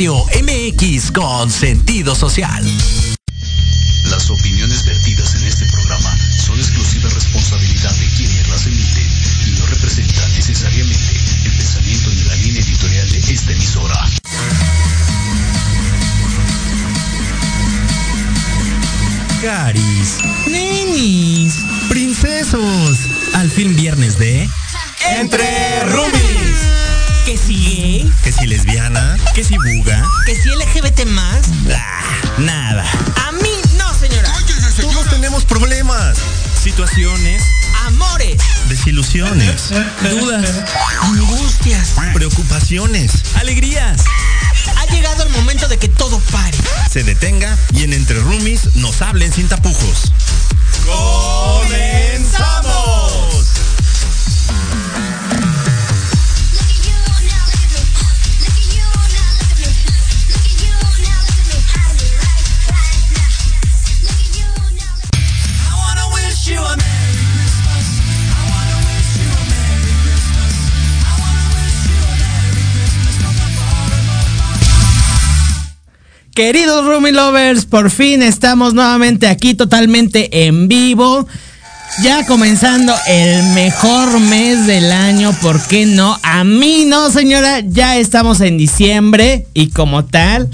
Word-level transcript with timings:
Radio 0.00 0.24
MX 0.40 1.12
con 1.12 1.50
sentido 1.50 2.14
social. 2.14 2.64
Las 4.04 4.30
opiniones 4.30 4.86
vertidas 4.86 5.34
en 5.34 5.46
este 5.46 5.66
programa 5.66 6.16
son 6.38 6.58
exclusiva 6.58 7.10
responsabilidad 7.10 7.94
de 7.96 8.06
quienes 8.16 8.48
las 8.48 8.66
emiten 8.66 9.06
y 9.46 9.60
no 9.60 9.66
representan 9.66 10.32
necesariamente 10.32 11.12
el 11.44 11.52
pensamiento 11.54 12.08
ni 12.08 12.22
la 12.22 12.34
línea 12.36 12.62
editorial 12.62 13.10
de 13.10 13.18
esta 13.18 13.52
emisora. 13.52 14.08
Caris, 19.42 20.16
nenis, 20.46 21.56
princesos, 21.90 23.00
al 23.34 23.50
fin 23.50 23.76
viernes 23.76 24.18
de 24.18 24.48
Entre 25.18 25.79
que 29.34 29.44
si 29.44 29.54
buga, 29.56 30.02
que 30.26 30.34
si 30.34 30.48
LGBT 30.48 31.04
más. 31.06 31.46
ah, 31.74 32.02
nada. 32.38 32.84
A 33.28 33.32
mí 33.32 33.50
no, 33.76 33.94
señora. 33.94 34.32
Todos 34.80 35.08
tenemos 35.10 35.44
problemas, 35.44 36.16
situaciones, 36.62 37.42
Amores, 37.86 38.40
desilusiones, 38.68 39.70
dudas, 40.02 40.48
angustias. 41.02 41.90
preocupaciones, 42.14 43.12
alegrías. 43.34 44.02
Ha 44.78 44.86
llegado 44.92 45.22
el 45.22 45.28
momento 45.30 45.68
de 45.68 45.78
que 45.78 45.88
todo 45.88 46.18
pare. 46.30 46.56
Se 46.90 47.02
detenga 47.04 47.56
y 47.74 47.82
en 47.84 47.92
Entre 47.92 48.18
Roomies 48.20 48.74
nos 48.76 49.02
hablen 49.02 49.32
sin 49.32 49.48
tapujos. 49.48 50.12
¡Comenzamos! 50.86 53.39
Queridos 76.40 76.86
Roomie 76.86 77.12
Lovers, 77.12 77.66
por 77.66 77.90
fin 77.90 78.22
estamos 78.22 78.72
nuevamente 78.72 79.26
aquí 79.26 79.52
totalmente 79.52 80.46
en 80.46 80.68
vivo. 80.68 81.28
Ya 82.02 82.24
comenzando 82.24 82.94
el 83.08 83.42
mejor 83.52 84.18
mes 84.20 84.66
del 84.66 84.90
año, 84.90 85.34
¿por 85.42 85.60
qué 85.66 85.84
no? 85.84 86.18
A 86.22 86.44
mí 86.44 86.86
no, 86.86 87.10
señora, 87.10 87.60
ya 87.60 87.98
estamos 87.98 88.40
en 88.40 88.56
diciembre 88.56 89.48
y 89.52 89.68
como 89.68 90.06
tal, 90.06 90.48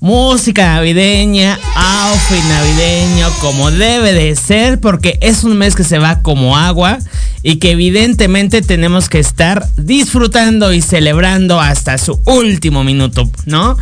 música 0.00 0.74
navideña, 0.74 1.58
outfit 1.76 2.44
navideño, 2.44 3.30
como 3.40 3.70
debe 3.70 4.12
de 4.12 4.36
ser, 4.36 4.80
porque 4.80 5.18
es 5.22 5.44
un 5.44 5.56
mes 5.56 5.74
que 5.74 5.84
se 5.84 5.98
va 5.98 6.20
como 6.20 6.58
agua 6.58 6.98
y 7.42 7.56
que 7.56 7.72
evidentemente 7.72 8.62
tenemos 8.62 9.08
que 9.08 9.18
estar 9.18 9.66
disfrutando 9.76 10.72
y 10.72 10.80
celebrando 10.80 11.60
hasta 11.60 11.98
su 11.98 12.20
último 12.24 12.84
minuto, 12.84 13.28
¿no? 13.46 13.76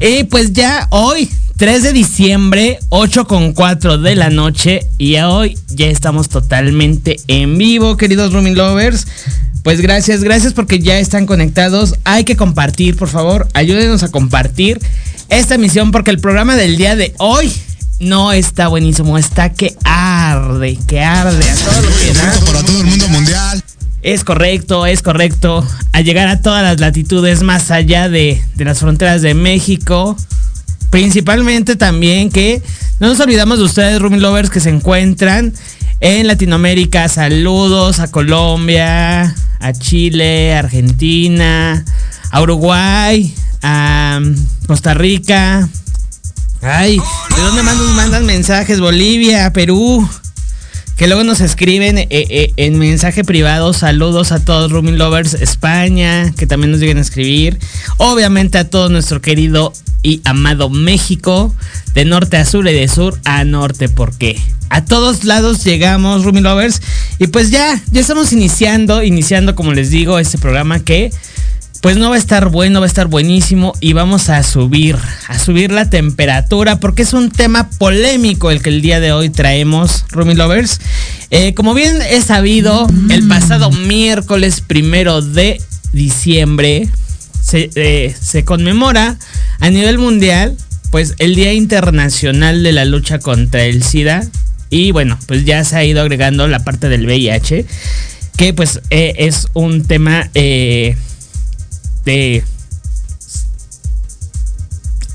Y 0.00 0.24
pues 0.24 0.52
ya 0.52 0.86
hoy, 0.90 1.28
3 1.56 1.82
de 1.82 1.92
diciembre, 1.92 2.78
8 2.88 3.26
con 3.26 3.52
4 3.52 3.98
de 3.98 4.14
la 4.16 4.30
noche, 4.30 4.86
y 4.98 5.16
hoy 5.16 5.58
ya 5.68 5.86
estamos 5.86 6.28
totalmente 6.28 7.16
en 7.26 7.58
vivo, 7.58 7.96
queridos 7.96 8.32
Rooming 8.32 8.56
Lovers. 8.56 9.06
Pues 9.62 9.80
gracias, 9.82 10.24
gracias 10.24 10.54
porque 10.54 10.78
ya 10.78 10.98
están 10.98 11.26
conectados. 11.26 11.96
Hay 12.04 12.24
que 12.24 12.36
compartir, 12.36 12.96
por 12.96 13.08
favor, 13.08 13.46
ayúdenos 13.52 14.02
a 14.02 14.08
compartir 14.08 14.80
esta 15.28 15.56
emisión 15.56 15.90
porque 15.92 16.10
el 16.10 16.18
programa 16.18 16.56
del 16.56 16.76
día 16.76 16.96
de 16.96 17.14
hoy 17.18 17.52
no 18.00 18.32
está 18.32 18.68
buenísimo, 18.68 19.18
está 19.18 19.52
que 19.52 19.76
arde, 19.84 20.78
que 20.88 21.00
arde 21.00 21.48
a 21.48 21.54
todo 21.54 21.82
lo 21.82 21.96
que 21.98 22.12
da. 22.12 22.40
para 22.46 22.62
todo 22.64 22.80
el 22.80 22.86
mundo 22.86 23.08
mundial. 23.08 23.62
Es 24.02 24.24
correcto, 24.24 24.86
es 24.86 25.02
correcto. 25.02 25.66
A 25.92 26.00
llegar 26.00 26.26
a 26.28 26.40
todas 26.40 26.62
las 26.62 26.80
latitudes 26.80 27.42
más 27.42 27.70
allá 27.70 28.08
de, 28.08 28.42
de 28.54 28.64
las 28.64 28.80
fronteras 28.80 29.20
de 29.20 29.34
México. 29.34 30.16
Principalmente 30.88 31.76
también 31.76 32.30
que 32.30 32.62
no 32.98 33.08
nos 33.08 33.20
olvidamos 33.20 33.58
de 33.58 33.64
ustedes, 33.64 34.00
Rooming 34.00 34.22
Lovers, 34.22 34.50
que 34.50 34.60
se 34.60 34.70
encuentran 34.70 35.52
en 36.00 36.26
Latinoamérica. 36.26 37.08
Saludos 37.08 38.00
a 38.00 38.10
Colombia, 38.10 39.34
a 39.60 39.72
Chile, 39.74 40.54
a 40.54 40.60
Argentina, 40.60 41.84
a 42.30 42.42
Uruguay, 42.42 43.34
a 43.62 44.20
Costa 44.66 44.94
Rica. 44.94 45.68
Ay, 46.62 46.98
¿de 46.98 47.42
dónde 47.42 47.62
nos 47.62 47.94
mandan 47.94 48.26
mensajes? 48.26 48.80
Bolivia, 48.80 49.50
Perú. 49.52 50.06
Que 50.98 51.06
luego 51.06 51.24
nos 51.24 51.40
escriben 51.40 51.96
eh, 51.96 52.08
eh, 52.10 52.52
en 52.58 52.78
mensaje 52.78 53.24
privado. 53.24 53.72
Saludos 53.72 54.30
a 54.30 54.44
todos 54.44 54.70
Rooming 54.70 54.98
Lovers 54.98 55.32
España. 55.32 56.30
Que 56.36 56.46
también 56.46 56.70
nos 56.70 56.80
lleguen 56.80 56.98
a 56.98 57.00
escribir. 57.00 57.58
Obviamente 57.96 58.58
a 58.58 58.68
todo 58.68 58.90
nuestro 58.90 59.22
querido 59.22 59.72
y 60.02 60.20
amado 60.26 60.68
México. 60.68 61.54
De 61.94 62.04
norte 62.04 62.36
a 62.36 62.44
sur 62.44 62.68
y 62.68 62.74
de 62.74 62.88
sur 62.88 63.18
a 63.24 63.44
norte. 63.44 63.88
Porque 63.88 64.38
a 64.68 64.84
todos 64.84 65.24
lados 65.24 65.64
llegamos 65.64 66.24
Rooming 66.24 66.44
Lovers. 66.44 66.82
Y 67.18 67.28
pues 67.28 67.50
ya, 67.50 67.80
ya 67.90 68.02
estamos 68.02 68.34
iniciando. 68.34 69.02
Iniciando, 69.02 69.54
como 69.54 69.72
les 69.72 69.88
digo, 69.88 70.18
este 70.18 70.36
programa 70.36 70.80
que 70.80 71.10
pues 71.80 71.96
no 71.96 72.10
va 72.10 72.16
a 72.16 72.18
estar 72.18 72.48
bueno, 72.50 72.80
va 72.80 72.86
a 72.86 72.88
estar 72.88 73.06
buenísimo 73.06 73.72
y 73.80 73.94
vamos 73.94 74.28
a 74.28 74.42
subir, 74.42 74.96
a 75.28 75.38
subir 75.38 75.72
la 75.72 75.88
temperatura 75.88 76.78
porque 76.78 77.02
es 77.02 77.12
un 77.12 77.30
tema 77.30 77.70
polémico 77.70 78.50
el 78.50 78.62
que 78.62 78.70
el 78.70 78.82
día 78.82 79.00
de 79.00 79.12
hoy 79.12 79.30
traemos, 79.30 80.04
Rumi 80.10 80.34
Lovers. 80.34 80.80
Eh, 81.30 81.54
como 81.54 81.74
bien 81.74 82.02
he 82.02 82.20
sabido, 82.20 82.86
el 83.08 83.26
pasado 83.28 83.70
miércoles 83.70 84.60
primero 84.60 85.22
de 85.22 85.60
diciembre 85.92 86.88
se, 87.42 87.70
eh, 87.74 88.14
se 88.20 88.44
conmemora 88.44 89.16
a 89.60 89.70
nivel 89.70 89.98
mundial 89.98 90.56
pues 90.90 91.14
el 91.18 91.34
Día 91.34 91.52
Internacional 91.52 92.62
de 92.62 92.72
la 92.72 92.84
Lucha 92.84 93.20
contra 93.20 93.64
el 93.64 93.82
SIDA 93.82 94.26
y 94.70 94.92
bueno, 94.92 95.18
pues 95.26 95.44
ya 95.44 95.64
se 95.64 95.76
ha 95.76 95.84
ido 95.84 96.00
agregando 96.00 96.46
la 96.46 96.60
parte 96.60 96.88
del 96.88 97.06
VIH 97.06 97.64
que 98.36 98.54
pues 98.54 98.80
eh, 98.90 99.14
es 99.18 99.48
un 99.54 99.84
tema... 99.84 100.30
Eh, 100.34 100.96
de 102.04 102.44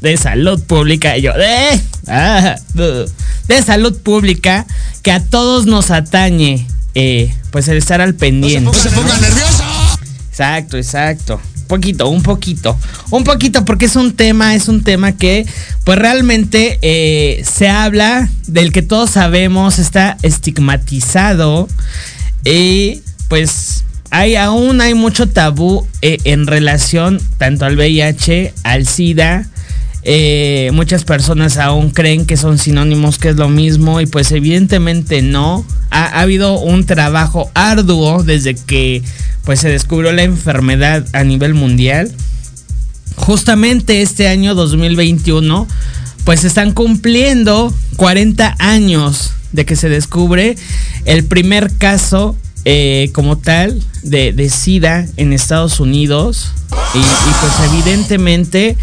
de 0.01 0.17
salud 0.17 0.61
pública. 0.63 1.17
Y 1.17 1.23
yo 1.23 1.33
de 1.33 1.81
ah, 2.07 2.55
de 3.47 3.63
salud 3.63 3.97
pública 3.97 4.65
que 5.01 5.11
a 5.11 5.23
todos 5.23 5.65
nos 5.65 5.91
atañe 5.91 6.67
eh, 6.93 7.33
pues 7.51 7.67
el 7.67 7.77
estar 7.77 8.01
al 8.01 8.15
pendiente 8.15 8.61
No 8.61 8.73
se 8.73 8.89
ponga 8.89 9.17
nervioso. 9.17 9.63
exacto 10.29 10.77
exacto. 10.77 11.41
Un 11.61 11.67
poquito 11.67 12.09
un 12.09 12.21
poquito 12.21 12.77
un 13.09 13.23
poquito 13.23 13.65
porque 13.65 13.85
es 13.85 13.95
un 13.95 14.15
tema 14.15 14.53
es 14.53 14.67
un 14.67 14.83
tema 14.83 15.13
que 15.13 15.47
pues 15.83 15.97
realmente 15.97 16.77
eh, 16.83 17.43
se 17.43 17.67
habla 17.67 18.29
del 18.45 18.71
que 18.71 18.83
todos 18.83 19.09
sabemos 19.09 19.79
está 19.79 20.17
estigmatizado 20.21 21.67
y 22.43 23.01
pues 23.29 23.83
hay 24.15 24.37
aún 24.37 24.79
hay 24.79 24.93
mucho 24.93 25.27
tabú 25.27 25.85
eh, 26.01 26.19
en 26.23 26.47
relación 26.47 27.19
tanto 27.37 27.65
al 27.65 27.75
VIH, 27.75 28.53
al 28.63 28.87
SIDA. 28.87 29.45
Eh, 30.03 30.69
muchas 30.73 31.03
personas 31.03 31.57
aún 31.57 31.89
creen 31.89 32.25
que 32.25 32.37
son 32.37 32.57
sinónimos, 32.57 33.17
que 33.17 33.29
es 33.29 33.35
lo 33.35 33.49
mismo, 33.49 33.99
y 33.99 34.05
pues 34.05 34.31
evidentemente 34.31 35.21
no. 35.21 35.65
Ha, 35.89 36.05
ha, 36.05 36.21
habido 36.21 36.57
un 36.59 36.85
trabajo 36.85 37.51
arduo 37.55 38.23
desde 38.23 38.55
que 38.55 39.03
pues 39.43 39.59
se 39.59 39.67
descubrió 39.67 40.13
la 40.13 40.23
enfermedad 40.23 41.05
a 41.11 41.25
nivel 41.25 41.53
mundial. 41.53 42.09
Justamente 43.17 44.01
este 44.01 44.29
año 44.29 44.55
2021, 44.55 45.67
pues 46.23 46.45
están 46.45 46.71
cumpliendo 46.71 47.73
40 47.97 48.55
años 48.59 49.31
de 49.51 49.65
que 49.65 49.75
se 49.75 49.89
descubre 49.89 50.55
el 51.03 51.25
primer 51.25 51.69
caso 51.77 52.37
eh, 52.65 53.09
como 53.13 53.37
tal 53.37 53.81
de, 54.03 54.33
de, 54.33 54.49
SIDA 54.49 55.07
en 55.17 55.33
Estados 55.33 55.79
Unidos. 55.79 56.51
Y, 56.93 56.99
pues 56.99 57.71
evidentemente 57.71 58.77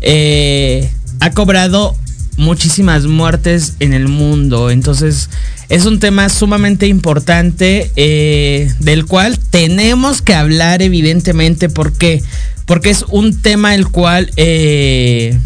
eh, 0.00 0.90
ha 1.20 1.30
cobrado 1.32 1.96
muchísimas 2.38 3.06
muertes 3.06 3.74
en 3.80 3.92
el 3.92 4.08
mundo. 4.08 4.70
Entonces 4.70 5.28
es 5.68 5.84
un 5.84 5.98
tema 5.98 6.30
sumamente 6.30 6.86
importante 6.86 7.90
eh, 7.96 8.72
del 8.78 9.04
cual 9.04 9.38
tenemos 9.38 10.22
que 10.22 10.34
hablar 10.34 10.80
evidentemente. 10.80 11.68
¿Por 11.68 11.92
qué? 11.92 12.22
Porque 12.64 12.90
es 12.90 13.04
un 13.08 13.42
tema 13.42 13.74
el 13.74 13.88
cual 13.88 14.30
eh, 14.36 15.36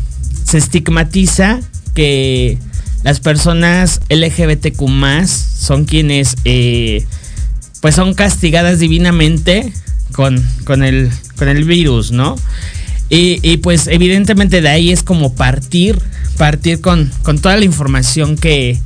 se 0.45 0.59
estigmatiza 0.59 1.61
que 1.95 2.59
las 3.03 3.21
personas 3.21 4.01
LGBTQ 4.09 5.27
son 5.27 5.85
quienes 5.85 6.37
eh, 6.45 7.05
pues 7.83 7.97
son 7.97 8.15
castigadas 8.15 8.79
divinamente 8.79 9.73
con, 10.13 10.41
con, 10.65 10.85
el, 10.85 11.11
con 11.37 11.49
el 11.49 11.65
virus, 11.65 12.13
¿no? 12.13 12.37
Y, 13.15 13.59
pues 13.59 13.89
evidentemente 13.89 14.63
de 14.63 14.71
ahí 14.71 14.91
es 14.91 15.03
como 15.03 15.35
partir, 15.35 15.99
partir 16.39 16.81
con, 16.81 17.13
con 17.23 17.39
toda 17.39 17.59
la 17.59 17.65
información 17.67 18.39
que, 18.39 18.79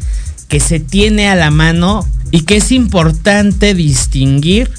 que 0.49 0.59
se 0.59 0.81
tiene 0.81 1.29
a 1.29 1.37
la 1.37 1.53
mano 1.53 2.05
y 2.33 2.41
que 2.41 2.57
es 2.57 2.73
importante 2.73 3.73
distinguir 3.73 4.73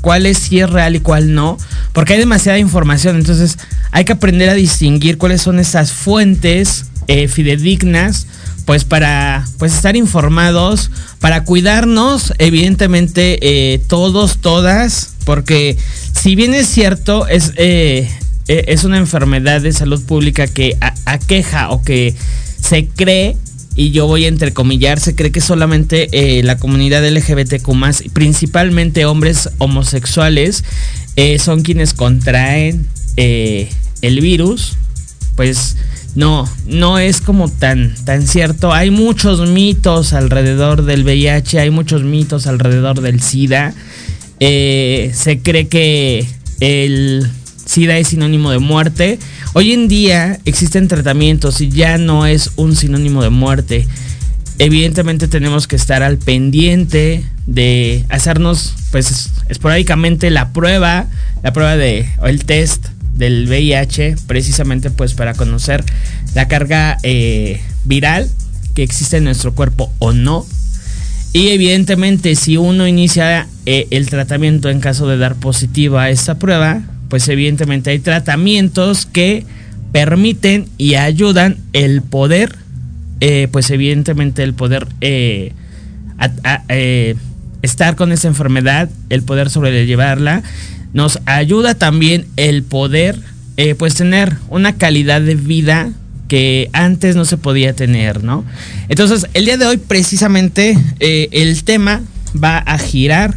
cuál 0.00 0.24
es 0.24 0.38
si 0.38 0.60
es 0.60 0.70
real 0.70 0.96
y 0.96 1.00
cuál 1.00 1.34
no, 1.34 1.58
porque 1.92 2.14
hay 2.14 2.20
demasiada 2.20 2.58
información, 2.58 3.16
entonces 3.16 3.58
hay 3.90 4.06
que 4.06 4.12
aprender 4.12 4.48
a 4.48 4.54
distinguir 4.54 5.18
cuáles 5.18 5.42
son 5.42 5.58
esas 5.58 5.92
fuentes 5.92 6.86
eh, 7.06 7.28
fidedignas 7.28 8.26
pues 8.66 8.84
para 8.84 9.46
pues 9.58 9.74
estar 9.74 9.96
informados, 9.96 10.90
para 11.20 11.44
cuidarnos, 11.44 12.34
evidentemente 12.38 13.38
eh, 13.40 13.78
todos, 13.86 14.38
todas, 14.38 15.14
porque 15.24 15.78
si 16.12 16.34
bien 16.34 16.52
es 16.52 16.66
cierto, 16.66 17.28
es, 17.28 17.52
eh, 17.56 18.10
es 18.48 18.82
una 18.82 18.98
enfermedad 18.98 19.60
de 19.60 19.72
salud 19.72 20.04
pública 20.04 20.48
que 20.48 20.76
aqueja 21.04 21.70
o 21.70 21.82
que 21.82 22.14
se 22.60 22.88
cree 22.88 23.36
y 23.76 23.92
yo 23.92 24.08
voy 24.08 24.24
a 24.24 24.28
entrecomillar, 24.28 24.98
se 24.98 25.14
cree 25.14 25.30
que 25.30 25.40
solamente 25.40 26.08
la 26.42 26.58
comunidad 26.58 27.06
LGBTQ 27.08 27.68
principalmente 28.12 29.04
hombres 29.04 29.50
homosexuales, 29.58 30.64
son 31.38 31.62
quienes 31.62 31.92
contraen 31.92 32.88
el 33.16 34.20
virus, 34.20 34.76
pues 35.36 35.76
no, 36.16 36.48
no 36.66 36.98
es 36.98 37.20
como 37.20 37.50
tan, 37.50 37.94
tan 38.04 38.26
cierto. 38.26 38.72
Hay 38.72 38.90
muchos 38.90 39.48
mitos 39.50 40.14
alrededor 40.14 40.84
del 40.84 41.04
VIH, 41.04 41.60
hay 41.60 41.70
muchos 41.70 42.04
mitos 42.04 42.46
alrededor 42.46 43.02
del 43.02 43.20
SIDA. 43.20 43.74
Eh, 44.40 45.12
se 45.14 45.40
cree 45.40 45.68
que 45.68 46.26
el 46.60 47.30
SIDA 47.66 47.98
es 47.98 48.08
sinónimo 48.08 48.50
de 48.50 48.60
muerte. 48.60 49.18
Hoy 49.52 49.72
en 49.72 49.88
día 49.88 50.40
existen 50.46 50.88
tratamientos 50.88 51.60
y 51.60 51.68
ya 51.68 51.98
no 51.98 52.24
es 52.24 52.50
un 52.56 52.76
sinónimo 52.76 53.22
de 53.22 53.30
muerte. 53.30 53.86
Evidentemente 54.58 55.28
tenemos 55.28 55.68
que 55.68 55.76
estar 55.76 56.02
al 56.02 56.16
pendiente 56.16 57.26
de 57.44 58.06
hacernos 58.08 58.74
pues 58.90 59.32
esporádicamente 59.50 60.30
la 60.30 60.54
prueba, 60.54 61.08
la 61.42 61.52
prueba 61.52 61.76
de 61.76 62.08
o 62.22 62.26
el 62.26 62.46
test 62.46 62.86
del 63.16 63.46
VIH, 63.48 64.16
precisamente 64.26 64.90
pues 64.90 65.14
para 65.14 65.34
conocer 65.34 65.84
la 66.34 66.48
carga 66.48 66.98
eh, 67.02 67.60
viral 67.84 68.28
que 68.74 68.82
existe 68.82 69.16
en 69.16 69.24
nuestro 69.24 69.54
cuerpo 69.54 69.92
o 69.98 70.12
no. 70.12 70.46
Y 71.32 71.48
evidentemente 71.48 72.34
si 72.34 72.56
uno 72.56 72.86
inicia 72.86 73.46
eh, 73.66 73.88
el 73.90 74.08
tratamiento 74.08 74.70
en 74.70 74.80
caso 74.80 75.08
de 75.08 75.18
dar 75.18 75.34
positiva 75.36 76.04
a 76.04 76.10
esta 76.10 76.38
prueba, 76.38 76.82
pues 77.08 77.28
evidentemente 77.28 77.90
hay 77.90 77.98
tratamientos 77.98 79.06
que 79.06 79.44
permiten 79.92 80.66
y 80.78 80.94
ayudan 80.94 81.58
el 81.72 82.02
poder, 82.02 82.56
eh, 83.20 83.48
pues 83.50 83.70
evidentemente 83.70 84.42
el 84.42 84.54
poder 84.54 84.88
estar 87.62 87.96
con 87.96 88.12
esa 88.12 88.28
enfermedad, 88.28 88.90
el 89.10 89.22
poder 89.22 89.50
sobrellevarla 89.50 90.42
nos 90.96 91.18
ayuda 91.26 91.74
también 91.74 92.26
el 92.36 92.62
poder, 92.62 93.20
eh, 93.58 93.74
pues 93.74 93.94
tener 93.94 94.38
una 94.48 94.78
calidad 94.78 95.20
de 95.20 95.34
vida 95.34 95.92
que 96.26 96.70
antes 96.72 97.16
no 97.16 97.26
se 97.26 97.36
podía 97.36 97.74
tener, 97.74 98.24
¿no? 98.24 98.46
Entonces, 98.88 99.26
el 99.34 99.44
día 99.44 99.58
de 99.58 99.66
hoy 99.66 99.76
precisamente 99.76 100.78
eh, 100.98 101.28
el 101.32 101.64
tema 101.64 102.00
va 102.42 102.56
a 102.56 102.78
girar 102.78 103.34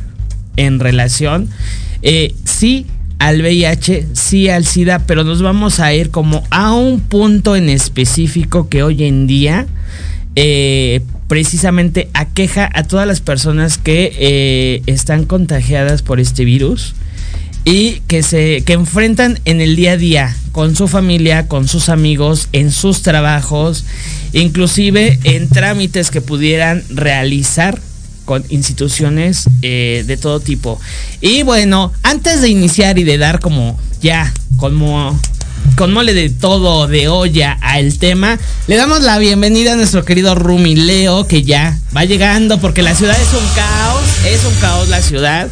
en 0.56 0.80
relación, 0.80 1.50
eh, 2.02 2.34
sí 2.46 2.86
al 3.20 3.42
VIH, 3.42 4.08
sí 4.14 4.48
al 4.48 4.66
SIDA, 4.66 5.00
pero 5.00 5.26
nos 5.26 5.42
vamos 5.42 5.82
a 5.82 5.94
ir 5.94 6.12
como 6.12 6.46
a 6.52 6.74
un 6.74 7.02
punto 7.02 7.58
en 7.58 7.68
específico 7.68 8.70
que 8.70 8.84
hoy 8.84 9.04
en 9.04 9.28
día 9.28 9.68
precisamente 11.28 12.10
aqueja 12.14 12.70
a 12.74 12.84
todas 12.84 13.06
las 13.06 13.20
personas 13.20 13.78
que 13.78 14.82
están 14.86 15.26
contagiadas 15.26 16.02
por 16.02 16.22
este 16.22 16.46
virus 16.46 16.96
y 17.66 18.02
que 18.08 18.24
se 18.24 18.64
que 18.66 18.74
enfrentan 18.74 19.40
en 19.46 19.62
el 19.62 19.76
día 19.76 19.94
a 19.94 19.98
día 19.98 20.36
con 20.52 20.76
su 20.76 20.88
familia, 20.88 21.48
con 21.48 21.68
sus 21.68 21.90
amigos, 21.90 22.50
en 22.52 22.72
sus 22.72 23.02
trabajos, 23.02 23.86
inclusive 24.34 25.20
en 25.24 25.50
trámites 25.50 26.12
que 26.12 26.22
pudieran 26.22 26.84
realizar 26.90 27.80
con 28.26 28.44
instituciones 28.50 29.46
eh, 29.62 30.04
de 30.06 30.18
todo 30.18 30.40
tipo. 30.40 30.80
Y 31.22 31.44
bueno, 31.44 31.92
antes 32.04 32.42
de 32.42 32.50
iniciar 32.50 33.00
y 33.00 33.04
de 33.04 33.18
dar 33.18 33.40
como 33.40 33.80
ya, 34.02 34.32
como 34.58 35.20
con 35.76 35.94
mole 35.94 36.14
de 36.14 36.30
todo, 36.30 36.88
de 36.88 37.08
olla 37.08 37.58
al 37.62 37.98
tema, 37.98 38.38
le 38.68 38.76
damos 38.76 39.02
la 39.02 39.18
bienvenida 39.18 39.74
a 39.74 39.76
nuestro 39.76 40.06
querido 40.06 40.36
Rumi 40.36 40.76
Leo, 40.76 41.26
que 41.28 41.44
ya 41.44 41.78
va 41.96 42.06
llegando 42.06 42.60
porque 42.60 42.82
la 42.82 42.94
ciudad 42.94 43.20
es 43.20 43.34
un 43.34 43.48
caos, 43.56 44.04
es 44.26 44.46
un 44.46 44.54
caos 44.62 44.90
la 44.90 45.02
ciudad. 45.02 45.50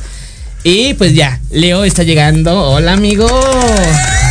Y 0.64 0.94
pues 0.96 1.14
ya, 1.14 1.40
Leo 1.52 1.84
está 1.84 2.04
llegando. 2.04 2.60
Hola, 2.60 2.94
amigo. 2.94 3.28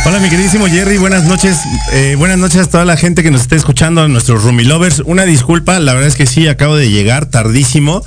Hola, 0.05 0.19
mi 0.19 0.29
queridísimo 0.29 0.67
Jerry. 0.67 0.97
Buenas 0.97 1.23
noches. 1.23 1.57
Eh, 1.91 2.15
buenas 2.17 2.37
noches 2.37 2.61
a 2.61 2.69
toda 2.69 2.85
la 2.85 2.95
gente 2.95 3.23
que 3.23 3.31
nos 3.31 3.41
está 3.41 3.55
escuchando, 3.55 4.01
a 4.01 4.07
nuestros 4.07 4.43
Rumi 4.43 4.63
Lovers. 4.63 5.01
Una 5.05 5.25
disculpa, 5.25 5.79
la 5.79 5.93
verdad 5.93 6.07
es 6.07 6.15
que 6.15 6.25
sí, 6.25 6.47
acabo 6.47 6.75
de 6.75 6.89
llegar 6.89 7.25
tardísimo. 7.25 8.05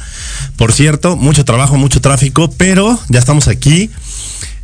Por 0.57 0.73
cierto, 0.73 1.17
mucho 1.17 1.45
trabajo, 1.45 1.77
mucho 1.77 2.01
tráfico, 2.01 2.51
pero 2.57 2.99
ya 3.09 3.19
estamos 3.19 3.49
aquí. 3.49 3.91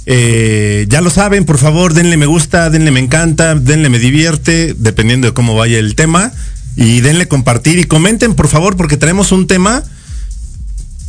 Eh, 0.06 0.86
ya 0.88 1.00
lo 1.00 1.10
saben, 1.10 1.44
por 1.44 1.58
favor, 1.58 1.92
denle 1.92 2.16
me 2.16 2.26
gusta, 2.26 2.70
denle 2.70 2.92
me 2.92 3.00
encanta, 3.00 3.54
denle 3.56 3.88
me 3.88 3.98
divierte, 3.98 4.74
dependiendo 4.78 5.26
de 5.26 5.34
cómo 5.34 5.56
vaya 5.56 5.78
el 5.78 5.94
tema. 5.94 6.32
Y 6.76 7.00
denle 7.00 7.26
compartir 7.26 7.78
y 7.78 7.84
comenten, 7.84 8.34
por 8.34 8.48
favor, 8.48 8.76
porque 8.76 8.96
tenemos 8.96 9.32
un 9.32 9.46
tema 9.46 9.82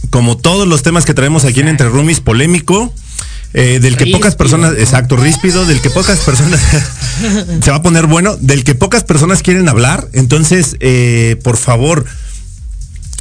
como 0.09 0.37
todos 0.37 0.67
los 0.67 0.83
temas 0.83 1.05
que 1.05 1.13
traemos 1.13 1.45
aquí 1.45 1.59
en 1.59 1.67
Entre 1.67 1.89
Rumis, 1.89 2.19
polémico. 2.19 2.93
Eh, 3.53 3.79
del 3.79 3.95
que 3.95 4.07
pocas 4.07 4.35
personas, 4.35 4.73
exacto, 4.73 5.15
ríspido, 5.15 5.65
del 5.65 5.81
que 5.81 5.89
pocas 5.89 6.19
personas 6.19 6.59
se 7.63 7.71
va 7.71 7.77
a 7.77 7.81
poner 7.81 8.05
bueno, 8.05 8.35
del 8.35 8.63
que 8.63 8.75
pocas 8.75 9.03
personas 9.03 9.41
quieren 9.41 9.69
hablar. 9.69 10.09
Entonces, 10.13 10.75
eh, 10.79 11.39
por 11.43 11.57
favor, 11.57 12.05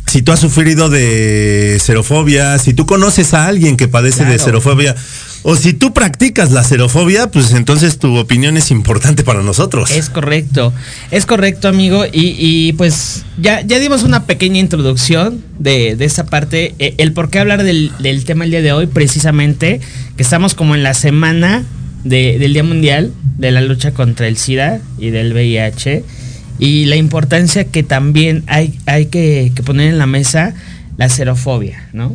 si 0.07 0.23
tú 0.23 0.33
has 0.33 0.41
sufrido 0.41 0.89
de 0.89 1.79
xerofobia, 1.83 2.59
si 2.59 2.75
tú 2.75 2.87
conoces 2.87 3.35
a 3.35 3.47
alguien 3.47 3.77
que 3.77 3.89
padece 3.89 4.25
de 4.25 4.39
xerofobia, 4.39 4.95
o 5.49 5.55
si 5.55 5.75
tú 5.75 5.93
practicas 5.93 6.51
la 6.51 6.65
xerofobia, 6.65 7.31
pues 7.31 7.53
entonces 7.53 7.99
tu 7.99 8.17
opinión 8.17 8.57
es 8.57 8.73
importante 8.73 9.23
para 9.23 9.43
nosotros. 9.43 9.93
Es 9.93 10.11
correcto, 10.11 10.73
es 11.13 11.25
correcto, 11.25 11.69
amigo. 11.69 12.05
Y, 12.13 12.73
pues 12.73 13.25
ya, 13.39 13.61
ya 13.61 13.79
dimos 13.79 14.03
una 14.03 14.27
pequeña 14.27 14.59
introducción 14.59 15.45
de, 15.59 15.95
de 15.95 16.05
esta 16.05 16.27
parte. 16.27 16.75
Eh, 16.81 16.95
el 16.99 17.13
por 17.13 17.31
qué 17.31 17.39
hablar 17.39 17.63
del, 17.63 17.93
tema 18.25 18.45
el 18.45 18.51
día 18.51 18.63
de 18.63 18.73
hoy, 18.73 18.89
precisamente, 18.89 19.81
que 20.17 20.23
estamos 20.25 20.55
como 20.55 20.75
en 20.75 20.83
la 20.83 20.95
semana 20.95 21.65
del 22.03 22.53
Día 22.53 22.65
Mundial 22.65 23.13
de 23.39 23.53
la 23.53 23.61
lucha 23.61 23.93
contra 23.93 24.27
el 24.27 24.37
SIDA 24.37 24.81
y 24.99 25.11
del 25.11 25.33
VIH. 25.33 26.05
Y 26.59 26.87
la 26.87 26.97
importancia 26.97 27.65
que 27.65 27.83
también 27.83 28.45
hay, 28.47 28.79
hay 28.87 29.07
que, 29.07 29.53
poner 29.65 29.91
en 29.91 29.99
la 29.99 30.07
mesa 30.07 30.55
la 30.97 31.09
xerofobia, 31.09 31.89
¿no? 31.93 32.15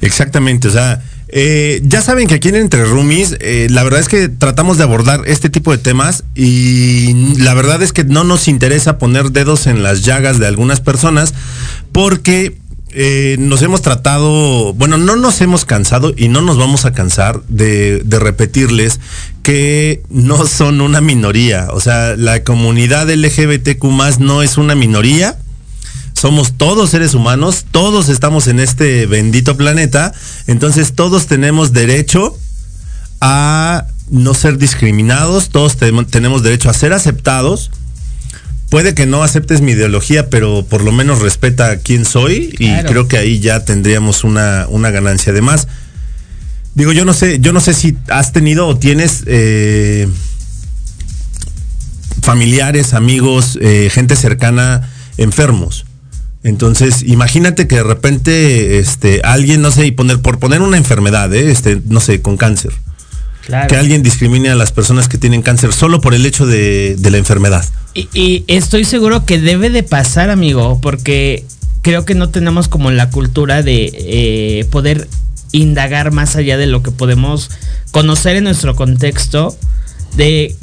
Exactamente, 0.00 0.68
o 0.68 0.70
sea 0.70 1.02
eh, 1.36 1.80
ya 1.82 2.00
saben 2.00 2.28
que 2.28 2.34
aquí 2.34 2.50
en 2.50 2.54
Entre 2.54 2.84
Roomies, 2.84 3.36
eh, 3.40 3.66
la 3.68 3.82
verdad 3.82 3.98
es 3.98 4.08
que 4.08 4.28
tratamos 4.28 4.78
de 4.78 4.84
abordar 4.84 5.22
este 5.26 5.50
tipo 5.50 5.72
de 5.72 5.78
temas 5.78 6.22
y 6.36 7.34
la 7.38 7.54
verdad 7.54 7.82
es 7.82 7.92
que 7.92 8.04
no 8.04 8.22
nos 8.22 8.46
interesa 8.46 8.98
poner 8.98 9.32
dedos 9.32 9.66
en 9.66 9.82
las 9.82 10.02
llagas 10.02 10.38
de 10.38 10.46
algunas 10.46 10.80
personas 10.80 11.34
porque 11.90 12.56
eh, 12.94 13.36
nos 13.38 13.60
hemos 13.62 13.82
tratado, 13.82 14.72
bueno, 14.74 14.96
no 14.98 15.16
nos 15.16 15.40
hemos 15.40 15.64
cansado 15.64 16.14
y 16.16 16.28
no 16.28 16.42
nos 16.42 16.56
vamos 16.56 16.84
a 16.84 16.92
cansar 16.92 17.42
de, 17.48 18.02
repetirles 18.08 19.00
que 19.42 20.02
no 20.08 20.46
son 20.46 20.80
una 20.80 21.00
minoría. 21.00 21.68
O 21.72 21.80
sea, 21.80 22.16
la 22.16 22.44
comunidad 22.44 23.10
LGBTQ 23.10 23.84
no 24.20 24.42
es 24.42 24.56
una 24.56 24.74
minoría 24.74 25.38
somos 26.14 26.56
todos 26.56 26.90
seres 26.90 27.12
humanos, 27.14 27.66
todos 27.70 28.08
estamos 28.08 28.46
en 28.46 28.60
este 28.60 29.04
bendito 29.06 29.56
planeta, 29.56 30.14
entonces 30.46 30.94
todos 30.94 31.26
tenemos 31.26 31.72
derecho 31.72 32.38
a 33.20 33.86
no 34.10 34.32
ser 34.32 34.56
discriminados, 34.56 35.50
todos 35.50 35.76
tenemos 35.76 36.42
derecho 36.42 36.70
a 36.70 36.74
ser 36.74 36.92
aceptados. 36.92 37.70
Puede 38.74 38.92
que 38.92 39.06
no 39.06 39.22
aceptes 39.22 39.60
mi 39.60 39.70
ideología, 39.70 40.30
pero 40.30 40.66
por 40.68 40.82
lo 40.82 40.90
menos 40.90 41.20
respeta 41.20 41.76
quién 41.76 42.04
soy 42.04 42.56
y 42.58 42.74
creo 42.82 43.06
que 43.06 43.16
ahí 43.16 43.38
ya 43.38 43.64
tendríamos 43.64 44.24
una, 44.24 44.66
una 44.68 44.90
ganancia. 44.90 45.30
Además, 45.30 45.68
digo, 46.74 46.90
yo 46.90 47.04
no 47.04 47.12
sé, 47.14 47.38
yo 47.38 47.52
no 47.52 47.60
sé 47.60 47.72
si 47.72 47.96
has 48.08 48.32
tenido 48.32 48.66
o 48.66 48.76
tienes 48.76 49.22
eh, 49.26 50.08
familiares, 52.20 52.94
amigos, 52.94 53.60
eh, 53.62 53.90
gente 53.92 54.16
cercana 54.16 54.90
enfermos. 55.18 55.84
Entonces, 56.42 57.04
imagínate 57.06 57.68
que 57.68 57.76
de 57.76 57.84
repente 57.84 58.80
este, 58.80 59.20
alguien, 59.22 59.62
no 59.62 59.70
sé, 59.70 59.86
y 59.86 59.92
poner, 59.92 60.20
por 60.20 60.40
poner 60.40 60.62
una 60.62 60.78
enfermedad, 60.78 61.32
¿eh? 61.32 61.52
este, 61.52 61.80
no 61.86 62.00
sé, 62.00 62.22
con 62.22 62.36
cáncer. 62.36 62.72
Que 63.46 63.76
alguien 63.76 64.02
discrimine 64.02 64.50
a 64.50 64.54
las 64.54 64.72
personas 64.72 65.08
que 65.08 65.18
tienen 65.18 65.42
cáncer 65.42 65.72
solo 65.72 66.00
por 66.00 66.14
el 66.14 66.24
hecho 66.26 66.46
de, 66.46 66.96
la 67.00 67.18
enfermedad. 67.18 67.64
Y, 67.94 68.44
estoy 68.48 68.84
seguro 68.84 69.24
que 69.24 69.38
debe 69.38 69.70
de 69.70 69.82
pasar, 69.82 70.30
amigo, 70.30 70.78
porque 70.80 71.44
creo 71.82 72.04
que 72.04 72.14
no 72.14 72.30
tenemos 72.30 72.68
como 72.68 72.90
la 72.90 73.10
cultura 73.10 73.62
de 73.62 73.92
eh, 73.94 74.64
poder 74.70 75.08
indagar 75.52 76.10
más 76.10 76.34
allá 76.36 76.56
de 76.56 76.66
lo 76.66 76.82
que 76.82 76.90
podemos 76.90 77.50
conocer 77.90 78.36
en 78.36 78.44
nuestro 78.44 78.74
contexto 78.74 79.56
de 80.16 80.56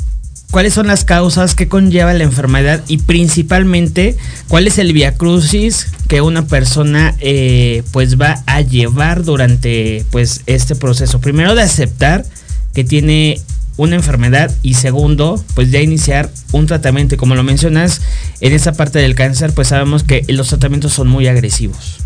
cuáles 0.51 0.73
son 0.73 0.87
las 0.87 1.05
causas 1.05 1.55
que 1.55 1.69
conlleva 1.69 2.13
la 2.13 2.23
enfermedad 2.23 2.83
y 2.87 2.97
principalmente 2.97 4.17
cuál 4.49 4.67
es 4.67 4.77
el 4.77 4.91
viacrucis 4.91 5.87
que 6.07 6.21
una 6.21 6.45
persona 6.45 7.15
eh, 7.19 7.83
pues 7.91 8.19
va 8.19 8.43
a 8.45 8.61
llevar 8.61 9.23
durante 9.23 10.05
pues 10.11 10.41
este 10.45 10.75
proceso. 10.75 11.21
Primero 11.21 11.55
de 11.55 11.61
aceptar 11.61 12.25
que 12.73 12.83
tiene 12.83 13.39
una 13.77 13.95
enfermedad 13.95 14.55
y 14.63 14.75
segundo, 14.75 15.43
pues 15.55 15.71
ya 15.71 15.81
iniciar 15.81 16.29
un 16.51 16.67
tratamiento. 16.67 17.17
Como 17.17 17.35
lo 17.35 17.43
mencionas, 17.43 18.01
en 18.39 18.53
esa 18.53 18.73
parte 18.73 18.99
del 18.99 19.15
cáncer, 19.15 19.53
pues 19.53 19.69
sabemos 19.69 20.03
que 20.03 20.23
los 20.27 20.49
tratamientos 20.49 20.93
son 20.93 21.07
muy 21.07 21.27
agresivos. 21.27 21.97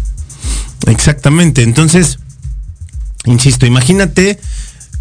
Exactamente. 0.88 1.64
Entonces, 1.64 2.20
insisto, 3.26 3.66
imagínate 3.66 4.40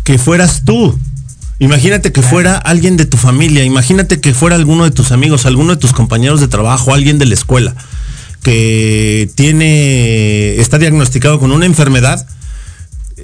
que 0.03 0.19
fueras 0.19 0.65
tú 0.65 0.99
Imagínate 1.61 2.11
que 2.11 2.21
fuera 2.21 2.57
alguien 2.57 2.97
de 2.97 3.07
tu 3.07 3.17
familia, 3.17 3.63
imagínate 3.65 4.21
que 4.21 4.35
fuera 4.35 4.57
alguno 4.57 4.85
de 4.85 4.91
tus 4.91 5.13
amigos, 5.13 5.47
alguno 5.47 5.75
de 5.75 5.81
tus 5.81 5.93
compañeros 5.93 6.41
de 6.41 6.49
trabajo, 6.49 6.93
alguien 6.93 7.19
de 7.19 7.27
la 7.27 7.35
escuela, 7.35 7.77
que 8.43 9.31
tiene, 9.37 10.57
está 10.57 10.79
diagnosticado 10.79 11.39
con 11.39 11.53
una 11.53 11.65
enfermedad 11.65 12.27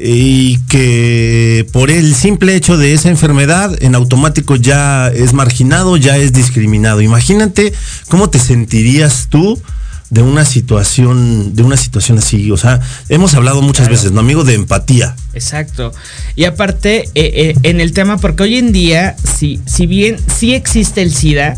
y 0.02 0.59
que 0.69 1.66
por 1.73 1.90
el 1.90 2.14
simple 2.14 2.54
hecho 2.54 2.78
de 2.78 2.95
esa 2.95 3.11
enfermedad 3.11 3.76
en 3.83 3.95
automático 3.95 4.57
ya 4.57 5.09
es 5.09 5.35
marginado, 5.35 5.97
ya 5.97 6.16
es 6.16 6.33
discriminado. 6.33 7.02
Imagínate 7.02 7.75
cómo 8.09 8.30
te 8.30 8.38
sentirías 8.38 9.26
tú 9.28 9.61
de 10.09 10.23
una 10.23 10.45
situación, 10.45 11.54
de 11.54 11.62
una 11.62 11.76
situación 11.76 12.19
así. 12.19 12.50
O 12.50 12.57
sea, 12.57 12.80
hemos 13.09 13.35
hablado 13.35 13.62
muchas 13.62 13.88
veces, 13.88 14.12
¿no, 14.12 14.21
amigo? 14.21 14.42
De 14.42 14.54
empatía. 14.54 15.14
Exacto. 15.35 15.92
Y 16.35 16.45
aparte, 16.45 17.02
eh, 17.02 17.11
eh, 17.14 17.54
en 17.62 17.80
el 17.80 17.92
tema, 17.92 18.16
porque 18.16 18.42
hoy 18.45 18.57
en 18.57 18.73
día, 18.73 19.16
si, 19.23 19.61
si 19.66 19.87
bien 19.87 20.16
sí 20.35 20.54
existe 20.54 21.02
el 21.02 21.14
SIDA, 21.14 21.57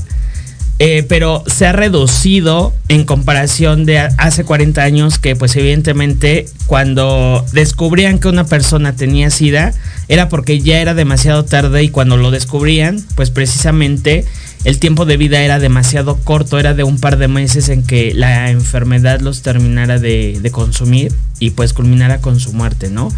eh, 0.84 1.04
pero 1.08 1.44
se 1.46 1.64
ha 1.64 1.72
reducido 1.72 2.74
en 2.88 3.04
comparación 3.04 3.84
de 3.84 3.98
hace 3.98 4.42
40 4.42 4.82
años 4.82 5.20
que 5.20 5.36
pues 5.36 5.54
evidentemente 5.54 6.46
cuando 6.66 7.46
descubrían 7.52 8.18
que 8.18 8.26
una 8.26 8.42
persona 8.42 8.96
tenía 8.96 9.30
SIDA 9.30 9.74
era 10.08 10.28
porque 10.28 10.58
ya 10.58 10.80
era 10.80 10.94
demasiado 10.94 11.44
tarde 11.44 11.84
y 11.84 11.90
cuando 11.90 12.16
lo 12.16 12.32
descubrían 12.32 13.00
pues 13.14 13.30
precisamente 13.30 14.24
el 14.64 14.78
tiempo 14.78 15.04
de 15.04 15.16
vida 15.16 15.42
era 15.42 15.58
demasiado 15.58 16.16
corto, 16.16 16.58
era 16.58 16.74
de 16.74 16.84
un 16.84 16.98
par 16.98 17.16
de 17.16 17.28
meses 17.28 17.68
en 17.68 17.82
que 17.82 18.14
la 18.14 18.50
enfermedad 18.50 19.20
los 19.20 19.42
terminara 19.42 19.98
de, 19.98 20.40
consumir 20.52 21.12
y 21.40 21.50
pues 21.50 21.72
culminara 21.72 22.20
con 22.20 22.38
su 22.38 22.52
muerte, 22.52 22.88
¿no? 22.90 23.12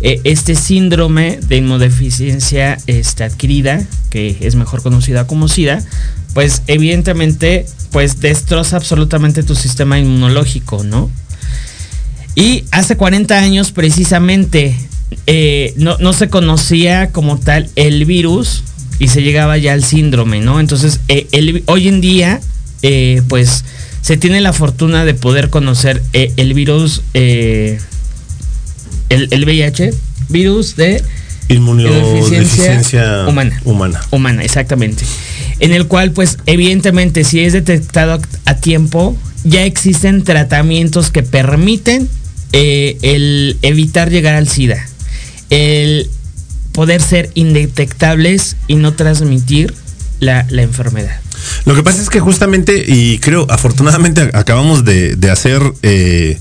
E, 0.00 0.20
este 0.24 0.54
síndrome 0.54 1.38
de 1.40 1.56
inmunodeficiencia 1.56 2.78
este, 2.86 3.24
adquirida, 3.24 3.82
que 4.10 4.36
es 4.40 4.54
mejor 4.54 4.82
conocida 4.82 5.26
como 5.26 5.48
SIDA, 5.48 5.82
pues 6.34 6.62
evidentemente 6.66 7.66
pues 7.90 8.20
destroza 8.20 8.76
absolutamente 8.76 9.42
tu 9.42 9.54
sistema 9.54 9.98
inmunológico, 9.98 10.82
¿no? 10.84 11.10
Y 12.34 12.64
hace 12.72 12.96
40 12.96 13.38
años 13.38 13.70
precisamente 13.70 14.76
eh, 15.26 15.72
no, 15.76 15.96
no 15.98 16.12
se 16.12 16.28
conocía 16.28 17.12
como 17.12 17.38
tal 17.38 17.70
el 17.76 18.04
virus, 18.04 18.64
y 18.98 19.08
se 19.08 19.22
llegaba 19.22 19.58
ya 19.58 19.72
al 19.72 19.84
síndrome, 19.84 20.40
¿no? 20.40 20.60
Entonces, 20.60 21.00
eh, 21.08 21.62
hoy 21.66 21.88
en 21.88 22.00
día, 22.00 22.40
eh, 22.82 23.22
pues, 23.28 23.64
se 24.00 24.16
tiene 24.16 24.40
la 24.40 24.52
fortuna 24.52 25.04
de 25.04 25.14
poder 25.14 25.50
conocer 25.50 26.02
eh, 26.12 26.32
el 26.36 26.54
virus, 26.54 27.02
el, 29.14 29.44
VIH, 29.44 29.92
virus 30.28 30.76
de 30.76 31.02
inmunodeficiencia 31.48 33.26
humana. 33.28 33.60
Humana. 33.64 34.00
Humana, 34.10 34.42
exactamente. 34.42 35.04
En 35.60 35.72
el 35.72 35.86
cual, 35.86 36.12
pues, 36.12 36.38
evidentemente, 36.46 37.24
si 37.24 37.40
es 37.40 37.52
detectado 37.52 38.20
a 38.44 38.54
tiempo, 38.56 39.16
ya 39.44 39.64
existen 39.64 40.24
tratamientos 40.24 41.10
que 41.10 41.22
permiten 41.22 42.08
el 42.52 43.58
evitar 43.62 44.10
llegar 44.10 44.34
al 44.34 44.48
SIDA. 44.48 44.86
El 45.50 46.08
poder 46.72 47.00
ser 47.02 47.30
indetectables 47.34 48.56
y 48.66 48.76
no 48.76 48.94
transmitir 48.94 49.74
la, 50.20 50.46
enfermedad. 50.50 51.20
Lo 51.66 51.74
que 51.74 51.82
pasa 51.82 52.02
es 52.02 52.10
que 52.10 52.20
justamente, 52.20 52.84
y 52.86 53.18
creo, 53.18 53.46
afortunadamente 53.50 54.30
acabamos 54.32 54.84
de, 54.84 55.16
hacer... 55.30 55.62
Eh, 55.82 56.38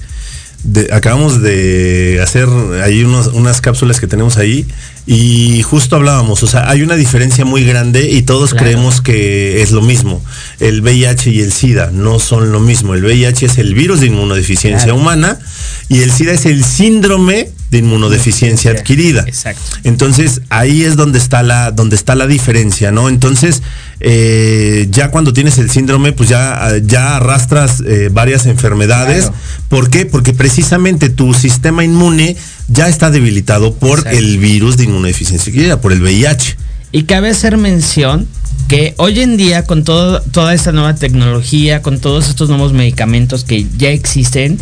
acabamos 0.91 1.41
de 1.41 2.19
hacer 2.23 2.47
ahí 2.83 3.03
unas 3.03 3.61
cápsulas 3.61 3.99
que 3.99 4.07
tenemos 4.07 4.37
ahí 4.37 4.65
y 5.05 5.61
justo 5.63 5.97
hablábamos, 5.97 6.41
o 6.43 6.47
sea, 6.47 6.69
hay 6.69 6.81
una 6.81 6.95
diferencia 6.95 7.43
muy 7.43 7.65
grande 7.65 8.09
y 8.09 8.21
todos 8.21 8.53
creemos 8.53 9.01
que 9.01 9.61
es 9.61 9.71
lo 9.71 9.81
mismo. 9.81 10.23
El 10.59 10.81
VIH 10.81 11.31
y 11.31 11.41
el 11.41 11.51
SIDA 11.51 11.91
no 11.91 12.19
son 12.19 12.53
lo 12.53 12.61
mismo. 12.61 12.93
El 12.93 13.03
VIH 13.03 13.47
es 13.47 13.57
el 13.57 13.75
virus 13.75 13.99
de 13.99 14.07
inmunodeficiencia 14.07 14.93
humana 14.93 15.37
y 15.89 15.99
el 15.99 16.11
SIDA 16.11 16.31
es 16.31 16.45
el 16.45 16.63
síndrome 16.63 17.49
de 17.73 17.79
inmunodeficiencia 17.79 18.69
adquirida. 18.69 19.23
Exacto. 19.25 19.77
Entonces, 19.83 20.41
ahí 20.49 20.83
es 20.83 20.95
donde 20.95 21.17
está 21.17 21.41
la, 21.41 21.71
donde 21.71 21.95
está 21.95 22.13
la 22.13 22.27
diferencia, 22.27 22.91
¿no? 22.91 23.09
Entonces, 23.09 23.63
eh, 23.99 24.87
ya 24.91 25.09
cuando 25.09 25.33
tienes 25.33 25.57
el 25.57 25.71
síndrome, 25.71 26.11
pues 26.11 26.29
ya, 26.29 26.71
ya 26.83 27.17
arrastras 27.17 27.81
eh, 27.81 28.09
varias 28.11 28.45
enfermedades. 28.45 29.31
¿Por 29.69 29.89
qué? 29.89 30.05
Porque 30.05 30.33
precisamente 30.33 31.09
tu 31.09 31.33
sistema 31.33 31.83
inmune 31.83 32.37
ya 32.67 32.87
está 32.87 33.09
debilitado 33.09 33.73
por 33.73 34.07
el 34.07 34.37
virus 34.37 34.77
de 34.77 34.83
inmunodeficiencia 34.83 35.49
adquirida, 35.49 35.81
por 35.81 35.93
el 35.93 36.03
VIH. 36.03 36.55
Y 36.91 37.03
cabe 37.05 37.31
hacer 37.31 37.57
mención 37.57 38.27
que 38.67 38.93
hoy 38.97 39.19
en 39.21 39.35
día 39.35 39.63
con 39.65 39.83
todo, 39.83 40.21
toda 40.21 40.53
esta 40.53 40.71
nueva 40.71 40.93
tecnología, 40.93 41.81
con 41.81 41.99
todos 41.99 42.29
estos 42.29 42.49
nuevos 42.49 42.71
medicamentos 42.71 43.43
que 43.43 43.65
ya 43.77 43.89
existen 43.89 44.59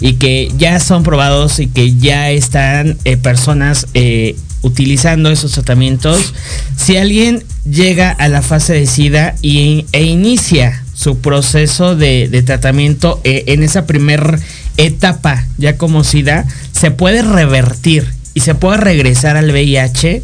y 0.00 0.14
que 0.14 0.50
ya 0.56 0.80
son 0.80 1.02
probados 1.02 1.60
y 1.60 1.66
que 1.66 1.94
ya 1.96 2.30
están 2.30 2.96
eh, 3.04 3.16
personas 3.16 3.86
eh, 3.94 4.36
utilizando 4.62 5.30
esos 5.30 5.52
tratamientos, 5.52 6.34
si 6.76 6.96
alguien 6.96 7.44
llega 7.68 8.10
a 8.10 8.28
la 8.28 8.42
fase 8.42 8.72
de 8.72 8.86
SIDA 8.86 9.34
y, 9.42 9.86
e 9.92 10.04
inicia 10.04 10.82
su 10.94 11.18
proceso 11.18 11.96
de, 11.96 12.42
tratamiento 12.46 13.20
eh, 13.24 13.44
en 13.48 13.62
esa 13.62 13.86
primera 13.86 14.38
etapa 14.76 15.46
ya 15.58 15.76
como 15.76 16.02
SIDA, 16.02 16.46
se 16.72 16.90
puede 16.90 17.22
revertir 17.22 18.06
y 18.32 18.40
se 18.40 18.54
puede 18.54 18.78
regresar 18.78 19.36
al 19.36 19.50
VIH. 19.50 20.22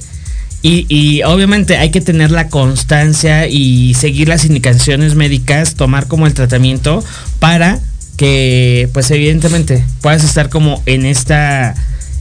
Y, 0.63 0.85
y, 0.91 1.23
obviamente 1.23 1.79
hay 1.79 1.91
que 1.91 2.03
tener 2.03 2.31
la 2.31 2.49
constancia 2.49 3.49
y 3.49 3.95
seguir 3.95 4.29
las 4.29 4.45
indicaciones 4.45 5.15
médicas, 5.15 5.75
tomar 5.75 6.07
como 6.07 6.27
el 6.27 6.35
tratamiento 6.35 7.03
para 7.39 7.81
que 8.21 8.91
pues 8.93 9.11
evidentemente 9.11 9.83
puedas 10.03 10.23
estar 10.25 10.51
como 10.51 10.83
en 10.85 11.07
esta 11.07 11.75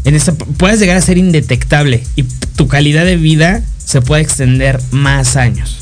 en 0.06 0.16
esta 0.16 0.34
puedas 0.34 0.80
llegar 0.80 0.96
a 0.96 1.02
ser 1.02 1.18
indetectable 1.18 2.02
y 2.16 2.24
tu 2.56 2.70
calidad 2.70 3.04
de 3.04 3.18
vida 3.18 3.62
se 3.84 4.00
puede 4.00 4.22
extender 4.22 4.80
más 4.92 5.36
años. 5.36 5.76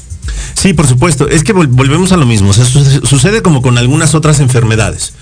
Sí, 0.55 0.74
por 0.74 0.88
supuesto. 0.88 1.29
Es 1.29 1.43
que 1.43 1.53
volvemos 1.53 2.13
a 2.13 2.17
lo 2.17 2.25
mismo. 2.25 2.51
sucede 2.51 3.43
como 3.43 3.62
con 3.62 3.77
algunas 3.77 4.15
otras 4.15 4.39
enfermedades. 4.39 5.13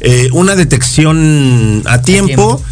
Eh, 0.00 0.28
una 0.32 0.54
detección 0.54 1.82
a 1.86 2.02
tiempo, 2.02 2.62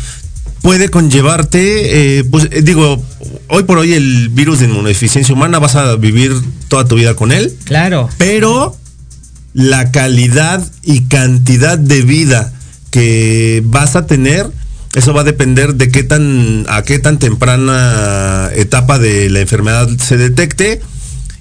puede 0.61 0.91
conllevarte, 0.91 2.19
eh, 2.19 2.25
pues 2.25 2.49
eh, 2.51 2.61
digo, 2.61 3.03
hoy 3.49 3.63
por 3.63 3.79
hoy 3.79 3.95
el 3.95 4.29
virus 4.29 4.59
de 4.59 4.67
inmunodeficiencia 4.67 5.35
humana 5.35 5.59
vas 5.59 5.77
a 5.77 5.97
vivir 5.97 6.35
toda 6.69 6.85
tu 6.85 6.97
vida 6.97 7.15
con 7.15 7.33
él. 7.33 7.57
Claro. 7.65 8.11
Pero 8.19 8.77
la 9.53 9.91
calidad 9.91 10.65
y 10.83 11.03
cantidad 11.03 11.79
de 11.79 12.03
vida 12.03 12.53
que 12.91 13.63
vas 13.65 13.97
a 13.97 14.07
tener, 14.07 14.47
eso 14.95 15.15
va 15.15 15.21
a 15.21 15.25
depender 15.25 15.75
de 15.75 15.91
qué 15.91 16.03
tan, 16.03 16.67
a 16.69 16.83
qué 16.83 16.99
tan 16.99 17.19
temprana 17.19 18.51
etapa 18.55 18.99
de 18.99 19.31
la 19.31 19.41
enfermedad 19.41 19.89
se 19.99 20.17
detecte 20.17 20.81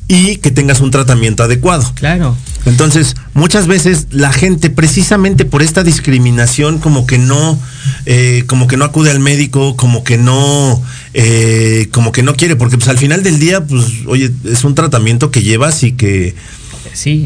y 0.07 0.37
que 0.37 0.49
tengas 0.49 0.81
un 0.81 0.89
tratamiento 0.89 1.43
adecuado. 1.43 1.91
Claro. 1.95 2.35
Entonces, 2.65 3.15
muchas 3.33 3.67
veces 3.67 4.07
la 4.09 4.33
gente, 4.33 4.69
precisamente 4.69 5.45
por 5.45 5.61
esta 5.61 5.83
discriminación, 5.83 6.79
como 6.79 7.05
que 7.05 7.17
no, 7.17 7.59
eh, 8.05 8.43
como 8.47 8.67
que 8.67 8.75
no 8.75 8.85
acude 8.85 9.11
al 9.11 9.19
médico, 9.19 9.75
como 9.75 10.03
que 10.03 10.17
no, 10.17 10.81
eh, 11.13 11.89
como 11.91 12.11
que 12.11 12.23
no 12.23 12.35
quiere, 12.35 12.55
porque 12.55 12.77
pues 12.77 12.89
al 12.89 12.97
final 12.97 13.23
del 13.23 13.39
día, 13.39 13.63
pues, 13.63 13.85
oye, 14.07 14.31
es 14.45 14.63
un 14.63 14.75
tratamiento 14.75 15.29
que 15.29 15.43
llevas 15.43 15.83
y 15.83 15.91
que 15.91 16.35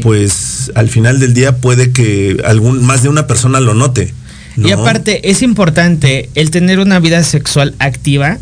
pues 0.02 0.72
al 0.74 0.88
final 0.88 1.20
del 1.20 1.34
día 1.34 1.56
puede 1.56 1.92
que 1.92 2.36
algún, 2.44 2.84
más 2.84 3.02
de 3.02 3.08
una 3.08 3.26
persona 3.26 3.60
lo 3.60 3.74
note. 3.74 4.12
Y 4.56 4.70
aparte, 4.70 5.30
es 5.30 5.42
importante 5.42 6.30
el 6.34 6.50
tener 6.50 6.78
una 6.78 7.00
vida 7.00 7.22
sexual 7.24 7.74
activa, 7.78 8.38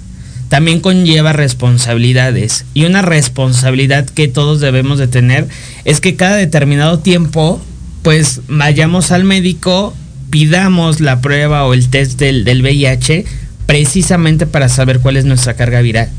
también 0.49 0.81
conlleva 0.81 1.33
responsabilidades. 1.33 2.67
Y 2.75 2.85
una 2.85 3.01
responsabilidad 3.01 4.05
que 4.05 4.29
todos 4.29 4.61
debemos 4.61 4.99
de 4.99 5.09
tener 5.09 5.49
es 5.87 6.01
que 6.01 6.15
cada 6.17 6.37
determinado 6.37 6.99
tiempo, 6.99 7.63
pues 8.03 8.43
vayamos 8.49 9.11
al 9.13 9.25
médico, 9.25 9.95
pidamos 10.29 11.01
la 11.01 11.23
prueba 11.23 11.65
o 11.65 11.73
el 11.73 11.89
test 11.89 12.19
del, 12.19 12.45
del 12.45 12.61
VIH 12.61 13.25
precisamente 13.65 14.47
para 14.47 14.69
saber 14.69 15.01
cuál 15.01 15.17
es 15.17 15.25
nuestra 15.25 15.55
carga 15.55 15.81
viral. 15.81 16.11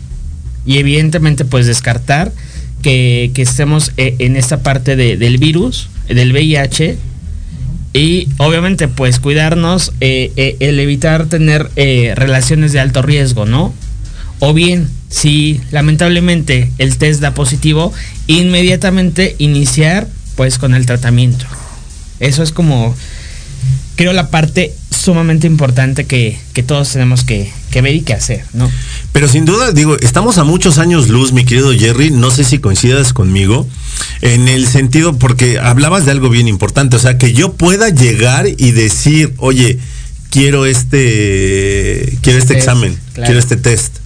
Y 0.65 0.77
evidentemente 0.77 1.45
pues 1.45 1.67
descartar 1.67 2.31
que, 2.83 3.31
estemos 3.37 3.91
eh, 3.97 4.15
en 4.19 4.35
esta 4.35 4.61
parte 4.61 4.95
de, 4.95 5.17
del 5.17 5.39
virus, 5.39 5.89
del 6.07 6.31
VIH, 6.31 6.97
y 7.93 8.27
obviamente 8.37 8.87
pues 8.87 9.19
cuidarnos, 9.19 9.93
eh, 10.01 10.31
eh, 10.35 10.57
el 10.59 10.79
evitar 10.79 11.27
tener 11.27 11.69
relaciones 12.15 12.73
de 12.73 12.79
alto 12.79 13.01
riesgo, 13.01 13.45
¿no? 13.45 13.73
O 14.39 14.53
bien, 14.53 14.89
si 15.09 15.61
lamentablemente 15.71 16.71
el 16.77 16.97
test 16.97 17.21
da 17.21 17.33
positivo, 17.33 17.93
inmediatamente 18.27 19.35
iniciar 19.37 20.07
pues 20.35 20.57
con 20.57 20.73
el 20.73 20.85
tratamiento. 20.85 21.45
Eso 22.19 22.43
es 22.43 22.51
como, 22.51 22.95
creo, 23.95 24.13
la 24.13 24.29
parte 24.29 24.73
sumamente 24.89 25.47
importante 25.47 26.05
que, 26.05 26.37
que 26.53 26.63
todos 26.63 26.91
tenemos 26.91 27.23
que, 27.23 27.51
que, 27.73 27.81
ver 27.81 27.95
y 27.95 28.01
que 28.01 28.13
hacer, 28.13 28.45
¿no? 28.53 28.71
Pero 29.11 29.27
sin 29.27 29.45
duda, 29.45 29.71
digo, 29.71 29.97
estamos 29.99 30.37
a 30.37 30.43
muchos 30.43 30.77
años 30.77 31.09
luz, 31.09 31.33
mi 31.33 31.43
querido 31.43 31.73
Jerry, 31.73 32.11
no 32.11 32.29
sé 32.29 32.43
si 32.43 32.59
coincidas 32.59 33.13
conmigo, 33.13 33.67
en 34.21 34.47
el 34.47 34.67
sentido, 34.67 35.17
porque 35.17 35.59
hablabas 35.59 36.05
de 36.05 36.11
algo 36.11 36.29
bien 36.29 36.47
importante, 36.47 36.95
o 36.95 36.99
sea, 36.99 37.17
que 37.17 37.33
yo 37.33 37.53
pueda 37.53 37.89
llegar 37.89 38.45
y 38.47 38.71
decir, 38.71 39.33
oye, 39.37 39.79
quiero 40.29 40.67
este, 40.67 42.17
quiero 42.21 42.37
este 42.37 42.53
test, 42.53 42.67
examen, 42.67 42.97
claro. 43.13 43.25
quiero 43.25 43.39
este 43.39 43.57
test. 43.57 43.97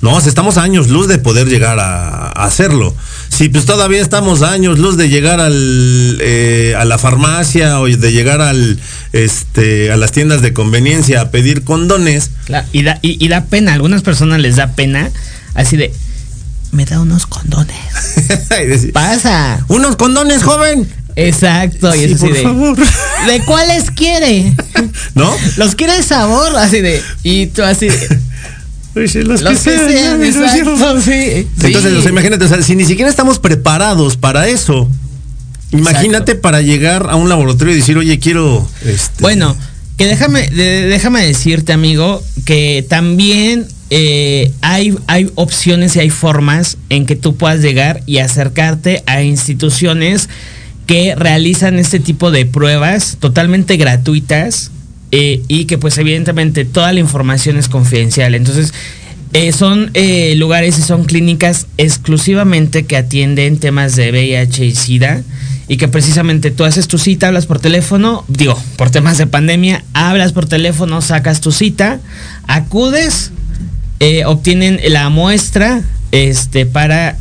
No, 0.00 0.18
estamos 0.18 0.58
a 0.58 0.64
años 0.64 0.88
luz 0.88 1.06
de 1.06 1.18
poder 1.18 1.46
llegar 1.46 1.78
a, 1.78 2.26
a 2.26 2.44
hacerlo. 2.44 2.92
Sí, 3.34 3.48
pues 3.48 3.64
todavía 3.64 4.02
estamos 4.02 4.42
años 4.42 4.78
luz 4.78 4.98
de 4.98 5.08
llegar 5.08 5.40
al, 5.40 6.18
eh, 6.20 6.74
a 6.78 6.84
la 6.84 6.98
farmacia 6.98 7.80
o 7.80 7.86
de 7.86 8.12
llegar 8.12 8.42
al, 8.42 8.78
este, 9.12 9.90
a 9.90 9.96
las 9.96 10.12
tiendas 10.12 10.42
de 10.42 10.52
conveniencia 10.52 11.22
a 11.22 11.30
pedir 11.30 11.64
condones. 11.64 12.30
Claro, 12.44 12.66
y, 12.72 12.82
da, 12.82 12.98
y, 13.00 13.24
y 13.24 13.28
da 13.28 13.44
pena, 13.46 13.72
a 13.72 13.74
algunas 13.74 14.02
personas 14.02 14.40
les 14.40 14.56
da 14.56 14.74
pena, 14.74 15.10
así 15.54 15.78
de, 15.78 15.94
me 16.72 16.84
da 16.84 17.00
unos 17.00 17.26
condones. 17.26 17.76
Pasa. 18.92 19.64
Unos 19.68 19.96
condones, 19.96 20.42
joven. 20.42 20.86
Exacto, 21.16 21.94
y 21.94 21.98
sí, 21.98 22.04
es 22.04 22.14
así 22.14 22.26
por 22.26 22.34
de, 22.34 22.42
favor. 22.42 22.78
¿de 23.26 23.40
cuáles 23.44 23.90
quiere? 23.90 24.54
¿No? 25.14 25.34
Los 25.56 25.74
quiere 25.74 25.94
de 25.96 26.02
sabor, 26.02 26.56
así 26.56 26.80
de, 26.80 27.02
y 27.22 27.46
tú 27.46 27.62
así 27.62 27.88
de, 27.88 28.18
Oye, 28.94 29.24
los, 29.24 29.40
los, 29.40 29.58
que, 29.58 29.70
que 29.70 29.78
sean, 29.78 29.90
sean 29.90 30.22
exacto, 30.22 31.00
sí. 31.00 31.12
Entonces, 31.12 31.92
sí. 31.92 31.98
o 31.98 32.02
sea, 32.02 32.10
imagínate, 32.10 32.44
o 32.44 32.48
sea, 32.48 32.62
si 32.62 32.76
ni 32.76 32.84
siquiera 32.84 33.10
estamos 33.10 33.38
preparados 33.38 34.16
para 34.16 34.48
eso, 34.48 34.88
imagínate 35.70 36.32
exacto. 36.32 36.40
para 36.42 36.60
llegar 36.60 37.06
a 37.08 37.16
un 37.16 37.28
laboratorio 37.28 37.72
y 37.74 37.78
decir, 37.78 37.96
oye, 37.96 38.18
quiero. 38.18 38.68
Este... 38.84 39.22
Bueno, 39.22 39.56
que 39.96 40.06
déjame, 40.06 40.48
de, 40.48 40.86
déjame 40.88 41.26
decirte, 41.26 41.72
amigo, 41.72 42.22
que 42.44 42.84
también 42.88 43.66
eh, 43.90 44.52
hay, 44.60 44.94
hay 45.06 45.30
opciones 45.34 45.96
y 45.96 46.00
hay 46.00 46.10
formas 46.10 46.76
en 46.90 47.06
que 47.06 47.16
tú 47.16 47.36
puedas 47.36 47.60
llegar 47.60 48.02
y 48.06 48.18
acercarte 48.18 49.02
a 49.06 49.22
instituciones 49.22 50.28
que 50.86 51.14
realizan 51.14 51.78
este 51.78 52.00
tipo 52.00 52.30
de 52.30 52.44
pruebas 52.44 53.16
totalmente 53.20 53.76
gratuitas 53.76 54.70
eh, 55.12 55.42
y 55.46 55.66
que 55.66 55.78
pues 55.78 55.96
evidentemente 55.98 56.64
toda 56.64 56.92
la 56.92 57.00
información 57.00 57.56
es 57.56 57.68
confidencial. 57.68 58.34
Entonces, 58.34 58.72
eh, 59.34 59.52
son 59.52 59.90
eh, 59.94 60.34
lugares 60.36 60.78
y 60.78 60.82
son 60.82 61.04
clínicas 61.04 61.66
exclusivamente 61.78 62.84
que 62.84 62.98
atienden 62.98 63.58
temas 63.58 63.96
de 63.96 64.10
VIH 64.10 64.66
y 64.66 64.74
SIDA 64.74 65.22
y 65.68 65.78
que 65.78 65.88
precisamente 65.88 66.50
tú 66.50 66.64
haces 66.64 66.86
tu 66.86 66.98
cita, 66.98 67.28
hablas 67.28 67.46
por 67.46 67.58
teléfono, 67.58 68.26
digo, 68.28 68.62
por 68.76 68.90
temas 68.90 69.16
de 69.16 69.26
pandemia, 69.26 69.84
hablas 69.94 70.32
por 70.32 70.46
teléfono, 70.46 71.00
sacas 71.00 71.40
tu 71.40 71.50
cita, 71.50 72.00
acudes, 72.46 73.30
eh, 74.00 74.26
obtienen 74.26 74.78
la 74.88 75.08
muestra 75.08 75.82
este, 76.10 76.66
para 76.66 77.16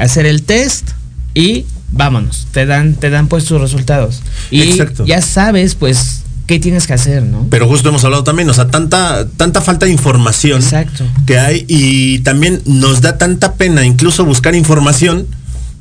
hacer 0.00 0.26
el 0.26 0.42
test 0.42 0.90
y 1.32 1.64
vámonos, 1.92 2.48
te 2.50 2.66
dan, 2.66 2.94
te 2.94 3.08
dan 3.08 3.28
pues 3.28 3.44
tus 3.44 3.60
resultados. 3.60 4.20
Y 4.50 4.62
Exacto. 4.62 5.06
ya 5.06 5.22
sabes 5.22 5.76
pues 5.76 6.21
qué 6.46 6.58
tienes 6.58 6.86
que 6.86 6.94
hacer, 6.94 7.22
¿no? 7.22 7.46
Pero 7.50 7.68
justo 7.68 7.88
hemos 7.88 8.04
hablado 8.04 8.24
también, 8.24 8.48
o 8.50 8.54
sea, 8.54 8.68
tanta, 8.68 9.26
tanta 9.36 9.60
falta 9.60 9.86
de 9.86 9.92
información 9.92 10.62
Exacto. 10.62 11.04
que 11.26 11.38
hay 11.38 11.64
y 11.68 12.20
también 12.20 12.62
nos 12.66 13.00
da 13.00 13.18
tanta 13.18 13.54
pena 13.54 13.84
incluso 13.84 14.24
buscar 14.24 14.54
información, 14.54 15.26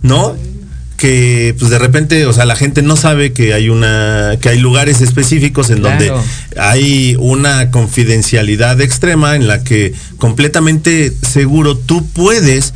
¿no? 0.02 0.36
que 1.02 1.56
pues 1.58 1.72
de 1.72 1.80
repente, 1.80 2.28
o 2.28 2.34
sea, 2.34 2.46
la 2.46 2.56
gente 2.56 2.84
no 2.84 2.96
sabe 2.96 3.34
que 3.34 3.56
hay 3.56 3.70
una 3.70 4.38
que 4.40 4.50
hay 4.50 4.60
lugares 4.60 5.02
específicos 5.02 5.72
en 5.72 5.80
claro. 5.80 5.98
donde 5.98 6.62
hay 6.62 7.16
una 7.18 7.72
confidencialidad 7.72 8.80
extrema 8.82 9.36
en 9.36 9.48
la 9.48 9.64
que 9.64 9.96
completamente 10.18 11.12
seguro 11.28 11.76
tú 11.76 12.06
puedes 12.06 12.76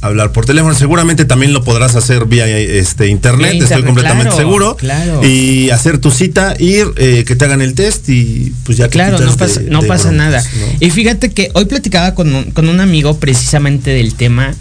hablar 0.00 0.32
por 0.32 0.46
teléfono. 0.46 0.74
Seguramente 0.74 1.24
también 1.24 1.52
lo 1.52 1.62
podrás 1.62 1.96
hacer 1.96 2.26
vía 2.26 2.46
este 2.46 3.08
internet, 3.08 3.54
internet 3.54 3.70
estoy 3.70 3.84
completamente 3.84 4.30
claro, 4.30 4.36
seguro. 4.36 4.76
Claro. 4.76 5.24
Y 5.26 5.70
hacer 5.70 5.98
tu 5.98 6.10
cita, 6.10 6.54
ir, 6.58 6.86
eh, 6.96 7.24
que 7.26 7.36
te 7.36 7.44
hagan 7.44 7.60
el 7.60 7.74
test 7.74 8.08
y 8.08 8.52
pues 8.64 8.78
ya 8.78 8.88
Claro, 8.88 9.18
no 9.18 9.36
pasa, 9.36 9.60
de, 9.60 9.70
no 9.70 9.82
de 9.82 9.88
pasa 9.88 10.08
bromas, 10.08 10.30
nada. 10.30 10.42
¿no? 10.42 10.66
Y 10.80 10.90
fíjate 10.90 11.30
que 11.30 11.50
hoy 11.54 11.66
platicaba 11.66 12.14
con 12.14 12.34
un, 12.34 12.50
con 12.50 12.68
un 12.68 12.80
amigo 12.80 13.18
precisamente 13.18 13.90
del 13.90 14.14
tema. 14.14 14.54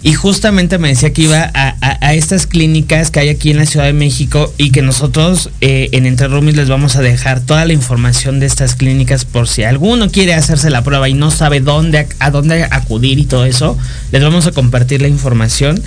Y 0.00 0.12
justamente 0.14 0.78
me 0.78 0.88
decía 0.88 1.12
que 1.12 1.22
iba 1.22 1.50
a, 1.54 1.76
a, 1.80 2.14
estas 2.14 2.46
clínicas 2.46 3.10
que 3.10 3.18
hay 3.18 3.30
aquí 3.30 3.50
en 3.50 3.56
la 3.56 3.66
Ciudad 3.66 3.86
de 3.86 3.92
México 3.92 4.52
y 4.56 4.70
que 4.70 4.80
nosotros 4.80 5.50
eh, 5.60 5.88
en 5.90 6.06
Entre 6.06 6.28
Rumis 6.28 6.54
les 6.54 6.68
vamos 6.68 6.94
a 6.94 7.02
dejar 7.02 7.40
toda 7.40 7.64
la 7.64 7.72
información 7.72 8.38
de 8.38 8.46
estas 8.46 8.76
clínicas 8.76 9.24
por 9.24 9.48
si 9.48 9.64
alguno 9.64 10.08
quiere 10.08 10.34
hacerse 10.34 10.70
la 10.70 10.84
prueba 10.84 11.08
y 11.08 11.14
no 11.14 11.32
sabe 11.32 11.60
dónde 11.60 12.06
a 12.20 12.30
dónde 12.30 12.62
acudir 12.70 13.18
y 13.18 13.24
todo 13.24 13.44
eso, 13.44 13.76
les 14.12 14.22
vamos 14.22 14.46
a 14.46 14.52
compartir 14.52 15.02
la 15.02 15.08
información. 15.08 15.82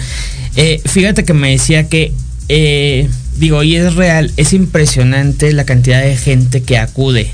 Eh, 0.57 0.81
fíjate 0.85 1.23
que 1.23 1.33
me 1.33 1.51
decía 1.51 1.87
que, 1.87 2.11
eh, 2.49 3.07
digo, 3.37 3.63
y 3.63 3.77
es 3.77 3.95
real, 3.95 4.33
es 4.35 4.51
impresionante 4.51 5.53
la 5.53 5.63
cantidad 5.63 6.01
de 6.01 6.17
gente 6.17 6.63
que 6.63 6.77
acude, 6.77 7.31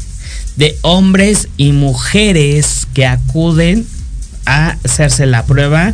de 0.58 0.78
hombres 0.84 1.48
y 1.58 1.72
mujeres 1.72 2.88
que 2.94 3.08
acuden 3.08 3.88
a 4.48 4.78
hacerse 4.84 5.26
la 5.26 5.46
prueba, 5.46 5.94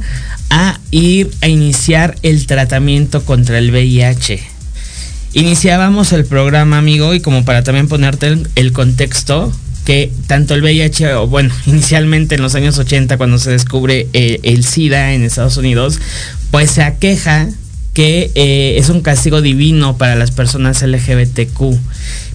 a 0.49 0.79
ir 0.91 1.31
a 1.41 1.47
iniciar 1.47 2.15
el 2.21 2.45
tratamiento 2.45 3.25
contra 3.25 3.57
el 3.57 3.71
VIH. 3.71 4.39
Iniciábamos 5.33 6.13
el 6.13 6.25
programa, 6.25 6.77
amigo, 6.77 7.15
y 7.15 7.19
como 7.19 7.43
para 7.43 7.63
también 7.63 7.87
ponerte 7.87 8.37
el, 8.55 8.71
contexto, 8.71 9.51
que 9.83 10.11
tanto 10.27 10.53
el 10.53 10.61
VIH, 10.61 11.15
o 11.15 11.27
bueno, 11.27 11.53
inicialmente 11.65 12.35
en 12.35 12.43
los 12.43 12.53
años 12.53 12.77
80, 12.77 13.17
cuando 13.17 13.39
se 13.39 13.49
descubre 13.49 14.07
eh, 14.13 14.39
el 14.43 14.63
SIDA 14.63 15.13
en 15.13 15.23
Estados 15.23 15.57
Unidos, 15.57 15.99
pues 16.51 16.69
se 16.69 16.83
aqueja 16.83 17.49
que 17.95 18.31
eh, 18.35 18.75
es 18.77 18.89
un 18.89 19.01
castigo 19.01 19.41
divino 19.41 19.97
para 19.97 20.15
las 20.15 20.29
personas 20.29 20.83
LGBTQ. 20.83 21.79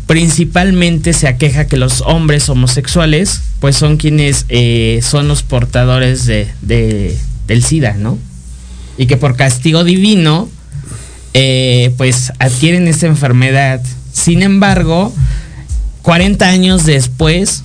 Principalmente 0.08 1.12
se 1.12 1.28
aqueja 1.28 1.66
que 1.66 1.76
los 1.76 2.00
hombres 2.00 2.48
homosexuales, 2.48 3.42
pues 3.60 3.76
son 3.76 3.98
quienes 3.98 4.46
eh, 4.48 5.00
son 5.02 5.28
los 5.28 5.44
portadores 5.44 6.24
de, 6.24 6.48
de, 6.62 7.16
del 7.46 7.62
SIDA, 7.62 7.92
¿no? 7.92 8.18
Y 8.96 9.06
que 9.06 9.16
por 9.16 9.36
castigo 9.36 9.84
divino, 9.84 10.48
eh, 11.34 11.94
pues 11.98 12.32
adquieren 12.38 12.88
esta 12.88 13.06
enfermedad. 13.06 13.80
Sin 14.12 14.42
embargo, 14.42 15.12
40 16.02 16.48
años 16.48 16.86
después, 16.86 17.62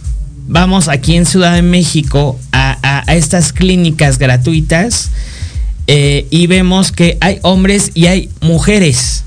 vamos 0.48 0.90
aquí 0.90 1.16
en 1.16 1.26
Ciudad 1.26 1.56
de 1.56 1.62
México 1.62 2.38
a, 2.52 2.78
a, 2.84 3.10
a 3.10 3.16
estas 3.16 3.54
clínicas 3.54 4.20
gratuitas 4.20 5.12
eh, 5.88 6.28
y 6.30 6.48
vemos 6.48 6.92
que 6.92 7.18
hay 7.22 7.40
hombres 7.42 7.92
y 7.94 8.08
hay 8.08 8.30
mujeres. 8.42 9.24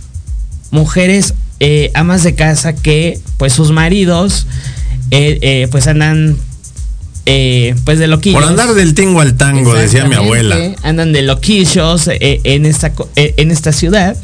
Mujeres 0.71 1.35
eh, 1.61 1.91
amas 1.95 2.23
de 2.23 2.35
casa 2.35 2.75
que 2.75 3.21
pues 3.37 3.53
sus 3.53 3.71
maridos 3.73 4.47
eh, 5.11 5.69
pues 5.71 5.87
andan 5.87 6.37
eh, 7.29 7.75
pues 7.85 7.99
de 7.99 8.07
loquillos. 8.07 8.41
Por 8.41 8.49
andar 8.49 8.73
del 8.75 8.95
tingo 8.95 9.21
al 9.21 9.35
tango, 9.37 9.75
decía 9.75 10.05
mi 10.05 10.15
abuela. 10.15 10.57
Andan 10.85 11.13
de 11.13 11.23
loquillos 11.23 12.07
eh, 12.07 12.41
en, 12.45 12.65
esta, 12.65 12.93
eh, 13.17 13.35
en 13.37 13.51
esta 13.51 13.73
ciudad. 13.73 14.17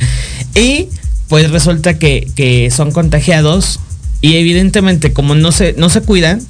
Y 0.55 0.87
pues 1.27 1.51
resulta 1.51 1.99
que, 1.99 2.31
que, 2.37 2.71
son 2.71 2.93
contagiados. 2.93 3.81
Y 4.21 4.37
evidentemente, 4.37 5.13
como 5.13 5.35
no 5.35 5.51
se, 5.51 5.75
no 5.77 5.91
se 5.91 6.01
cuidan, 6.03 6.43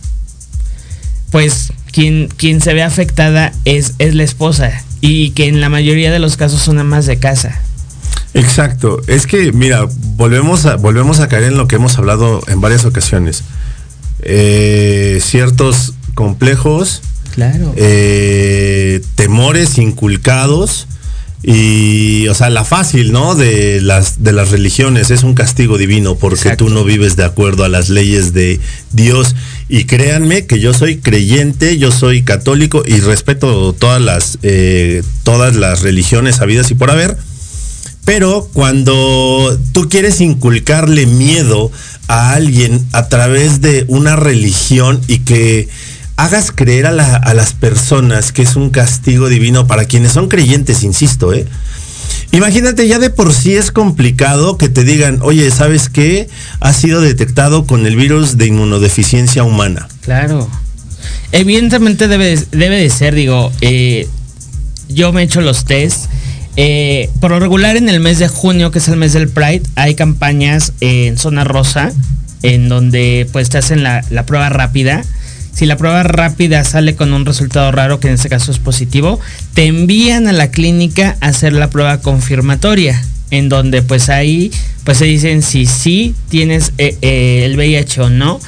pues 1.30 1.72
quien, 1.90 2.28
quien 2.36 2.60
se 2.60 2.74
ve 2.74 2.82
afectada 2.82 3.54
es, 3.64 3.94
es 3.98 4.14
la 4.14 4.22
esposa. 4.22 4.84
Y 5.00 5.30
que 5.30 5.48
en 5.48 5.62
la 5.62 5.70
mayoría 5.70 6.12
de 6.12 6.18
los 6.18 6.36
casos 6.36 6.60
son 6.60 6.78
amas 6.78 7.06
de 7.06 7.16
casa. 7.16 7.62
Exacto. 8.34 9.00
Es 9.06 9.26
que, 9.26 9.52
mira, 9.52 9.86
volvemos 10.16 10.64
a, 10.66 10.76
volvemos 10.76 11.20
a 11.20 11.28
caer 11.28 11.44
en 11.44 11.56
lo 11.56 11.68
que 11.68 11.76
hemos 11.76 11.98
hablado 11.98 12.42
en 12.48 12.60
varias 12.60 12.84
ocasiones. 12.84 13.44
Eh, 14.22 15.18
ciertos 15.22 15.94
complejos 16.14 17.02
Claro. 17.34 17.72
eh, 17.76 19.02
temores 19.16 19.78
inculcados 19.78 20.86
y, 21.42 22.28
o 22.28 22.34
sea, 22.34 22.50
la 22.50 22.64
fácil, 22.64 23.10
¿no? 23.10 23.34
De 23.34 23.80
las, 23.80 24.22
de 24.22 24.32
las 24.32 24.50
religiones 24.52 25.10
es 25.10 25.24
un 25.24 25.34
castigo 25.34 25.76
divino 25.76 26.14
porque 26.14 26.36
Exacto. 26.36 26.66
tú 26.66 26.70
no 26.70 26.84
vives 26.84 27.16
de 27.16 27.24
acuerdo 27.24 27.64
a 27.64 27.68
las 27.68 27.88
leyes 27.88 28.32
de 28.32 28.60
Dios. 28.92 29.34
Y 29.68 29.84
créanme 29.84 30.46
que 30.46 30.60
yo 30.60 30.72
soy 30.72 30.98
creyente, 30.98 31.78
yo 31.78 31.90
soy 31.90 32.22
católico 32.22 32.84
y 32.86 33.00
respeto 33.00 33.72
todas 33.72 34.00
las, 34.00 34.38
eh, 34.42 35.02
todas 35.24 35.56
las 35.56 35.80
religiones 35.82 36.40
habidas 36.40 36.70
y 36.70 36.74
por 36.76 36.90
haber. 36.92 37.16
Pero 38.04 38.48
cuando 38.52 39.58
tú 39.72 39.88
quieres 39.88 40.20
inculcarle 40.20 41.06
miedo 41.06 41.70
a 42.08 42.32
alguien 42.32 42.84
a 42.92 43.08
través 43.08 43.60
de 43.60 43.84
una 43.88 44.16
religión 44.16 45.00
y 45.06 45.20
que 45.20 45.68
hagas 46.16 46.50
creer 46.52 46.86
a, 46.86 46.92
la- 46.92 47.16
a 47.16 47.32
las 47.34 47.52
personas 47.52 48.32
que 48.32 48.42
es 48.42 48.56
un 48.56 48.70
castigo 48.70 49.28
divino 49.28 49.66
para 49.66 49.84
quienes 49.84 50.12
son 50.12 50.28
creyentes, 50.28 50.82
insisto, 50.82 51.32
¿eh? 51.32 51.46
Imagínate, 52.32 52.88
ya 52.88 52.98
de 52.98 53.10
por 53.10 53.32
sí 53.32 53.54
es 53.54 53.70
complicado 53.70 54.58
que 54.58 54.68
te 54.68 54.84
digan, 54.84 55.20
oye, 55.22 55.50
¿sabes 55.50 55.88
qué? 55.88 56.28
Ha 56.60 56.72
sido 56.72 57.00
detectado 57.00 57.66
con 57.66 57.86
el 57.86 57.94
virus 57.96 58.36
de 58.36 58.46
inmunodeficiencia 58.46 59.44
humana. 59.44 59.86
Claro. 60.00 60.48
Evidentemente 61.30 62.08
debe, 62.08 62.38
debe 62.50 62.76
de 62.80 62.90
ser, 62.90 63.14
digo, 63.14 63.52
eh, 63.60 64.08
yo 64.88 65.12
me 65.12 65.22
he 65.22 65.24
hecho 65.24 65.40
los 65.40 65.64
test. 65.66 66.06
Eh, 66.56 67.08
por 67.20 67.30
lo 67.30 67.40
regular 67.40 67.76
en 67.76 67.88
el 67.88 68.00
mes 68.00 68.18
de 68.18 68.28
junio, 68.28 68.70
que 68.70 68.78
es 68.78 68.88
el 68.88 68.96
mes 68.96 69.12
del 69.12 69.28
Pride, 69.28 69.62
hay 69.74 69.94
campañas 69.94 70.72
en 70.80 71.16
zona 71.16 71.44
rosa, 71.44 71.92
en 72.42 72.68
donde 72.68 73.26
pues 73.32 73.48
te 73.48 73.58
hacen 73.58 73.82
la, 73.82 74.02
prueba 74.26 74.48
rápida. 74.48 75.02
Si 75.54 75.66
la 75.66 75.76
prueba 75.76 76.02
rápida 76.02 76.64
sale 76.64 76.94
con 76.94 77.12
un 77.12 77.24
resultado 77.24 77.72
raro, 77.72 78.00
que 78.00 78.08
en 78.08 78.14
este 78.14 78.28
caso 78.28 78.52
es 78.52 78.58
positivo, 78.58 79.20
te 79.54 79.66
envían 79.66 80.26
a 80.26 80.32
la 80.32 80.50
clínica 80.50 81.16
a 81.20 81.28
hacer 81.28 81.52
la 81.52 81.70
prueba 81.70 82.00
confirmatoria, 82.00 83.02
en 83.30 83.48
donde 83.48 83.82
pues 83.82 84.08
ahí 84.08 84.50
pues 84.84 84.98
se 84.98 85.04
dicen 85.04 85.42
si 85.42 85.66
sí 85.66 86.14
tienes 86.28 86.72
eh, 86.78 86.96
eh, 87.02 87.44
el 87.46 87.56
VIH 87.56 88.00
o 88.02 88.10
no. 88.10 88.40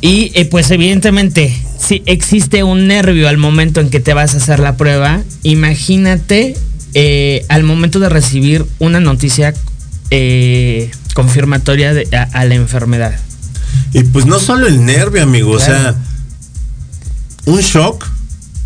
Y 0.00 0.32
pues 0.50 0.70
evidentemente, 0.70 1.50
si 1.78 2.02
existe 2.04 2.62
un 2.62 2.86
nervio 2.86 3.26
al 3.26 3.38
momento 3.38 3.80
en 3.80 3.88
que 3.88 4.00
te 4.00 4.12
vas 4.12 4.34
a 4.34 4.36
hacer 4.36 4.58
la 4.60 4.76
prueba, 4.76 5.22
imagínate 5.42 6.54
eh, 6.94 7.44
al 7.48 7.62
momento 7.64 7.98
de 8.00 8.08
recibir 8.08 8.64
una 8.78 9.00
noticia 9.00 9.52
eh, 10.10 10.90
confirmatoria 11.14 11.92
de- 11.94 12.08
a, 12.16 12.22
a 12.22 12.44
la 12.44 12.54
enfermedad. 12.54 13.18
Y 13.92 14.02
pues 14.04 14.26
no 14.26 14.38
solo 14.40 14.66
el 14.66 14.84
nervio, 14.84 15.22
amigo, 15.22 15.52
o 15.52 15.58
sea, 15.60 15.96
un 17.46 17.60
shock, 17.60 18.06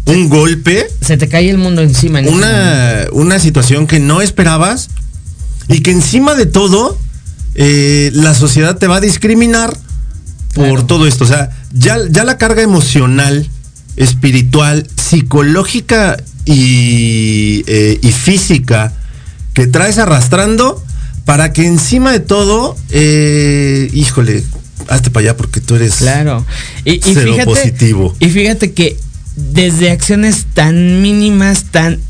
un 0.07 0.29
golpe, 0.29 0.87
Se 1.01 1.17
te 1.17 1.29
cae 1.29 1.51
el 1.51 1.59
mundo 1.59 1.83
encima. 1.83 2.21
en 2.21 2.29
una, 2.29 3.07
una 3.13 3.39
situación 3.39 3.87
que 3.87 3.99
no 4.01 4.21
esperabas 4.21 4.89
y 5.69 5.81
que 5.81 5.91
encima 5.91 6.35
de 6.35 6.47
todo 6.47 6.99
eh, 7.55 8.11
la 8.15 8.35
sociedad 8.35 8.77
te 8.79 8.87
va 8.87 8.97
a 8.97 9.01
discriminar 9.01 9.77
por 10.55 10.87
todo 10.87 11.07
esto. 11.07 11.25
O 11.25 11.27
sea, 11.27 11.51
ya, 11.73 11.99
ya 12.11 12.25
la 12.25 12.39
carga 12.39 12.63
emocional, 12.63 13.49
espiritual, 13.97 14.87
psicológica 14.97 16.17
y, 16.49 17.63
eh, 17.67 17.99
y 18.01 18.11
física 18.11 18.95
que 19.53 19.67
traes 19.67 19.99
arrastrando 19.99 20.83
para 21.27 21.53
que 21.53 21.67
encima 21.67 22.11
de 22.11 22.21
todo, 22.21 22.75
eh, 22.89 23.91
híjole, 23.93 24.43
hazte 24.89 25.11
para 25.11 25.25
allá 25.25 25.37
porque 25.37 25.61
tú 25.61 25.75
eres... 25.75 25.97
Claro. 25.97 26.47
Y, 26.87 26.93
y 26.93 27.01
Cero 27.03 27.33
fíjate, 27.33 27.45
positivo. 27.45 28.17
Y 28.19 28.31
fíjate 28.31 28.73
que 28.73 28.97
desde 29.37 29.91
acciones 29.91 30.47
tan 30.55 31.03
mínimas, 31.03 31.65
tan 31.65 32.01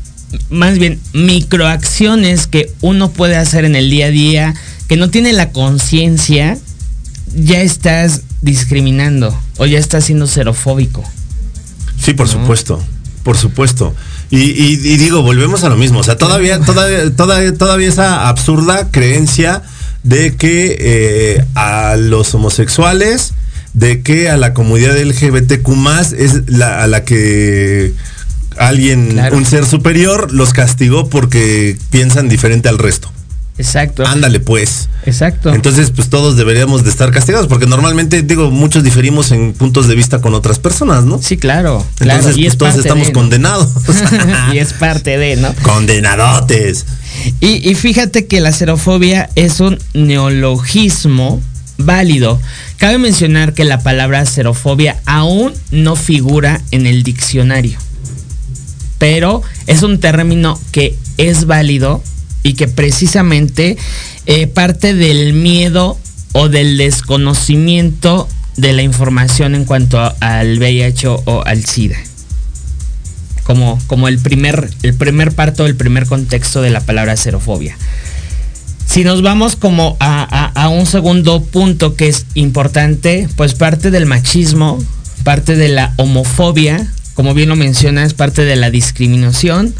más 0.49 0.79
bien 0.79 1.01
microacciones 1.11 2.47
que 2.47 2.71
uno 2.79 3.11
puede 3.11 3.35
hacer 3.35 3.65
en 3.65 3.75
el 3.75 3.89
día 3.89 4.05
a 4.05 4.11
día, 4.11 4.53
que 4.87 4.95
no 4.95 5.09
tiene 5.09 5.33
la 5.33 5.51
conciencia, 5.51 6.57
ya 7.35 7.61
estás 7.61 8.21
discriminando 8.41 9.37
o 9.57 9.65
ya 9.65 9.79
estás 9.79 10.05
siendo 10.05 10.27
xerofóbico. 10.27 11.03
Sí, 12.01 12.13
por 12.13 12.27
¿no? 12.27 12.33
supuesto, 12.33 12.81
por 13.23 13.35
supuesto. 13.35 13.93
Y, 14.31 14.37
y- 14.51 14.73
y 14.83 14.97
digo, 14.97 15.21
volvemos 15.23 15.63
a 15.63 15.69
lo 15.69 15.75
mismo. 15.77 15.99
O 15.99 16.03
sea, 16.03 16.17
todavía, 16.17 16.59
todavía, 16.59 17.15
todavía, 17.15 17.53
todavía 17.55 17.87
esa 17.89 18.27
absurda 18.29 18.89
creencia 18.91 19.63
de 20.03 20.35
que 20.35 20.77
eh, 20.79 21.45
a 21.55 21.95
los 21.97 22.33
homosexuales, 22.35 23.33
de 23.73 24.01
que 24.01 24.29
a 24.29 24.37
la 24.37 24.53
comunidad 24.53 24.97
LGBTQ 24.97 25.69
es 26.17 26.47
la, 26.47 26.83
a 26.83 26.87
la 26.87 27.03
que 27.03 27.93
alguien, 28.57 29.09
Claro. 29.11 29.37
un 29.37 29.45
ser 29.45 29.65
superior, 29.65 30.31
los 30.31 30.53
castigó 30.53 31.09
porque 31.09 31.77
piensan 31.91 32.29
diferente 32.29 32.69
al 32.69 32.77
resto. 32.77 33.11
Exacto. 33.59 34.07
Ándale, 34.07 34.39
pues. 34.39 34.87
Exacto. 35.05 35.53
Entonces, 35.53 35.91
pues 35.91 36.09
todos 36.09 36.37
deberíamos 36.37 36.85
de 36.85 36.89
estar 36.89 37.11
castigados, 37.11 37.47
porque 37.47 37.65
normalmente, 37.65 38.23
digo, 38.23 38.49
muchos 38.51 38.83
diferimos 38.83 39.31
en 39.31 39.51
puntos 39.53 39.89
de 39.89 39.95
vista 39.95 40.21
con 40.21 40.33
otras 40.33 40.59
personas, 40.59 41.03
¿no? 41.03 41.21
sí, 41.21 41.35
claro. 41.35 41.85
claro. 41.95 42.19
Entonces, 42.19 42.37
y 42.37 42.43
pues, 42.43 42.53
es 42.53 42.57
todos 42.57 42.75
estamos 42.77 43.07
de, 43.07 43.13
¿no? 43.13 43.19
condenados. 43.19 43.69
y 44.53 44.59
es 44.59 44.71
parte 44.71 45.17
de, 45.17 45.35
¿no? 45.35 45.53
Condenadotes. 45.61 46.85
Y, 47.41 47.69
y 47.69 47.75
fíjate 47.75 48.27
que 48.27 48.39
la 48.39 48.53
xerofobia 48.53 49.29
es 49.35 49.59
un 49.59 49.77
neologismo 49.93 51.41
válido. 51.77 52.39
Cabe 52.77 52.97
mencionar 52.97 53.53
que 53.53 53.65
la 53.65 53.83
palabra 53.83 54.25
xerofobia 54.25 55.01
aún 55.05 55.53
no 55.71 55.97
figura 55.97 56.61
en 56.71 56.87
el 56.87 57.03
diccionario. 57.03 57.77
Pero 58.99 59.41
es 59.67 59.83
un 59.83 59.99
término 59.99 60.57
que 60.71 60.95
es 61.17 61.45
válido 61.45 62.01
y 62.43 62.53
que 62.53 62.67
precisamente 62.67 63.77
eh, 64.25 64.47
parte 64.47 64.93
del 64.93 65.33
miedo 65.33 65.97
o 66.33 66.47
del 66.49 66.77
desconocimiento 66.77 68.27
de 68.57 68.73
la 68.73 68.81
información 68.81 69.55
en 69.55 69.65
cuanto 69.65 69.99
al 70.19 70.57
VIH 70.59 71.07
o, 71.07 71.43
al 71.45 71.65
SIDA 71.65 71.97
como, 73.43 73.79
como 73.87 74.07
el 74.07 74.19
primer, 74.19 74.69
el 74.83 74.93
primer 74.93 75.31
parto, 75.31 75.65
el 75.65 75.75
primer 75.75 76.05
contexto 76.05 76.61
de 76.61 76.69
la 76.69 76.81
palabra 76.81 77.17
xerofobia. 77.17 77.75
Si 78.85 79.03
nos 79.03 79.21
vamos 79.23 79.55
como 79.55 79.97
a- 79.99 80.51
a 80.53 80.69
un 80.69 80.85
segundo 80.85 81.41
punto 81.43 81.95
que 81.95 82.07
es 82.09 82.25
importante, 82.35 83.27
pues 83.35 83.55
parte 83.55 83.89
del 83.91 84.05
machismo, 84.05 84.83
parte 85.23 85.55
de 85.55 85.69
la 85.69 85.93
homofobia, 85.97 86.91
como 87.15 87.33
bien 87.33 87.49
lo 87.49 87.55
mencionas, 87.55 88.13
parte 88.13 88.45
de 88.45 88.55
la 88.55 88.69
discriminación 88.69 89.73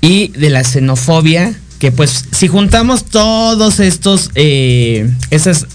y 0.00 0.28
de 0.28 0.50
la 0.50 0.64
xenofobia, 0.64 1.54
que 1.84 1.92
pues 1.92 2.24
si 2.32 2.48
juntamos 2.48 3.04
todos 3.04 3.78
estos, 3.78 4.30
eh, 4.36 5.12
esas 5.28 5.66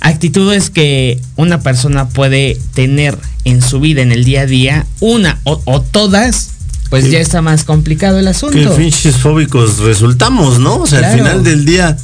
actitudes 0.00 0.70
que 0.70 1.20
una 1.36 1.60
persona 1.60 2.08
puede 2.08 2.58
tener 2.74 3.16
en 3.44 3.62
su 3.62 3.78
vida, 3.78 4.02
en 4.02 4.10
el 4.10 4.24
día 4.24 4.40
a 4.40 4.46
día, 4.46 4.86
una 4.98 5.38
o, 5.44 5.62
o 5.64 5.80
todas, 5.80 6.48
pues 6.90 7.04
Sí. 7.04 7.10
ya 7.12 7.20
está 7.20 7.42
más 7.42 7.62
complicado 7.62 8.18
el 8.18 8.26
asunto. 8.26 8.74
pinches 8.74 9.14
fóbicos 9.14 9.78
resultamos, 9.78 10.58
¿no? 10.58 10.78
O 10.78 10.86
sea, 10.88 10.98
al 11.12 11.16
final 11.16 11.44
del 11.44 11.64
día, 11.64 11.96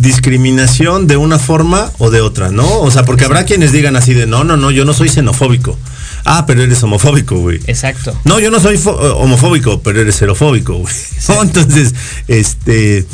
discriminación 0.00 1.06
de 1.06 1.16
una 1.16 1.38
forma 1.38 1.90
o 1.98 2.10
de 2.10 2.20
otra, 2.20 2.50
¿no? 2.50 2.80
O 2.80 2.90
sea, 2.90 3.04
porque 3.04 3.24
habrá 3.24 3.44
quienes 3.44 3.72
digan 3.72 3.96
así 3.96 4.14
de, 4.14 4.26
no, 4.26 4.44
no, 4.44 4.56
no, 4.56 4.70
yo 4.70 4.84
no 4.84 4.92
soy 4.92 5.08
xenofóbico. 5.08 5.78
Ah, 6.24 6.44
pero 6.46 6.62
eres 6.62 6.82
homofóbico, 6.82 7.38
güey. 7.38 7.60
Exacto. 7.66 8.14
No, 8.24 8.40
yo 8.40 8.50
no 8.50 8.60
soy 8.60 8.76
eh, 8.76 8.80
homofóbico, 8.84 9.80
pero 9.82 10.00
eres 10.00 10.16
xerofóbico, 10.16 10.74
güey. 10.74 10.94
¿No? 11.28 11.42
Entonces, 11.42 11.94
este. 12.28 13.06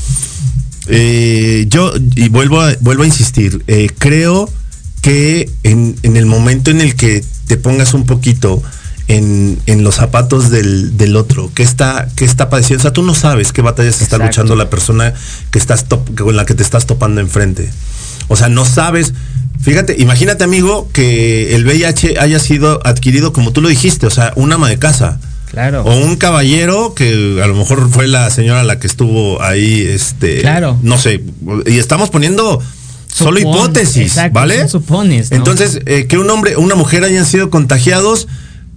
eh, 0.88 1.66
yo, 1.68 1.92
y 2.16 2.28
vuelvo 2.28 2.60
a, 2.60 2.74
vuelvo 2.80 3.04
a 3.04 3.06
insistir, 3.06 3.62
eh, 3.68 3.88
creo 3.98 4.50
que 5.02 5.48
en, 5.62 5.96
en 6.02 6.16
el 6.16 6.26
momento 6.26 6.70
en 6.70 6.80
el 6.80 6.96
que 6.96 7.24
te 7.46 7.56
pongas 7.56 7.94
un 7.94 8.06
poquito 8.06 8.62
en, 9.08 9.58
en 9.66 9.84
los 9.84 9.96
zapatos 9.96 10.50
del, 10.50 10.96
del 10.96 11.16
otro, 11.16 11.50
que 11.54 11.62
está, 11.62 12.08
que 12.16 12.24
está 12.24 12.48
padeciendo, 12.50 12.80
o 12.80 12.82
sea, 12.82 12.92
tú 12.92 13.02
no 13.02 13.14
sabes 13.14 13.52
qué 13.52 13.62
batallas 13.62 14.00
está 14.02 14.18
luchando 14.18 14.56
la 14.56 14.68
persona 14.70 15.14
que 15.50 15.58
estás 15.58 15.84
top- 15.84 16.16
con 16.18 16.34
la 16.36 16.44
que 16.44 16.54
te 16.54 16.62
estás 16.62 16.86
topando 16.86 17.20
enfrente. 17.20 17.70
O 18.28 18.34
sea, 18.36 18.48
no 18.48 18.64
sabes. 18.64 19.14
Fíjate, 19.60 19.96
imagínate, 19.98 20.42
amigo, 20.44 20.88
que 20.92 21.54
el 21.54 21.64
VIH 21.64 22.18
haya 22.18 22.38
sido 22.40 22.80
adquirido, 22.84 23.32
como 23.32 23.52
tú 23.52 23.62
lo 23.62 23.68
dijiste, 23.68 24.06
o 24.06 24.10
sea, 24.10 24.32
un 24.36 24.52
ama 24.52 24.68
de 24.68 24.78
casa. 24.78 25.20
Claro. 25.50 25.82
O 25.84 25.96
un 25.96 26.16
caballero 26.16 26.92
que 26.94 27.40
a 27.42 27.46
lo 27.46 27.54
mejor 27.54 27.88
fue 27.88 28.08
la 28.08 28.28
señora 28.30 28.64
la 28.64 28.80
que 28.80 28.88
estuvo 28.88 29.40
ahí, 29.40 29.82
este. 29.82 30.40
Claro. 30.40 30.76
No 30.82 30.98
sé. 30.98 31.22
Y 31.66 31.78
estamos 31.78 32.10
poniendo 32.10 32.60
solo 33.06 33.38
hipótesis, 33.38 34.08
exacto, 34.08 34.34
¿vale? 34.34 34.68
supones, 34.68 35.30
¿no? 35.30 35.36
Entonces, 35.38 35.80
eh, 35.86 36.06
que 36.08 36.18
un 36.18 36.28
hombre 36.28 36.56
o 36.56 36.60
una 36.60 36.74
mujer 36.74 37.04
hayan 37.04 37.24
sido 37.24 37.48
contagiados 37.48 38.26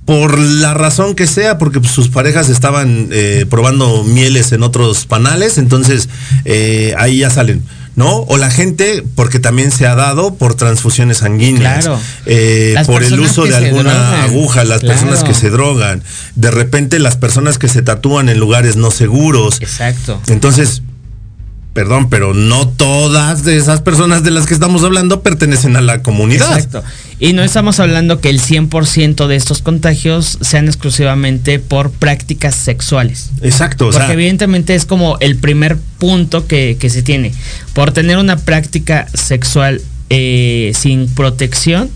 por 0.09 0.39
la 0.39 0.73
razón 0.73 1.13
que 1.13 1.27
sea, 1.27 1.59
porque 1.59 1.79
sus 1.87 2.09
parejas 2.09 2.49
estaban 2.49 3.09
eh, 3.11 3.45
probando 3.47 4.03
mieles 4.03 4.51
en 4.53 4.63
otros 4.63 5.05
panales, 5.05 5.59
entonces 5.59 6.09
eh, 6.45 6.95
ahí 6.97 7.19
ya 7.19 7.29
salen. 7.29 7.61
¿no? 7.95 8.21
O 8.21 8.37
la 8.37 8.49
gente, 8.49 9.03
porque 9.13 9.39
también 9.39 9.69
se 9.71 9.85
ha 9.85 9.93
dado 9.93 10.33
por 10.33 10.55
transfusiones 10.55 11.17
sanguíneas, 11.19 11.85
Claro. 11.85 11.99
eh, 12.25 12.73
por 12.87 13.03
el 13.03 13.19
uso 13.19 13.43
de 13.45 13.55
alguna 13.55 13.93
drogan. 13.93 14.21
aguja, 14.21 14.63
las 14.63 14.79
Claro. 14.79 14.95
personas 14.99 15.23
que 15.23 15.33
se 15.35 15.51
drogan, 15.51 16.01
de 16.35 16.49
repente 16.49 16.97
las 16.97 17.15
personas 17.17 17.59
que 17.59 17.67
se 17.67 17.83
tatúan 17.83 18.29
en 18.29 18.39
lugares 18.39 18.77
no 18.77 18.89
seguros. 18.89 19.57
Exacto. 19.61 20.19
Entonces, 20.27 20.81
perdón, 21.79 22.09
pero 22.09 22.33
no 22.33 22.67
todas 22.67 23.45
de 23.45 23.55
esas 23.55 23.79
personas 23.79 24.21
de 24.21 24.31
las 24.31 24.45
que 24.45 24.53
estamos 24.53 24.83
hablando 24.83 25.21
pertenecen 25.21 25.77
a 25.77 25.81
la 25.81 26.03
comunidad. 26.03 26.51
Exacto. 26.51 26.83
Y 27.21 27.31
no 27.31 27.41
estamos 27.41 27.79
hablando 27.79 28.19
que 28.19 28.29
el 28.29 28.41
100% 28.41 29.27
de 29.27 29.37
estos 29.37 29.61
contagios 29.61 30.39
sean 30.41 30.67
exclusivamente 30.67 31.57
por 31.57 31.91
prácticas 31.91 32.55
sexuales. 32.55 33.29
Exacto, 33.41 33.87
o 33.87 33.91
Porque 33.91 34.07
sea, 34.07 34.13
evidentemente 34.13 34.75
es 34.75 34.83
como 34.83 35.17
el 35.21 35.37
primer 35.37 35.77
punto 35.99 36.47
que, 36.47 36.75
que 36.77 36.89
se 36.89 37.01
tiene. 37.01 37.31
Por 37.71 37.93
tener 37.93 38.17
una 38.17 38.35
práctica 38.35 39.07
sexual 39.13 39.81
eh, 40.09 40.73
sin 40.75 41.07
protección, 41.07 41.89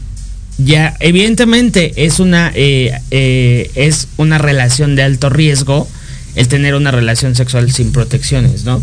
ya 0.59 0.95
evidentemente 1.01 2.05
es 2.05 2.21
una, 2.21 2.53
eh, 2.55 2.97
eh, 3.11 3.69
es 3.75 4.07
una 4.15 4.37
relación 4.37 4.95
de 4.95 5.03
alto 5.03 5.29
riesgo 5.29 5.89
el 6.35 6.47
tener 6.47 6.73
una 6.73 6.91
relación 6.91 7.35
sexual 7.35 7.69
sin 7.69 7.91
protecciones, 7.91 8.63
¿no? 8.63 8.81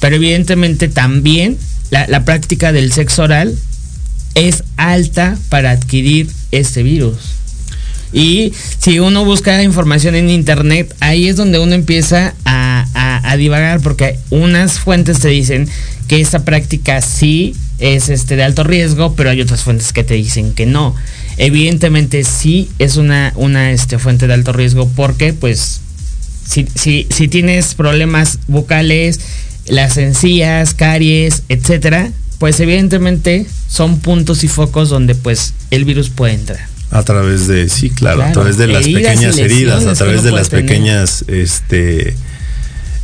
Pero 0.00 0.16
evidentemente 0.16 0.88
también 0.88 1.56
la, 1.90 2.06
la 2.08 2.24
práctica 2.24 2.72
del 2.72 2.92
sexo 2.92 3.24
oral 3.24 3.54
es 4.34 4.64
alta 4.76 5.36
para 5.48 5.70
adquirir 5.72 6.30
este 6.52 6.82
virus. 6.82 7.16
Y 8.12 8.52
si 8.78 9.00
uno 9.00 9.24
busca 9.24 9.62
información 9.62 10.14
en 10.14 10.30
internet, 10.30 10.94
ahí 11.00 11.28
es 11.28 11.36
donde 11.36 11.58
uno 11.58 11.74
empieza 11.74 12.34
a, 12.44 12.86
a- 12.94 13.30
a 13.30 13.36
divagar, 13.36 13.80
porque 13.80 14.18
unas 14.30 14.78
fuentes 14.78 15.18
te 15.20 15.28
dicen 15.28 15.68
que 16.06 16.20
esta 16.20 16.44
práctica 16.44 17.02
sí 17.02 17.54
es 17.78 18.08
este 18.08 18.36
de 18.36 18.44
alto 18.44 18.64
riesgo, 18.64 19.14
pero 19.14 19.28
hay 19.30 19.40
otras 19.42 19.60
fuentes 19.62 19.92
que 19.92 20.04
te 20.04 20.14
dicen 20.14 20.54
que 20.54 20.64
no. 20.64 20.94
Evidentemente 21.36 22.24
sí 22.24 22.70
es 22.78 22.96
una, 22.96 23.32
una 23.36 23.72
este, 23.72 23.98
fuente 23.98 24.26
de 24.26 24.34
alto 24.34 24.52
riesgo 24.54 24.88
porque 24.96 25.34
pues 25.34 25.80
si, 26.48 26.66
si, 26.74 27.06
si 27.10 27.28
tienes 27.28 27.74
problemas 27.74 28.38
bucales, 28.48 29.20
las 29.68 29.96
encías, 29.96 30.74
caries, 30.74 31.42
etcétera, 31.48 32.10
pues 32.38 32.60
evidentemente 32.60 33.46
son 33.68 33.98
puntos 34.00 34.44
y 34.44 34.48
focos 34.48 34.88
donde 34.88 35.14
pues 35.14 35.54
el 35.70 35.84
virus 35.84 36.10
puede 36.10 36.34
entrar. 36.34 36.66
a 36.90 37.02
través 37.02 37.46
de, 37.48 37.68
sí, 37.68 37.90
claro, 37.90 38.22
a 38.22 38.32
través 38.32 38.56
de 38.56 38.66
las 38.66 38.86
pequeñas 38.86 39.36
heridas, 39.38 39.84
a 39.86 39.94
través 39.94 40.22
de 40.22 40.30
las 40.32 40.48
pequeñas, 40.48 41.24
este, 41.28 42.14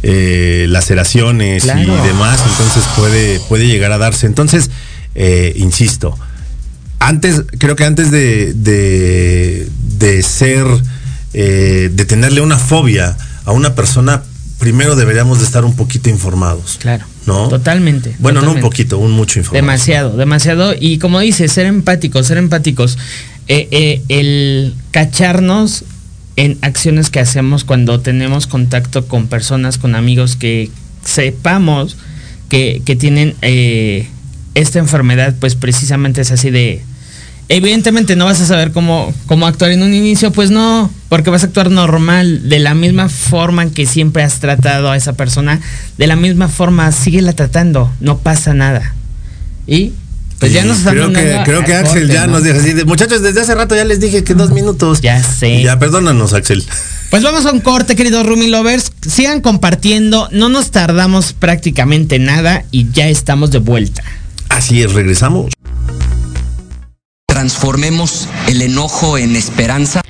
eh, 0.03 0.66
laceraciones 0.68 1.64
Claro. 1.64 1.81
y 1.83 2.07
demás, 2.07 2.40
entonces 2.50 2.85
puede, 2.96 3.40
puede 3.48 3.66
llegar 3.66 3.92
a 3.92 3.98
darse. 3.98 4.27
Entonces, 4.27 4.70
eh, 5.14 5.53
insisto, 5.57 6.18
antes, 6.98 7.42
creo 7.59 7.77
que 7.77 7.85
antes 7.85 8.11
de, 8.11 8.55
de, 8.55 9.68
de 9.98 10.22
ser, 10.22 10.66
eh, 11.35 11.90
de 11.92 12.05
tenerle 12.07 12.40
una 12.40 12.59
fobia 12.59 13.16
a 13.44 13.53
una 13.53 13.74
persona, 13.74 14.22
primero 14.58 14.96
deberíamos 14.96 15.38
de 15.38 15.44
estar 15.44 15.64
un 15.64 15.74
poquito 15.76 16.10
informados. 16.10 16.78
Claro. 16.80 17.04
¿No? 17.26 17.48
Totalmente. 17.48 18.14
Bueno, 18.18 18.42
no 18.42 18.52
un 18.52 18.60
poquito, 18.60 18.98
un 18.98 19.12
mucho 19.12 19.38
informado. 19.38 19.62
Demasiado, 19.62 20.16
demasiado. 20.16 20.74
Y 20.78 20.98
como 20.98 21.20
dice, 21.20 21.48
ser 21.48 21.66
empáticos, 21.66 22.26
ser 22.26 22.38
empáticos. 22.38 22.98
Eh, 23.48 23.68
eh, 23.70 24.02
el 24.08 24.74
cacharnos 24.90 25.84
en 26.36 26.58
acciones 26.62 27.10
que 27.10 27.20
hacemos 27.20 27.64
cuando 27.64 28.00
tenemos 28.00 28.46
contacto 28.46 29.06
con 29.06 29.26
personas, 29.28 29.78
con 29.78 29.94
amigos 29.94 30.36
que 30.36 30.70
sepamos 31.04 31.96
que, 32.48 32.82
que 32.84 32.96
tienen 32.96 33.34
eh, 33.42 34.08
esta 34.54 34.78
enfermedad, 34.78 35.34
pues 35.38 35.54
precisamente 35.54 36.20
es 36.20 36.30
así 36.30 36.50
de... 36.50 36.82
Evidentemente 37.48 38.16
no 38.16 38.24
vas 38.24 38.40
a 38.40 38.46
saber 38.46 38.72
cómo, 38.72 39.12
cómo 39.26 39.46
actuar 39.46 39.70
en 39.70 39.83
un 39.83 39.92
inicio, 39.92 40.33
pues 40.33 40.50
no, 40.50 40.90
porque 41.11 41.30
vas 41.30 41.42
a 41.42 41.46
actuar 41.46 41.70
normal, 41.70 42.48
de 42.48 42.59
la 42.59 42.74
misma 42.74 43.09
forma 43.09 43.62
en 43.62 43.70
que 43.70 43.85
siempre 43.87 44.22
has 44.22 44.40
tratado 44.40 44.90
a 44.90 44.96
esa 44.96 45.12
persona, 45.12 45.61
de 45.98 46.07
la 46.07 46.16
misma 46.16 46.48
forma, 46.48 46.90
síguela 46.92 47.35
tratando, 47.35 47.90
no 48.00 48.18
pasa 48.18 48.54
nada. 48.54 48.94
Y 49.66 49.92
pues 50.38 50.52
ya 50.52 50.64
Y 50.64 50.68
nos 50.68 50.78
creo 50.78 51.12
que, 51.12 51.40
creo 51.44 51.64
que 51.64 51.74
Axel 51.74 52.02
corte, 52.02 52.14
ya 52.14 52.26
¿no? 52.26 52.35
nos 52.35 52.44
dijo 52.44 52.59
así 52.59 52.72
de, 52.72 52.85
muchachos, 52.85 53.22
desde 53.22 53.40
hace 53.40 53.54
rato 53.54 53.76
ya 53.76 53.85
les 53.85 54.00
dije 54.00 54.24
que 54.24 54.35
dos 54.35 54.50
minutos. 54.50 55.00
Ya 55.00 55.22
sé. 55.22 55.62
Ya, 55.62 55.78
perdónanos, 55.78 56.33
Axel. 56.33 56.64
Pues 57.11 57.22
vamos 57.22 57.46
a 57.46 57.52
un 57.52 57.61
corte, 57.61 57.94
queridos 57.94 58.26
Rumi 58.26 58.48
Lovers. 58.48 58.90
Sigan 59.07 59.40
compartiendo, 59.40 60.28
no 60.33 60.48
nos 60.48 60.70
tardamos 60.70 61.33
prácticamente 61.33 62.18
nada 62.18 62.64
y 62.70 62.90
ya 62.90 63.09
estamos 63.09 63.52
de 63.52 63.59
vuelta. 63.59 64.02
Así 64.48 64.83
es, 64.83 64.92
regresamos. 64.92 65.52
Transformemos 67.44 68.26
el 68.48 68.62
enojo 68.62 69.18
en 69.18 69.37
esperanza. 69.37 70.00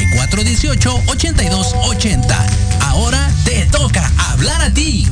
64 0.00 0.44
18 0.44 1.02
82 1.08 1.74
80. 1.90 2.46
Ahora 2.80 3.30
te 3.44 3.66
toca 3.66 4.10
hablar 4.30 4.62
a 4.62 4.72
ti. 4.72 5.06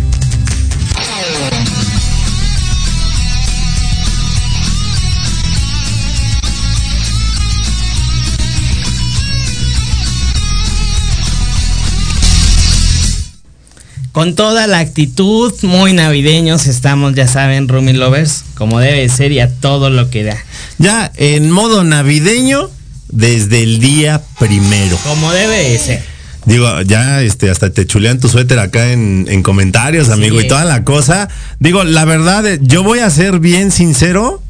Con 14.13 14.35
toda 14.35 14.67
la 14.67 14.79
actitud, 14.79 15.53
muy 15.63 15.93
navideños 15.93 16.67
estamos, 16.67 17.15
ya 17.15 17.29
saben, 17.29 17.69
Rumi 17.69 17.93
Lovers, 17.93 18.43
como 18.55 18.81
debe 18.81 19.09
ser 19.11 19.33
y 19.33 19.41
a 19.41 19.49
todo 19.49 19.91
lo 19.91 20.11
que 20.11 20.25
da. 20.25 20.37
Ya 20.79 21.13
en 21.15 21.51
modo 21.51 21.85
navideño 21.85 22.71
desde 23.11 23.63
el 23.63 23.81
día 23.81 24.23
primero. 24.39 24.97
Como 25.05 25.33
debe 25.33 25.79
ser. 25.79 26.03
Digo, 26.47 26.81
ya 26.83 27.21
este, 27.23 27.51
hasta 27.51 27.71
te 27.71 27.87
chulean 27.87 28.21
tu 28.21 28.29
suéter 28.29 28.59
acá 28.59 28.93
en, 28.93 29.27
en 29.29 29.43
comentarios, 29.43 30.09
amigo, 30.09 30.39
Sí. 30.41 30.47
y 30.47 30.49
toda 30.49 30.65
la 30.65 30.83
cosa. 30.85 31.29
Digo, 31.61 31.85
la 31.85 32.05
verdad, 32.07 32.47
eh, 32.47 32.59
yo 32.63 32.83
voy 32.83 33.01
a 33.01 33.11
ser 33.11 33.39
bien 33.39 33.71
sincero. 33.71 34.43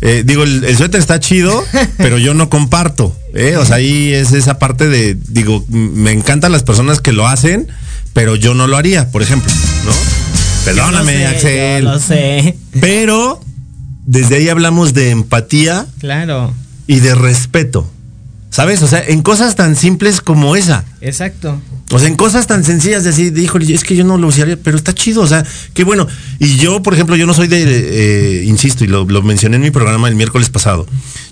Eh, 0.00 0.22
digo, 0.24 0.42
el, 0.44 0.64
el 0.64 0.76
suéter 0.76 1.00
está 1.00 1.18
chido, 1.18 1.64
pero 1.96 2.18
yo 2.18 2.34
no 2.34 2.50
comparto. 2.50 3.16
¿eh? 3.34 3.56
O 3.56 3.64
sea, 3.64 3.76
ahí 3.76 4.12
es 4.12 4.32
esa 4.32 4.58
parte 4.58 4.88
de, 4.88 5.16
digo, 5.28 5.64
me 5.68 6.12
encantan 6.12 6.52
las 6.52 6.62
personas 6.62 7.00
que 7.00 7.12
lo 7.12 7.26
hacen, 7.26 7.66
pero 8.12 8.36
yo 8.36 8.54
no 8.54 8.66
lo 8.68 8.76
haría, 8.76 9.10
por 9.10 9.22
ejemplo, 9.22 9.50
¿no? 9.86 9.92
Perdóname, 10.66 11.14
Yo 11.14 11.18
lo 11.18 11.28
sé, 11.30 11.36
Axel. 11.36 11.84
yo 11.84 11.90
lo 11.90 11.98
sé. 12.00 12.56
Pero 12.80 13.40
desde 14.06 14.36
ahí 14.36 14.48
hablamos 14.48 14.94
de 14.94 15.10
empatía 15.10 15.86
Claro, 15.98 16.54
y 16.86 17.00
de 17.00 17.14
respeto. 17.14 17.88
¿Sabes? 18.50 18.82
O 18.82 18.86
sea, 18.86 19.02
en 19.04 19.22
cosas 19.22 19.56
tan 19.56 19.74
simples 19.74 20.20
como 20.20 20.54
esa. 20.54 20.84
exacto. 21.00 21.60
O 21.90 21.98
sea, 21.98 22.08
en 22.08 22.14
cosas 22.14 22.46
tan 22.46 22.64
sencillas 22.64 23.04
de 23.04 23.10
decir, 23.10 23.36
híjole, 23.36 23.72
es 23.74 23.84
que 23.84 23.94
yo 23.94 24.04
no 24.04 24.16
lo 24.16 24.28
usaría, 24.28 24.56
pero 24.56 24.76
está 24.76 24.94
chido, 24.94 25.22
o 25.22 25.26
sea, 25.26 25.44
qué 25.74 25.84
bueno. 25.84 26.06
Y 26.38 26.56
yo, 26.56 26.82
por 26.82 26.94
ejemplo, 26.94 27.16
yo 27.16 27.26
no 27.26 27.34
soy 27.34 27.48
de, 27.48 27.64
eh, 27.66 28.44
insisto, 28.44 28.84
y 28.84 28.86
lo, 28.86 29.04
lo 29.04 29.22
mencioné 29.22 29.56
en 29.56 29.62
mi 29.62 29.70
programa 29.70 30.08
el 30.08 30.14
miércoles 30.14 30.50
pasado, 30.50 30.86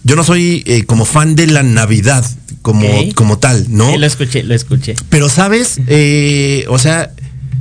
yo 0.05 0.15
no 0.15 0.25
soy 0.25 0.62
eh, 0.67 0.85
como 0.85 1.05
fan 1.05 1.35
de 1.37 1.47
la 1.47 1.62
Navidad 1.62 2.25
como, 2.62 2.88
como 3.15 3.38
tal, 3.38 3.67
¿no? 3.69 3.91
Sí, 3.91 3.99
lo 3.99 4.07
escuché, 4.07 4.43
lo 4.43 4.55
escuché. 4.55 4.95
Pero, 5.09 5.29
¿sabes? 5.29 5.81
Eh, 5.88 6.65
o 6.69 6.79
sea, 6.79 7.12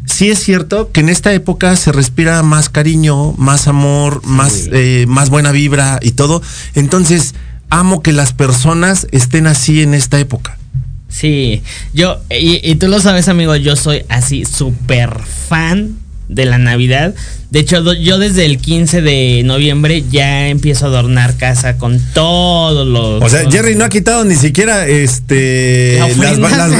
sí 0.05 0.29
es 0.29 0.39
cierto 0.39 0.91
que 0.91 1.01
en 1.01 1.09
esta 1.09 1.33
época 1.33 1.75
se 1.75 1.91
respira 1.91 2.41
más 2.43 2.69
cariño, 2.69 3.33
más 3.33 3.67
amor, 3.67 4.21
más, 4.25 4.69
eh, 4.71 5.05
más 5.07 5.29
buena 5.29 5.51
vibra 5.51 5.99
y 6.01 6.11
todo. 6.11 6.41
Entonces, 6.75 7.33
amo 7.71 8.03
que 8.03 8.11
las 8.11 8.33
personas 8.33 9.07
estén 9.11 9.47
así 9.47 9.81
en 9.81 9.95
esta 9.95 10.19
época. 10.19 10.57
Sí, 11.07 11.63
yo, 11.93 12.21
y, 12.29 12.75
tú 12.75 12.87
lo 12.87 12.99
sabes, 12.99 13.27
amigo, 13.27 13.55
yo 13.55 13.75
soy 13.75 14.05
así 14.07 14.45
súper 14.45 15.19
fan 15.23 15.97
de 16.31 16.45
la 16.45 16.57
Navidad. 16.57 17.13
De 17.49 17.59
hecho, 17.59 17.93
yo 17.93 18.17
desde 18.17 18.45
el 18.45 18.57
15 18.59 19.01
de 19.01 19.41
noviembre 19.43 20.05
ya 20.09 20.47
empiezo 20.47 20.85
a 20.85 20.87
adornar 20.87 21.35
casa 21.35 21.77
con 21.77 21.99
todos 22.13 22.87
los... 22.87 23.21
O 23.21 23.29
sea, 23.29 23.43
los- 23.43 23.53
Jerry 23.53 23.75
no 23.75 23.83
ha 23.83 23.89
quitado 23.89 24.23
ni 24.23 24.35
siquiera 24.35 24.87
este 24.87 25.99
La 26.17 26.31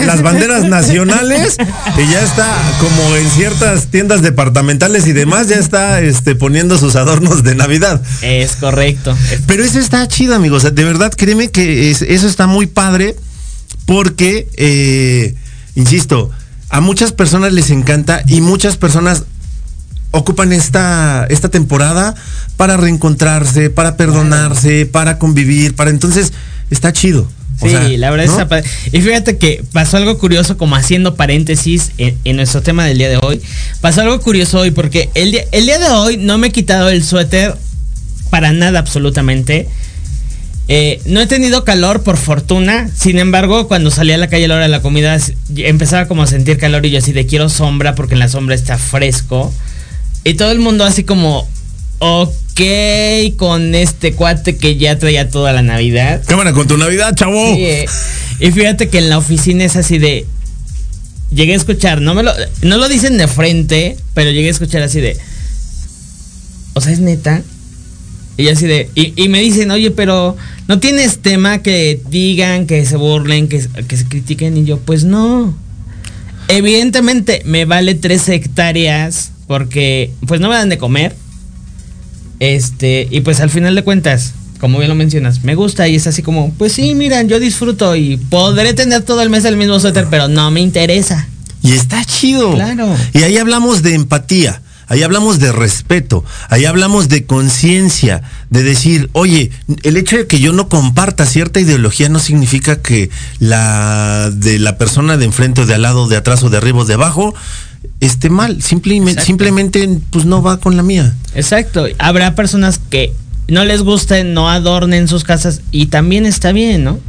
las, 0.05 0.21
banderas 0.23 0.63
nacionales 0.63 1.57
y 1.97 2.09
ya 2.11 2.21
está 2.23 2.47
como 2.80 3.15
en 3.17 3.30
ciertas 3.32 3.88
tiendas 3.88 4.21
departamentales 4.21 5.05
y 5.07 5.11
demás 5.11 5.49
ya 5.49 5.57
está 5.57 5.99
este 5.99 6.36
poniendo 6.36 6.78
sus 6.78 6.95
adornos 6.95 7.43
de 7.43 7.53
Navidad. 7.55 8.01
Es 8.21 8.53
correcto. 8.55 9.15
Pero 9.47 9.65
eso 9.65 9.80
está 9.80 10.07
chido, 10.07 10.36
amigos. 10.36 10.59
O 10.59 10.61
sea, 10.61 10.71
de 10.71 10.86
verdad, 10.86 11.11
créeme 11.15 11.51
que 11.51 11.91
es- 11.91 12.01
eso 12.01 12.28
está 12.30 12.47
muy 12.47 12.67
padre 12.67 13.15
porque, 13.86 14.47
eh, 14.55 15.36
insisto, 15.76 16.32
a 16.69 16.80
muchas 16.80 17.11
personas 17.11 17.51
les 17.51 17.69
encanta 17.71 18.23
y 18.28 18.39
muchas 18.39 18.78
personas 18.78 19.23
ocupan 20.12 20.53
esta, 20.53 21.26
esta 21.30 21.49
temporada 21.49 22.16
para 22.57 22.78
reencontrarse, 22.78 23.70
para 23.70 23.97
perdonarse, 23.97 24.86
para 24.86 25.18
convivir, 25.18 25.76
para 25.76 25.89
entonces 25.89 26.34
está 26.70 26.93
chido. 26.93 27.28
O 27.59 27.66
Sí, 27.66 27.72
sea, 27.72 27.88
la 27.89 28.09
verdad 28.09 28.26
¿no? 28.26 28.32
está 28.32 28.47
padre. 28.47 28.68
Y 28.91 29.01
fíjate 29.01 29.38
que 29.38 29.64
pasó 29.72 29.97
algo 29.97 30.18
curioso, 30.18 30.57
como 30.57 30.76
haciendo 30.76 31.16
paréntesis 31.16 31.91
en, 31.97 32.18
en 32.24 32.36
nuestro 32.38 32.62
tema 32.62 32.86
del 32.86 32.97
día 32.97 33.09
de 33.09 33.18
hoy. 33.18 33.39
Pasó 33.82 34.01
algo 34.01 34.20
curioso 34.20 34.59
hoy, 34.59 34.72
porque 34.72 35.09
el 35.14 35.32
día, 35.32 35.43
el 35.51 35.66
día 35.66 35.78
de 35.78 35.89
hoy 35.89 36.18
no 36.18 36.38
me 36.38 36.47
he 36.47 36.51
quitado 36.51 36.89
el 36.89 37.03
suéter 37.03 37.55
para 38.32 38.51
nada, 38.51 38.80
absolutamente. 38.80 39.68
Eh, 40.68 41.01
no 41.05 41.20
he 41.22 41.28
tenido 41.28 41.64
calor, 41.66 42.01
por 42.01 42.18
fortuna. 42.18 42.89
Sin 42.95 43.20
embargo, 43.20 43.68
cuando 43.68 43.91
salí 43.91 44.12
a 44.14 44.18
la 44.18 44.28
calle 44.28 44.45
a 44.45 44.47
la 44.47 44.55
hora 44.55 44.64
de 44.64 44.70
la 44.70 44.82
comida, 44.82 45.18
empezaba 45.55 46.07
como 46.07 46.24
a 46.24 46.28
sentir 46.28 46.57
calor 46.57 46.86
y 46.86 46.91
yo 46.91 46.99
así 46.99 47.12
de 47.12 47.26
quiero 47.26 47.49
sombra, 47.49 47.93
porque 47.93 48.14
en 48.14 48.20
la 48.20 48.30
sombra 48.30 48.55
está 48.55 48.78
fresco. 48.78 49.53
Y 50.24 50.36
todo 50.36 50.51
el 50.51 50.59
mundo 50.59 50.84
así 50.84 51.03
como, 51.03 51.47
ok, 51.99 52.61
con 53.38 53.74
este 53.76 54.13
cuate 54.13 54.57
que 54.57 54.76
ya 54.78 54.97
traía 54.99 55.30
toda 55.30 55.53
la 55.53 55.61
Navidad. 55.61 56.22
Cámara 56.28 56.53
con 56.53 56.67
tu 56.67 56.78
Navidad, 56.78 57.15
chavo. 57.15 57.55
Sí, 57.55 57.65
eh. 57.65 57.86
Y 58.39 58.51
fíjate 58.51 58.89
que 58.89 58.99
en 58.99 59.09
la 59.09 59.17
oficina 59.17 59.63
es 59.63 59.76
así 59.76 59.97
de. 59.97 60.26
Llegué 61.32 61.53
a 61.53 61.57
escuchar, 61.57 62.01
no 62.01 62.13
me 62.13 62.24
lo, 62.24 62.34
no 62.61 62.78
lo 62.78 62.89
dicen 62.89 63.17
de 63.17 63.28
frente, 63.28 63.97
pero 64.13 64.32
llegué 64.32 64.49
a 64.49 64.51
escuchar 64.51 64.82
así 64.82 64.99
de. 64.99 65.17
O 66.74 66.82
sea, 66.82 66.91
es 66.91 66.99
neta. 66.99 67.41
Y 68.38 68.49
así 68.49 68.67
de. 68.67 68.89
Y, 68.95 69.13
y 69.22 69.30
me 69.30 69.39
dicen, 69.39 69.72
oye, 69.72 69.91
pero 69.91 70.36
no 70.67 70.80
tienes 70.80 71.19
tema 71.19 71.61
que 71.61 72.01
digan, 72.09 72.67
que 72.67 72.86
se 72.86 72.95
burlen, 72.95 73.47
que, 73.47 73.65
que 73.88 73.97
se 73.97 74.05
critiquen. 74.05 74.57
Y 74.57 74.65
yo, 74.65 74.80
pues 74.80 75.03
no. 75.03 75.55
Evidentemente 76.47 77.43
me 77.45 77.65
vale 77.65 77.95
tres 77.95 78.28
hectáreas 78.28 79.32
porque 79.52 80.14
pues 80.28 80.39
no 80.39 80.47
me 80.47 80.56
dan 80.56 80.70
de 80.70 80.78
comer. 80.78 81.14
Este, 82.39 83.06
y 83.12 83.20
pues 83.20 83.41
al 83.41 83.49
final 83.49 83.76
de 83.76 83.84
cuentas, 83.84 84.32
como 84.62 84.78
bien 84.78 84.88
lo 84.88 84.95
mencionas, 84.95 85.43
me 85.43 85.56
gusta 85.56 85.89
y 85.89 85.97
es 85.97 86.08
así 86.08 86.22
como, 86.24 86.54
pues 86.54 86.72
sí, 86.72 86.95
miran, 86.95 87.28
yo 87.28 87.38
disfruto 87.38 87.97
y 87.97 88.16
podré 88.16 88.74
tener 88.74 89.02
todo 89.02 89.22
el 89.22 89.30
mes 89.30 89.43
el 89.43 89.58
mismo 89.58 89.78
suéter, 89.78 90.08
pero 90.10 90.30
no 90.30 90.52
me 90.52 90.62
interesa. 90.62 91.28
Y 91.62 91.74
está 91.74 92.06
chido. 92.06 92.54
Claro. 92.54 92.95
Y 93.12 93.24
ahí 93.24 93.38
hablamos 93.38 93.82
de 93.82 93.93
empatía. 93.93 94.62
Ahí 94.88 95.04
hablamos 95.04 95.39
de 95.39 95.54
respeto, 95.54 96.26
ahí 96.49 96.66
hablamos 96.66 97.08
de 97.08 97.26
conciencia, 97.26 98.24
de 98.49 98.62
decir, 98.62 99.10
oye, 99.14 99.49
el 99.84 99.95
hecho 99.95 100.18
de 100.18 100.28
que 100.28 100.41
yo 100.41 100.52
no 100.52 100.68
comparta 100.68 101.26
cierta 101.26 101.62
ideología 101.62 102.10
no 102.10 102.20
significa 102.20 102.82
que 102.82 103.10
la 103.39 104.30
de 104.34 104.60
la 104.60 104.78
persona 104.78 105.16
de 105.16 105.24
enfrente 105.24 105.62
o 105.62 105.66
de 105.66 105.76
al 105.76 105.84
lado, 105.84 106.10
de 106.10 106.18
atrás 106.18 106.43
o 106.43 106.49
de 106.49 106.58
arriba 106.58 106.80
o 106.80 106.86
de 106.86 106.95
abajo 106.95 107.34
esté 107.99 108.29
mal. 108.29 108.61
Simplemente, 108.61 109.21
simplemente 109.21 109.89
pues 110.09 110.25
no 110.25 110.41
va 110.41 110.59
con 110.59 110.77
la 110.77 110.84
mía. 110.84 111.13
Exacto. 111.36 111.86
Habrá 111.99 112.36
personas 112.36 112.79
que 112.89 113.13
no 113.47 113.65
les 113.65 113.82
gusten, 113.82 114.34
no 114.34 114.49
adornen 114.49 115.07
sus 115.07 115.23
casas 115.23 115.61
y 115.71 115.88
también 115.88 116.25
está 116.25 116.51
bien, 116.51 116.84
¿no? 116.84 116.99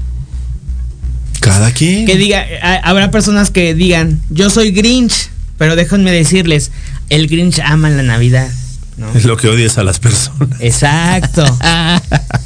Cada 1.41 1.73
quien. 1.73 2.07
Que 2.07 2.17
diga, 2.17 2.45
ha- 2.63 2.77
habrá 2.89 3.11
personas 3.11 3.51
que 3.51 3.75
digan, 3.75 4.21
yo 4.31 4.49
soy 4.51 4.71
Grinch, 4.71 5.29
pero 5.59 5.75
déjenme 5.77 6.13
decirles, 6.13 6.71
el 7.11 7.27
Grinch 7.27 7.59
ama 7.61 7.91
la 7.91 8.03
Navidad. 8.03 8.49
¿No? 8.97 9.13
Es 9.15 9.25
lo 9.25 9.37
que 9.37 9.49
odias 9.49 9.79
a 9.79 9.85
las 9.85 9.99
personas. 9.99 10.61
Exacto. 10.61 11.45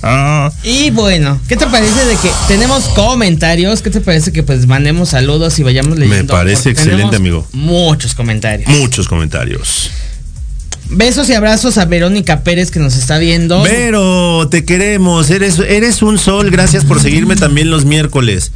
Ah. 0.09 0.53
Y 0.63 0.91
bueno, 0.91 1.41
¿qué 1.49 1.57
te 1.57 1.67
parece 1.67 2.05
de 2.05 2.15
que 2.17 2.31
tenemos 2.47 2.85
comentarios? 2.91 3.83
¿Qué 3.83 3.91
te 3.91 4.01
parece 4.01 4.31
que 4.31 4.45
pues 4.45 4.69
mandemos 4.69 5.09
saludos 5.09 5.59
y 5.59 5.65
vayamos 5.65 5.99
leyendo? 5.99 6.33
parece 6.33 6.71
Porque 6.71 6.83
excelente, 6.83 7.17
amigo. 7.17 7.45
Muchos 7.53 8.15
comentarios. 8.15 8.69
Muchos 8.71 9.09
comentarios. 9.09 9.91
Besos 10.91 11.29
y 11.29 11.35
abrazos 11.35 11.79
a 11.79 11.87
Verónica 11.87 12.45
Pérez 12.45 12.71
que 12.71 12.79
nos 12.79 12.97
está 12.97 13.19
viendo. 13.19 13.63
Vero, 13.63 14.49
te 14.49 14.65
queremos. 14.65 15.31
Eres, 15.31 15.59
eres 15.59 16.03
un 16.03 16.19
sol. 16.19 16.51
Gracias 16.51 16.85
por 16.85 17.01
seguirme 17.01 17.35
también 17.35 17.71
los 17.71 17.85
miércoles. 17.85 18.53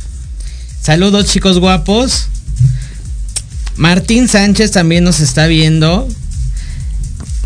Saludos 0.81 1.27
chicos 1.27 1.59
guapos. 1.59 2.29
Martín 3.77 4.29
Sánchez 4.29 4.71
también 4.71 5.03
nos 5.03 5.21
está 5.21 5.47
viendo. 5.47 6.07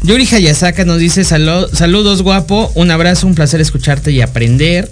Yuri 0.04 0.26
Hayasaka 0.30 0.84
nos 0.84 0.98
dice 0.98 1.22
"Salu- 1.24 1.68
saludos 1.72 2.22
guapo, 2.22 2.70
un 2.74 2.90
abrazo, 2.90 3.26
un 3.26 3.34
placer 3.34 3.60
escucharte 3.60 4.12
y 4.12 4.20
aprender. 4.20 4.90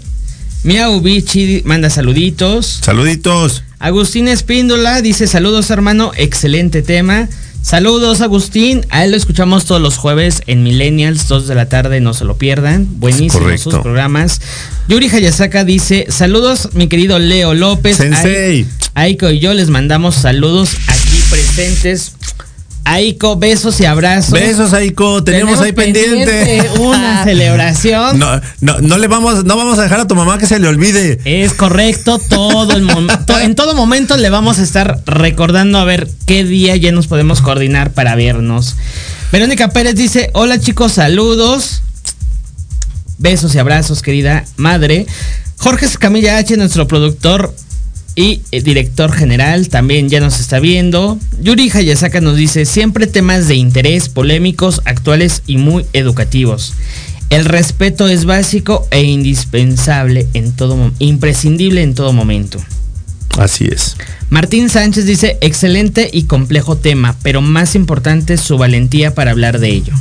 Miau 0.64 1.00
Bichi 1.00 1.62
manda 1.64 1.90
saluditos. 1.90 2.80
Saluditos. 2.82 3.62
Agustín 3.78 4.28
Espíndola 4.28 5.02
dice 5.02 5.26
saludos 5.26 5.70
hermano, 5.70 6.12
excelente 6.16 6.82
tema. 6.82 7.28
Saludos 7.62 8.20
Agustín, 8.22 8.84
a 8.90 9.04
él 9.04 9.10
lo 9.12 9.16
escuchamos 9.16 9.66
todos 9.66 9.80
los 9.80 9.96
jueves 9.96 10.42
en 10.48 10.64
Millennials, 10.64 11.28
2 11.28 11.46
de 11.46 11.54
la 11.54 11.66
tarde, 11.68 12.00
no 12.00 12.12
se 12.14 12.24
lo 12.24 12.36
pierdan. 12.36 12.88
Buenísimos 12.98 13.60
sus 13.60 13.74
programas. 13.82 14.40
Yuri 14.88 15.08
Hayasaka 15.08 15.64
dice 15.64 16.06
saludos 16.08 16.70
mi 16.72 16.88
querido 16.88 17.18
Leo 17.18 17.54
López. 17.54 17.98
Sensei. 17.98 18.66
Aiko 18.94 19.30
y 19.30 19.40
yo 19.40 19.52
les 19.52 19.68
mandamos 19.68 20.14
saludos 20.14 20.70
aquí 20.88 21.18
presentes. 21.30 22.12
Aiko, 22.84 23.36
besos 23.36 23.80
y 23.80 23.84
abrazos. 23.84 24.32
Besos, 24.32 24.72
Aiko. 24.72 25.22
Tenemos, 25.22 25.60
ahí 25.60 25.72
pendiente, 25.72 26.68
una 26.78 27.22
celebración. 27.24 28.18
No, 28.18 28.40
no, 28.60 28.80
no 28.80 28.98
le 28.98 29.06
vamos, 29.08 29.44
no 29.44 29.56
vamos 29.56 29.78
a 29.78 29.82
dejar 29.82 30.00
a 30.00 30.06
tu 30.06 30.14
mamá 30.14 30.38
que 30.38 30.46
se 30.46 30.58
le 30.58 30.68
olvide. 30.68 31.20
Es 31.24 31.52
correcto, 31.52 32.18
todo 32.18 32.74
el 32.74 32.82
momento, 32.82 33.38
en 33.38 33.54
todo 33.54 33.74
momento 33.74 34.16
le 34.16 34.30
vamos 34.30 34.58
a 34.58 34.62
estar 34.62 35.00
recordando 35.06 35.78
a 35.78 35.84
ver 35.84 36.08
qué 36.26 36.44
día 36.44 36.74
ya 36.76 36.90
nos 36.92 37.06
podemos 37.06 37.40
coordinar 37.40 37.92
para 37.92 38.16
vernos. 38.16 38.76
Verónica 39.30 39.68
Pérez 39.68 39.94
dice, 39.94 40.30
hola 40.34 40.58
chicos, 40.58 40.92
saludos. 40.92 41.82
Besos 43.18 43.54
y 43.54 43.58
abrazos, 43.58 44.02
querida 44.02 44.44
madre. 44.56 45.06
Jorge 45.58 45.86
Camilla 45.98 46.38
H, 46.38 46.56
nuestro 46.56 46.88
productor, 46.88 47.54
y 48.14 48.42
el 48.50 48.62
director 48.62 49.12
general 49.12 49.68
también 49.68 50.08
ya 50.08 50.20
nos 50.20 50.40
está 50.40 50.60
viendo. 50.60 51.18
Yuri 51.40 51.70
Hayasaka 51.70 52.20
nos 52.20 52.36
dice, 52.36 52.64
siempre 52.64 53.06
temas 53.06 53.48
de 53.48 53.54
interés, 53.54 54.08
polémicos, 54.08 54.82
actuales 54.84 55.42
y 55.46 55.56
muy 55.56 55.86
educativos. 55.92 56.74
El 57.30 57.46
respeto 57.46 58.08
es 58.08 58.26
básico 58.26 58.86
e 58.90 59.02
indispensable 59.02 60.26
en 60.34 60.52
todo 60.52 60.92
imprescindible 60.98 61.82
en 61.82 61.94
todo 61.94 62.12
momento. 62.12 62.58
Así 63.38 63.64
es. 63.64 63.96
Martín 64.28 64.68
Sánchez 64.68 65.06
dice, 65.06 65.38
excelente 65.40 66.10
y 66.12 66.24
complejo 66.24 66.76
tema, 66.76 67.16
pero 67.22 67.40
más 67.40 67.74
importante 67.74 68.36
su 68.36 68.58
valentía 68.58 69.14
para 69.14 69.30
hablar 69.30 69.58
de 69.58 69.70
ello. 69.70 69.94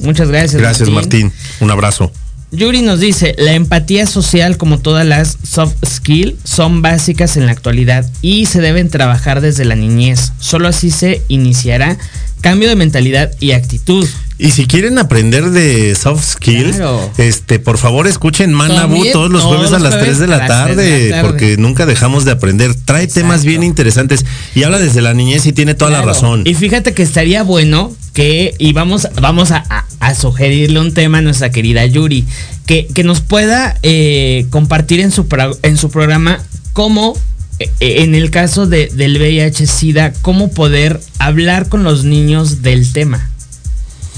Muchas 0.00 0.28
gracias. 0.28 0.60
Gracias 0.60 0.90
Martín. 0.90 1.32
Un 1.60 1.70
abrazo. 1.70 2.12
Yuri 2.52 2.82
nos 2.82 3.00
dice, 3.00 3.34
la 3.38 3.54
empatía 3.54 4.06
social 4.06 4.56
como 4.56 4.78
todas 4.78 5.04
las 5.04 5.36
soft 5.42 5.74
skills 5.84 6.36
son 6.44 6.80
básicas 6.80 7.36
en 7.36 7.46
la 7.46 7.52
actualidad 7.52 8.08
y 8.22 8.46
se 8.46 8.60
deben 8.60 8.88
trabajar 8.88 9.40
desde 9.40 9.64
la 9.64 9.74
niñez. 9.74 10.32
Solo 10.38 10.68
así 10.68 10.90
se 10.90 11.22
iniciará 11.28 11.98
cambio 12.40 12.68
de 12.68 12.76
mentalidad 12.76 13.32
y 13.40 13.52
actitud. 13.52 14.06
Y 14.38 14.50
si 14.50 14.66
quieren 14.66 14.98
aprender 14.98 15.50
de 15.50 15.94
soft 15.94 16.22
skills, 16.22 16.76
este, 17.16 17.58
por 17.58 17.78
favor 17.78 18.06
escuchen 18.06 18.52
Manabu 18.52 19.02
todos 19.10 19.30
los 19.30 19.42
jueves 19.42 19.72
a 19.72 19.78
las 19.78 19.98
3 19.98 20.18
de 20.18 20.26
la, 20.26 20.46
tarde, 20.46 21.18
porque 21.22 21.56
nunca 21.56 21.86
dejamos 21.86 22.24
de 22.24 22.32
aprender. 22.32 22.74
Trae 22.74 23.08
temas 23.08 23.44
bien 23.44 23.62
interesantes 23.62 24.24
y 24.54 24.62
habla 24.62 24.78
desde 24.78 25.00
la 25.00 25.14
niñez 25.14 25.46
y 25.46 25.52
tiene 25.52 25.74
toda 25.74 25.90
la 25.90 26.02
razón. 26.02 26.42
Y 26.44 26.54
fíjate 26.54 26.92
que 26.92 27.02
estaría 27.02 27.42
bueno 27.42 27.92
que, 28.16 28.54
y 28.58 28.72
vamos, 28.72 29.06
vamos 29.20 29.50
a, 29.52 29.84
sugerirle 30.18 30.80
un 30.80 30.94
tema 30.94 31.18
a 31.18 31.20
nuestra 31.20 31.50
querida 31.50 31.84
Yuri, 31.84 32.24
que, 32.64 32.86
que 32.86 33.04
nos 33.04 33.20
pueda 33.20 33.76
eh, 33.82 34.46
compartir 34.48 35.00
en 35.00 35.10
su, 35.10 35.26
en 35.62 35.76
su 35.76 35.90
programa 35.90 36.42
cómo 36.72 37.14
eh, 37.58 37.68
en 37.78 38.14
el 38.14 38.30
caso 38.30 38.66
de, 38.66 38.86
del 38.86 39.18
VIH-Sida, 39.18 40.14
cómo 40.22 40.50
poder 40.50 40.98
hablar 41.18 41.68
con 41.68 41.84
los 41.84 42.04
niños 42.04 42.62
del 42.62 42.90
tema. 42.90 43.28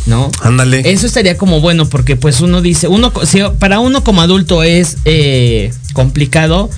¿no? 0.07 0.30
Ándale. 0.42 0.88
Eso 0.92 1.09
estaría 1.09 1.36
como 1.36 1.61
bueno, 1.61 1.88
porque 1.88 2.14
pues 2.14 2.40
uno 2.40 2.62
dice, 2.62 2.86
uno 2.86 3.12
si 3.24 3.40
para 3.59 3.80
uno 3.80 4.05
como 4.05 4.22
adulto 4.22 4.62
es 4.62 4.99
eh, 5.07 5.72
complicado, 5.92 6.70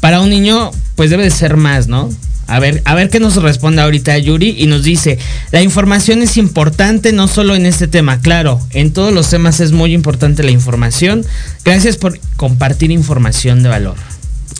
para 0.00 0.20
un 0.20 0.28
niño 0.28 0.72
pues 0.96 1.08
debe 1.10 1.22
de 1.22 1.30
ser 1.30 1.56
más, 1.56 1.86
¿no? 1.86 2.10
A 2.46 2.58
ver, 2.60 2.82
a 2.84 2.94
ver 2.94 3.10
qué 3.10 3.20
nos 3.20 3.36
responde 3.36 3.82
ahorita 3.82 4.16
Yuri 4.18 4.54
y 4.58 4.66
nos 4.66 4.82
dice, 4.82 5.18
la 5.50 5.62
información 5.62 6.22
es 6.22 6.36
importante 6.36 7.12
no 7.12 7.28
solo 7.28 7.54
en 7.54 7.66
este 7.66 7.88
tema, 7.88 8.20
claro, 8.20 8.60
en 8.70 8.92
todos 8.92 9.12
los 9.12 9.30
temas 9.30 9.60
es 9.60 9.72
muy 9.72 9.92
importante 9.92 10.42
la 10.42 10.50
información. 10.50 11.24
Gracias 11.64 11.96
por 11.96 12.18
compartir 12.36 12.90
información 12.90 13.62
de 13.62 13.68
valor. 13.68 13.96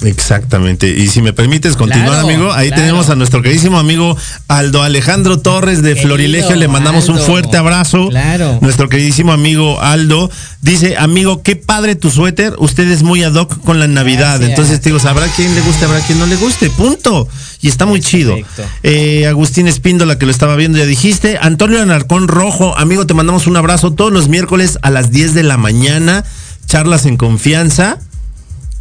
Exactamente. 0.07 0.89
Y 0.89 1.09
si 1.09 1.23
me 1.23 1.33
permites 1.33 1.77
continuar, 1.77 2.19
amigo, 2.19 2.53
ahí 2.53 2.71
tenemos 2.71 3.11
a 3.11 3.15
nuestro 3.15 3.43
queridísimo 3.43 3.79
amigo 3.79 4.17
Aldo 4.49 4.83
Alejandro 4.83 5.39
Torres 5.41 5.83
de 5.83 5.97
Florilegio. 5.97 6.57
Le 6.57 6.69
mandamos 6.69 7.09
un 7.09 7.19
fuerte 7.19 7.57
abrazo. 7.57 8.09
Claro. 8.09 8.59
Nuestro 8.61 8.89
queridísimo 8.89 9.33
amigo 9.33 9.81
Aldo 9.81 10.31
dice, 10.61 10.97
amigo, 10.97 11.43
qué 11.43 11.57
padre 11.57 11.95
tu 11.97 12.11
suéter. 12.11 12.55
Usted 12.59 12.91
es 12.91 13.03
muy 13.03 13.23
ad 13.23 13.35
hoc 13.35 13.61
con 13.63 13.79
la 13.79 13.87
Navidad. 13.87 14.43
Entonces, 14.43 14.83
digo, 14.83 14.99
habrá 15.07 15.27
quien 15.29 15.55
le 15.55 15.61
guste, 15.61 15.85
habrá 15.85 16.01
quien 16.01 16.19
no 16.19 16.27
le 16.27 16.37
guste. 16.37 16.71
Punto. 16.71 17.29
Y 17.61 17.69
está 17.69 17.87
muy 17.87 18.01
chido. 18.01 18.37
Eh, 18.83 19.27
Agustín 19.27 19.69
Espíndola, 19.69 20.19
que 20.19 20.27
lo 20.27 20.33
estaba 20.33 20.57
viendo, 20.57 20.79
ya 20.79 20.87
dijiste. 20.87 21.39
Antonio 21.41 21.81
Anarcón 21.81 22.29
Rojo, 22.29 22.77
amigo, 22.77 23.07
te 23.07 23.15
mandamos 23.15 23.47
un 23.47 23.57
abrazo 23.57 23.93
todos 23.93 24.13
los 24.13 24.29
miércoles 24.29 24.79
a 24.83 24.91
las 24.91 25.11
10 25.11 25.35
de 25.35 25.43
la 25.43 25.57
mañana. 25.57 26.25
Charlas 26.67 27.07
en 27.07 27.17
confianza. 27.17 27.99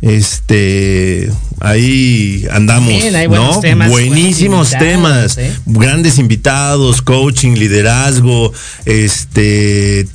Este, 0.03 1.31
ahí 1.61 2.45
andamos, 2.51 2.91
¿no? 3.29 3.61
Buenísimos 3.87 4.71
temas, 4.71 5.37
¿eh? 5.37 5.55
grandes 5.65 6.19
invitados, 6.19 7.01
coaching, 7.01 7.53
liderazgo, 7.53 8.51
este, 8.83 10.05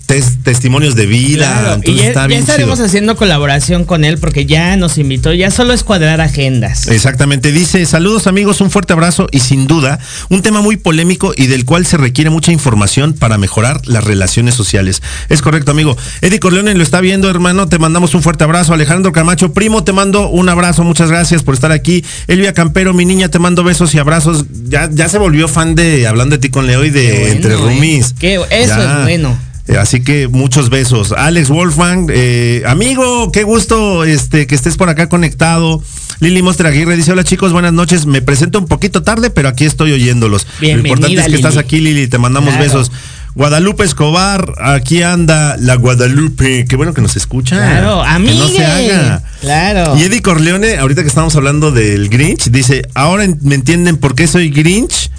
testimonios 0.43 0.95
de 0.95 1.07
vida. 1.07 1.73
Entonces, 1.73 2.15
ya, 2.15 2.27
estaremos 2.27 2.81
haciendo 2.81 3.17
colaboración 3.17 3.87
con 3.87 4.05
él 4.05 4.19
porque 4.19 4.45
ya 4.45 4.77
nos 4.77 4.99
invitó, 4.99 5.33
ya 5.33 5.51
solo 5.51 5.73
es 5.73 5.85
cuadrar 5.85 6.21
agendas. 6.21 6.87
Exactamente, 6.89 7.51
dice, 7.51 7.87
saludos 7.87 8.27
amigos, 8.27 8.61
un 8.61 8.71
fuerte 8.71 8.93
abrazo 8.93 9.27
y 9.33 9.41
sin 9.41 9.67
duda, 9.67 9.99
un 10.29 10.43
tema 10.43 10.61
muy 10.61 10.77
polémico 10.77 11.33
y 11.35 11.47
del 11.47 11.65
cual 11.65 11.87
se 11.87 11.97
requiere 11.97 12.29
mucha 12.29 12.53
información 12.53 13.15
para 13.15 13.39
mejorar 13.39 13.81
las 13.87 14.05
relaciones 14.05 14.55
sociales. 14.55 15.03
Es 15.31 15.41
correcto, 15.41 15.71
amigo. 15.71 15.97
Eddie 16.21 16.41
Corleone 16.41 16.75
lo 16.75 16.83
está 16.83 17.01
viendo, 17.01 17.31
hermano, 17.31 17.69
te 17.69 17.79
mandamos 17.79 18.15
un 18.15 18.23
fuerte 18.23 18.45
abrazo. 18.45 18.75
Alejandro 18.75 19.13
Camacho, 19.13 19.55
primo 19.55 19.78
te 19.85 19.93
mando 19.93 20.29
un 20.29 20.49
abrazo, 20.49 20.85
muchas 20.85 21.11
gracias 21.11 21.43
por 21.43 21.55
estar 21.55 21.73
aquí. 21.73 22.05
Elvia 22.27 22.55
Campero, 22.55 22.95
mi 22.95 23.05
niña, 23.05 23.31
te 23.31 23.39
mando 23.39 23.65
besos 23.65 23.95
y 23.95 23.99
abrazos. 23.99 24.45
Ya, 24.69 24.89
ya 24.91 25.09
se 25.09 25.19
volvió 25.19 25.49
fan 25.49 25.75
de 25.75 26.07
Hablando 26.07 26.37
de 26.37 26.41
ti 26.41 26.49
con 26.51 26.67
Leo 26.67 26.85
y 26.85 26.91
de 26.91 27.33
Entre 27.33 27.57
Rumis. 27.57 28.15
eso 28.21 28.45
es 28.51 29.03
bueno. 29.03 29.39
Eh, 29.69 29.77
así 29.77 30.01
que 30.01 30.29
muchos 30.29 30.71
besos. 30.71 31.13
Alex 31.13 31.51
Wolfgang, 31.51 32.09
eh, 32.11 32.63
amigo, 32.67 33.31
qué 33.33 33.43
gusto 33.43 34.05
este, 34.05 34.47
que 34.47 34.55
estés 34.55 34.77
por 34.77 34.89
acá 34.89 35.09
conectado. 35.11 35.83
Lili 36.21 36.43
Mostra 36.43 36.71
Aguirre 36.71 36.97
dice, 36.97 37.13
hola 37.13 37.23
chicos, 37.23 37.53
buenas 37.53 37.75
noches. 37.75 38.07
Me 38.07 38.23
presento 38.23 38.59
un 38.59 38.67
poquito 38.67 39.03
tarde, 39.03 39.31
pero 39.31 39.49
aquí 39.49 39.67
estoy 39.67 39.93
oyéndolos. 39.93 40.47
Lo 40.61 40.69
importante 40.69 41.21
es 41.21 41.27
que 41.27 41.35
estás 41.35 41.59
aquí, 41.59 41.81
Lili, 41.81 42.09
te 42.09 42.19
mandamos 42.19 42.59
besos. 42.59 42.91
Guadalupe 43.39 43.85
Escobar, 43.85 44.55
aquí 44.61 45.05
anda 45.05 45.57
la 45.61 45.77
Guadalupe. 45.77 46.65
Qué 46.69 46.75
bueno 46.75 46.93
que 46.93 47.01
nos 47.01 47.15
escucha. 47.15 47.55
Claro, 47.55 48.03
amigo. 48.03 48.33
Que 48.33 48.39
no 48.41 48.49
se 48.49 48.67
haga. 48.67 49.23
Claro. 49.41 49.97
Y 49.97 50.03
Eddie 50.03 50.23
Corleone, 50.23 50.77
ahorita 50.77 51.03
que 51.03 51.09
estamos 51.09 51.37
hablando 51.37 51.71
del 51.71 52.09
Grinch, 52.09 52.51
dice, 52.51 52.83
ahora 52.95 53.29
me 53.43 53.55
entienden 53.55 53.97
por 53.97 54.17
qué 54.17 54.27
soy 54.27 54.51
Grinch. 54.51 55.13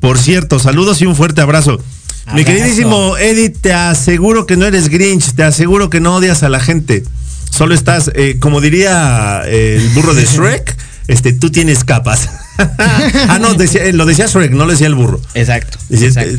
Por 0.00 0.16
cierto, 0.16 0.58
saludos 0.58 1.02
y 1.02 1.04
un 1.04 1.14
fuerte 1.14 1.42
abrazo. 1.42 1.78
Mi 2.32 2.46
queridísimo 2.46 3.18
Eddie, 3.18 3.50
te 3.50 3.74
aseguro 3.74 4.46
que 4.46 4.56
no 4.56 4.64
eres 4.64 4.88
Grinch, 4.88 5.34
te 5.34 5.42
aseguro 5.42 5.90
que 5.90 6.00
no 6.00 6.16
odias 6.16 6.42
a 6.44 6.48
la 6.48 6.60
gente. 6.60 7.04
Solo 7.50 7.74
estás, 7.74 8.10
eh, 8.14 8.38
como 8.40 8.62
diría 8.62 9.42
eh, 9.44 9.76
el 9.82 9.90
burro 9.90 10.14
de 10.14 10.24
Shrek, 10.24 10.74
este, 11.08 11.34
tú 11.34 11.50
tienes 11.50 11.84
capas. 11.84 12.30
ah, 12.78 13.38
no, 13.40 13.54
decía, 13.54 13.82
lo 13.92 14.06
decía 14.06 14.26
Shrek, 14.26 14.52
no 14.52 14.64
lo 14.64 14.72
decía 14.72 14.86
el 14.86 14.94
burro. 14.94 15.20
Exacto. 15.34 15.78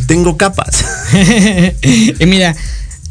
tengo 0.07 0.38
capas. 0.38 0.86
y 1.84 2.26
mira, 2.26 2.55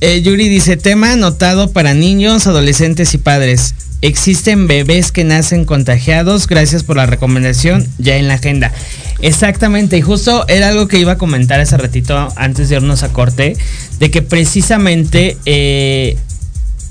eh, 0.02 0.20
Yuri 0.20 0.48
dice, 0.48 0.76
tema 0.76 1.12
anotado 1.12 1.72
para 1.72 1.94
niños, 1.94 2.46
adolescentes 2.46 3.14
y 3.14 3.18
padres. 3.18 3.74
Existen 4.02 4.66
bebés 4.66 5.10
que 5.10 5.24
nacen 5.24 5.64
contagiados. 5.64 6.46
Gracias 6.46 6.82
por 6.82 6.96
la 6.96 7.06
recomendación. 7.06 7.86
Ya 7.96 8.16
en 8.16 8.28
la 8.28 8.34
agenda. 8.34 8.72
Exactamente. 9.20 9.96
Y 9.96 10.02
justo 10.02 10.46
era 10.48 10.68
algo 10.68 10.86
que 10.86 10.98
iba 10.98 11.12
a 11.12 11.18
comentar 11.18 11.60
hace 11.60 11.78
ratito 11.78 12.28
antes 12.36 12.68
de 12.68 12.76
irnos 12.76 13.02
a 13.02 13.08
corte. 13.08 13.56
De 13.98 14.10
que 14.10 14.20
precisamente 14.20 15.38
eh, 15.46 16.18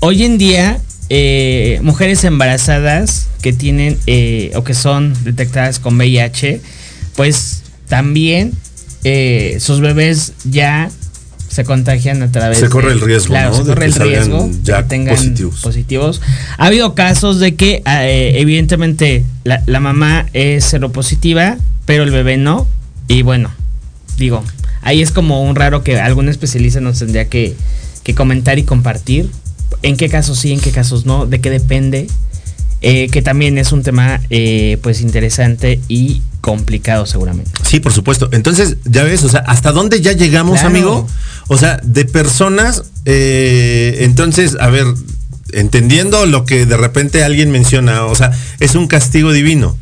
hoy 0.00 0.24
en 0.24 0.36
día 0.36 0.80
eh, 1.08 1.78
mujeres 1.82 2.24
embarazadas 2.24 3.28
que 3.40 3.52
tienen 3.52 3.96
eh, 4.06 4.50
o 4.56 4.64
que 4.64 4.74
son 4.74 5.14
detectadas 5.22 5.78
con 5.78 5.96
VIH, 5.96 6.60
pues 7.14 7.62
también 7.88 8.52
eh, 9.04 9.58
sus 9.60 9.80
bebés 9.80 10.32
ya 10.44 10.90
se 11.48 11.62
contagian 11.64 12.22
a 12.24 12.32
través 12.32 12.58
se 12.58 12.68
corre 12.68 12.90
el 12.90 13.00
riesgo 13.00 13.28
claro, 13.28 13.54
se 13.54 13.62
corre 13.62 13.86
el 13.86 13.94
riesgo 13.94 14.50
ya 14.64 14.82
que 14.82 14.88
tengan 14.88 15.34
positivos. 15.62 16.20
ha 16.58 16.66
habido 16.66 16.94
casos 16.96 17.38
de 17.38 17.54
que 17.54 17.82
evidentemente 17.86 19.24
la, 19.44 19.62
la, 19.66 19.78
mamá 19.78 20.26
es 20.32 20.64
seropositiva 20.64 21.56
pero 21.84 22.02
el 22.02 22.10
bebé 22.10 22.36
no. 22.36 22.66
Y 23.06 23.22
bueno 23.22 23.52
digo 24.18 24.42
ahí 24.82 25.02
es 25.02 25.12
como 25.12 25.44
un 25.44 25.54
raro 25.54 25.84
que 25.84 25.98
algún 26.00 26.28
especialista 26.28 26.80
nos 26.80 26.98
tendría 26.98 27.28
que, 27.28 27.54
que 28.02 28.14
comentar 28.14 28.58
y 28.58 28.64
compartir 28.64 29.30
en 29.82 29.96
qué 29.96 30.08
casos 30.08 30.38
sí, 30.38 30.52
en 30.52 30.60
qué 30.60 30.70
casos 30.70 31.06
no, 31.06 31.26
de 31.26 31.40
qué 31.40 31.50
depende, 31.50 32.06
eh, 32.82 33.08
que 33.10 33.22
también 33.22 33.58
es 33.58 33.72
un 33.72 33.82
tema 33.82 34.20
eh, 34.30 34.78
pues 34.82 35.00
interesante 35.00 35.80
y 35.88 36.22
complicado 36.40 37.06
seguramente. 37.06 37.50
Sí, 37.68 37.80
por 37.80 37.92
supuesto. 37.92 38.28
Entonces, 38.32 38.76
ya 38.84 39.02
ves, 39.02 39.24
o 39.24 39.28
sea, 39.28 39.40
¿hasta 39.40 39.72
dónde 39.72 40.00
ya 40.00 40.12
llegamos, 40.12 40.62
amigo? 40.62 41.06
O 41.48 41.58
sea, 41.58 41.80
de 41.82 42.04
personas, 42.04 42.84
eh, 43.04 43.98
entonces, 44.00 44.56
a 44.60 44.68
ver, 44.68 44.86
entendiendo 45.52 46.26
lo 46.26 46.44
que 46.44 46.66
de 46.66 46.76
repente 46.76 47.24
alguien 47.24 47.50
menciona, 47.50 48.04
o 48.04 48.14
sea, 48.14 48.30
es 48.60 48.74
un 48.74 48.86
castigo 48.86 49.32
divino. 49.32 49.76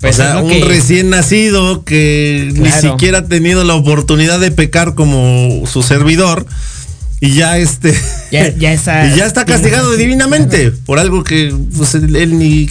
Pues 0.00 0.14
o 0.14 0.18
sea, 0.18 0.28
es 0.28 0.34
lo 0.36 0.42
un 0.44 0.50
que- 0.52 0.64
recién 0.64 1.10
nacido 1.10 1.84
que 1.84 2.52
ni 2.54 2.70
siquiera 2.70 3.18
ha 3.18 3.24
tenido 3.26 3.64
la 3.64 3.74
oportunidad 3.74 4.38
de 4.38 4.50
pecar 4.52 4.94
como 4.94 5.64
su 5.66 5.82
servidor 5.82 6.46
y 7.20 7.34
ya 7.34 7.58
este 7.58 7.94
Ya- 8.30 8.54
ya 8.56 8.72
está- 8.72 9.06
y 9.14 9.16
ya 9.16 9.26
está 9.26 9.44
castigado 9.44 9.96
divinamente 9.96 10.70
por 10.70 10.98
algo 10.98 11.24
que 11.24 11.54
pues, 11.76 11.94
él, 11.94 12.14
él 12.16 12.38
ni 12.38 12.70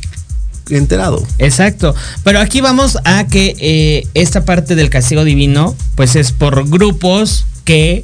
enterado. 0.69 1.25
Exacto. 1.37 1.95
Pero 2.23 2.39
aquí 2.39 2.59
vamos 2.61 2.97
a 3.05 3.25
que 3.27 3.55
eh, 3.59 4.07
esta 4.13 4.43
parte 4.43 4.75
del 4.75 4.89
castigo 4.89 5.23
divino, 5.23 5.75
pues 5.95 6.15
es 6.17 6.31
por 6.33 6.67
grupos 6.69 7.45
que 7.63 8.03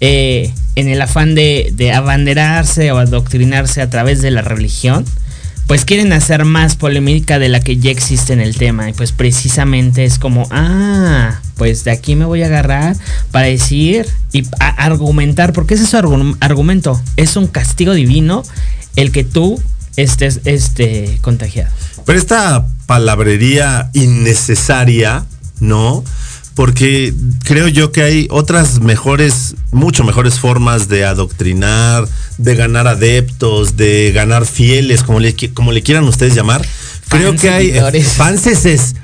eh, 0.00 0.52
en 0.74 0.88
el 0.88 1.00
afán 1.00 1.34
de, 1.36 1.72
de 1.74 1.92
abanderarse 1.92 2.90
o 2.90 2.98
adoctrinarse 2.98 3.80
a 3.80 3.90
través 3.90 4.22
de 4.22 4.32
la 4.32 4.42
religión, 4.42 5.04
pues 5.66 5.84
quieren 5.84 6.12
hacer 6.12 6.44
más 6.44 6.76
polémica 6.76 7.38
de 7.38 7.48
la 7.48 7.60
que 7.60 7.78
ya 7.78 7.90
existe 7.90 8.32
en 8.32 8.40
el 8.40 8.56
tema. 8.56 8.88
Y 8.90 8.92
pues 8.92 9.12
precisamente 9.12 10.04
es 10.04 10.18
como, 10.18 10.46
ah, 10.50 11.40
pues 11.56 11.84
de 11.84 11.90
aquí 11.90 12.16
me 12.16 12.24
voy 12.26 12.42
a 12.42 12.46
agarrar 12.46 12.96
para 13.30 13.46
decir 13.46 14.06
y 14.32 14.44
argumentar, 14.58 15.52
porque 15.52 15.74
es 15.74 15.88
su 15.88 15.96
argu- 15.96 16.36
argumento. 16.40 17.00
Es 17.16 17.36
un 17.36 17.46
castigo 17.46 17.94
divino 17.94 18.42
el 18.96 19.10
que 19.10 19.24
tú 19.24 19.60
estés 19.96 20.40
este, 20.44 21.18
contagiado. 21.22 21.72
Pero 22.04 22.18
esta 22.18 22.66
palabrería 22.86 23.90
innecesaria, 23.94 25.24
¿no? 25.60 26.04
Porque 26.54 27.12
creo 27.42 27.66
yo 27.66 27.90
que 27.90 28.02
hay 28.02 28.28
otras 28.30 28.80
mejores, 28.80 29.56
mucho 29.72 30.04
mejores 30.04 30.38
formas 30.38 30.88
de 30.88 31.04
adoctrinar, 31.04 32.06
de 32.38 32.54
ganar 32.54 32.86
adeptos, 32.86 33.76
de 33.76 34.12
ganar 34.12 34.46
fieles, 34.46 35.02
como 35.02 35.18
le, 35.18 35.34
como 35.52 35.72
le 35.72 35.82
quieran 35.82 36.04
ustedes 36.04 36.34
llamar. 36.34 36.64
Creo 37.08 37.30
Fans, 37.30 37.40
que 37.40 37.48
hay 37.50 37.66
seguidores. 37.66 38.06
fanses, 38.12 38.94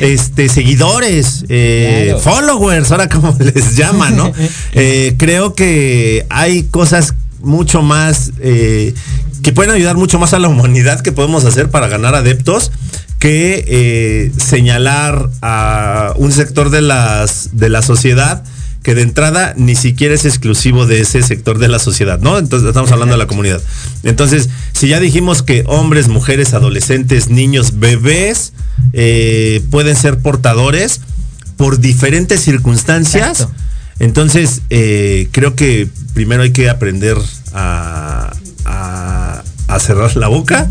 este, 0.00 0.48
seguidores, 0.48 1.44
eh, 1.48 2.06
Claro. 2.16 2.20
followers, 2.20 2.90
ahora 2.90 3.08
como 3.08 3.36
les 3.38 3.76
llaman, 3.76 4.16
¿no? 4.16 4.32
Eh, 4.72 5.14
creo 5.16 5.54
que 5.54 6.26
hay 6.28 6.64
cosas 6.64 7.14
mucho 7.40 7.82
más 7.82 8.32
eh, 8.40 8.94
que 9.42 9.52
pueden 9.52 9.70
ayudar 9.70 9.96
mucho 9.96 10.18
más 10.18 10.32
a 10.32 10.38
la 10.40 10.48
humanidad 10.48 11.00
que 11.02 11.12
podemos 11.12 11.44
hacer 11.44 11.70
para 11.70 11.86
ganar 11.86 12.14
adeptos 12.16 12.72
que 13.18 13.64
eh, 13.66 14.32
señalar 14.38 15.30
a 15.42 16.12
un 16.16 16.32
sector 16.32 16.70
de 16.70 16.82
las 16.82 17.50
de 17.52 17.68
la 17.70 17.82
sociedad 17.82 18.42
que 18.82 18.94
de 18.94 19.02
entrada 19.02 19.52
ni 19.56 19.74
siquiera 19.74 20.14
es 20.14 20.24
exclusivo 20.24 20.86
de 20.86 21.00
ese 21.00 21.20
sector 21.22 21.58
de 21.58 21.66
la 21.66 21.80
sociedad, 21.80 22.20
¿no? 22.20 22.38
Entonces 22.38 22.68
estamos 22.68 22.92
hablando 22.92 23.14
de 23.14 23.18
la 23.18 23.26
comunidad. 23.26 23.60
Entonces, 24.04 24.48
si 24.74 24.86
ya 24.88 25.00
dijimos 25.00 25.42
que 25.42 25.64
hombres, 25.66 26.06
mujeres, 26.06 26.54
adolescentes, 26.54 27.28
niños, 27.28 27.80
bebés 27.80 28.52
eh, 28.92 29.60
pueden 29.72 29.96
ser 29.96 30.18
portadores 30.20 31.00
por 31.56 31.80
diferentes 31.80 32.42
circunstancias, 32.42 33.40
Exacto. 33.40 33.54
entonces 33.98 34.60
eh, 34.70 35.28
creo 35.32 35.56
que 35.56 35.88
primero 36.14 36.44
hay 36.44 36.52
que 36.52 36.68
aprender 36.70 37.16
a, 37.54 38.32
a- 38.66 39.42
a 39.66 39.80
cerrar 39.80 40.14
la 40.16 40.28
boca, 40.28 40.68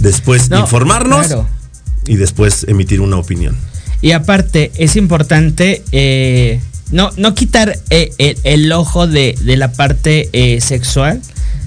después 0.00 0.50
No, 0.50 0.60
informarnos 0.60 1.28
claro. 1.28 1.48
Y 2.06 2.16
después 2.16 2.64
emitir 2.68 3.00
una 3.00 3.16
opinión. 3.16 3.56
Y 4.00 4.12
aparte, 4.12 4.70
es 4.76 4.96
importante 4.96 5.82
eh, 5.92 6.60
no, 6.90 7.10
no 7.16 7.34
quitar 7.34 7.78
eh, 7.90 8.36
el, 8.44 8.70
ojo 8.72 9.06
de, 9.06 9.34
de 9.40 9.56
la 9.56 9.72
parte 9.72 10.28
eh, 10.32 10.60
sexual. 10.60 11.20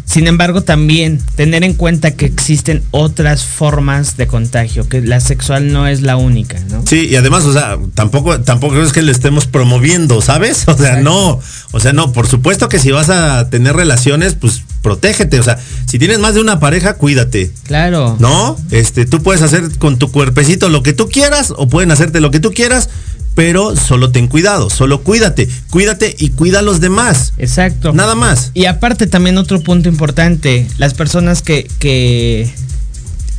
Sin 0.07 0.25
embargo, 0.25 0.63
también 0.63 1.21
tener 1.35 1.65
en 1.65 1.73
cuenta 1.73 2.11
que 2.11 2.25
existen 2.25 2.81
otras 2.91 3.43
formas 3.43 4.15
de 4.15 4.25
contagio, 4.25 4.87
que 4.87 5.01
la 5.01 5.19
sexual 5.19 5.73
no 5.73 5.85
es 5.85 6.01
la 6.01 6.15
única, 6.15 6.57
¿no? 6.69 6.81
Sí, 6.87 7.07
y 7.09 7.17
además, 7.17 7.43
o 7.43 7.51
sea, 7.51 7.77
tampoco, 7.93 8.39
tampoco 8.39 8.81
es 8.81 8.93
que 8.93 9.01
le 9.01 9.11
estemos 9.11 9.47
promoviendo, 9.47 10.21
¿sabes? 10.21 10.65
O 10.67 10.77
sea, 10.77 11.01
no, 11.01 11.41
o 11.71 11.79
sea, 11.81 11.91
no, 11.91 12.13
por 12.13 12.27
supuesto 12.27 12.69
que 12.69 12.79
si 12.79 12.91
vas 12.91 13.09
a 13.09 13.49
tener 13.49 13.75
relaciones, 13.75 14.35
pues 14.35 14.63
protégete. 14.81 15.41
O 15.41 15.43
sea, 15.43 15.59
si 15.85 15.99
tienes 15.99 16.19
más 16.19 16.35
de 16.35 16.39
una 16.39 16.61
pareja, 16.61 16.93
cuídate. 16.93 17.51
Claro. 17.63 18.15
¿No? 18.19 18.57
Este, 18.71 19.05
tú 19.05 19.21
puedes 19.21 19.41
hacer 19.41 19.77
con 19.77 19.99
tu 19.99 20.09
cuerpecito 20.11 20.69
lo 20.69 20.83
que 20.83 20.93
tú 20.93 21.09
quieras, 21.09 21.53
o 21.57 21.67
pueden 21.67 21.91
hacerte 21.91 22.21
lo 22.21 22.31
que 22.31 22.39
tú 22.39 22.53
quieras, 22.53 22.89
pero 23.37 23.75
solo 23.75 24.09
ten 24.09 24.27
cuidado, 24.27 24.71
solo 24.71 25.03
cuídate, 25.03 25.47
cuídate 25.69 26.15
y 26.17 26.29
cuida 26.31 26.57
a 26.57 26.61
los 26.63 26.81
demás. 26.81 27.33
Exacto. 27.37 27.93
Nada 27.93 28.15
más. 28.15 28.49
Y 28.55 28.65
aparte 28.65 29.05
también 29.05 29.37
otro 29.37 29.61
punto 29.61 29.87
importante, 29.89 30.65
las 30.79 30.95
personas 30.95 31.43
que, 31.43 31.69
que 31.77 32.49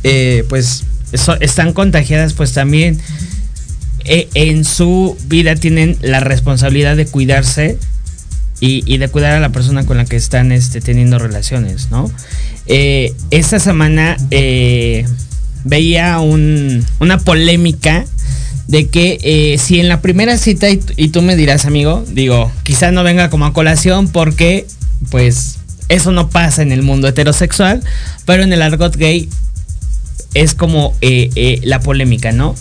eh, 0.05 0.45
pues 0.47 0.85
so- 1.13 1.37
están 1.41 1.73
contagiadas, 1.73 2.31
pues 2.33 2.53
también 2.53 2.97
eh, 4.05 4.29
en 4.35 4.63
su 4.63 5.17
vida 5.27 5.55
tienen 5.55 5.97
la 6.01 6.21
responsabilidad 6.21 6.95
de 6.95 7.05
cuidarse 7.05 7.77
y, 8.61 8.83
y 8.85 8.99
de 8.99 9.09
cuidar 9.09 9.33
a 9.33 9.41
la 9.41 9.49
persona 9.49 9.85
con 9.85 9.97
la 9.97 10.05
que 10.05 10.15
están 10.15 10.53
este, 10.53 10.79
teniendo 10.79 11.19
relaciones, 11.19 11.91
¿no? 11.91 12.09
Eh, 12.67 13.13
esta 13.31 13.59
semana 13.59 14.15
eh, 14.31 15.05
veía 15.65 16.19
un- 16.21 16.85
una 17.01 17.17
polémica 17.17 18.05
de 18.69 18.87
que 18.87 19.17
eh, 19.23 19.57
si 19.57 19.79
en 19.79 19.89
la 19.89 19.99
primera 19.99 20.37
cita, 20.37 20.67
y, 20.69 21.07
tú 21.07 21.23
me 21.23 21.35
dirás, 21.35 21.65
amigo, 21.65 22.05
digo, 22.07 22.51
quizá 22.61 22.91
no 22.91 23.03
venga 23.03 23.31
como 23.31 23.47
a 23.47 23.51
colación 23.51 24.09
porque, 24.09 24.67
pues, 25.09 25.57
eso 25.87 26.11
no 26.11 26.29
pasa 26.29 26.61
en 26.61 26.71
el 26.71 26.83
mundo 26.83 27.07
heterosexual, 27.07 27.81
pero 28.25 28.43
en 28.43 28.53
el 28.53 28.61
argot 28.61 28.95
gay 28.95 29.27
es 30.35 30.53
como 30.53 30.93
eh, 31.01 31.31
eh, 31.33 31.61
la 31.63 31.79
polémica, 31.79 32.31
¿no? 32.31 32.55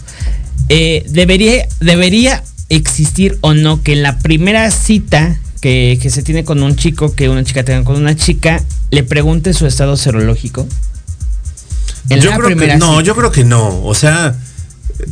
Debería, 0.69 1.69
debería 1.81 2.43
existir 2.71 3.37
o 3.43 3.53
no 3.53 3.83
que 3.83 3.93
en 3.93 4.03
la 4.03 4.19
primera 4.19 4.71
cita 4.71 5.39
que, 5.61 5.99
que 6.01 6.09
se 6.09 6.23
tiene 6.23 6.43
con 6.43 6.63
un 6.63 6.75
chico, 6.75 7.15
que 7.15 7.29
una 7.29 7.45
chica 7.45 7.65
tenga 7.65 7.85
con 7.85 7.97
una 7.97 8.17
chica, 8.17 8.63
le 8.91 9.03
pregunte 9.03 9.53
su 9.53 9.67
estado 9.67 9.99
serológico. 9.99 10.67
En 12.09 12.23
yo 12.23 12.31
la 12.31 12.39
creo 12.39 12.57
que 12.57 12.77
no, 12.79 12.93
cita. 12.93 13.03
yo 13.03 13.15
creo 13.15 13.31
que 13.31 13.45
no. 13.45 13.85
O 13.85 13.95
sea, 13.95 14.35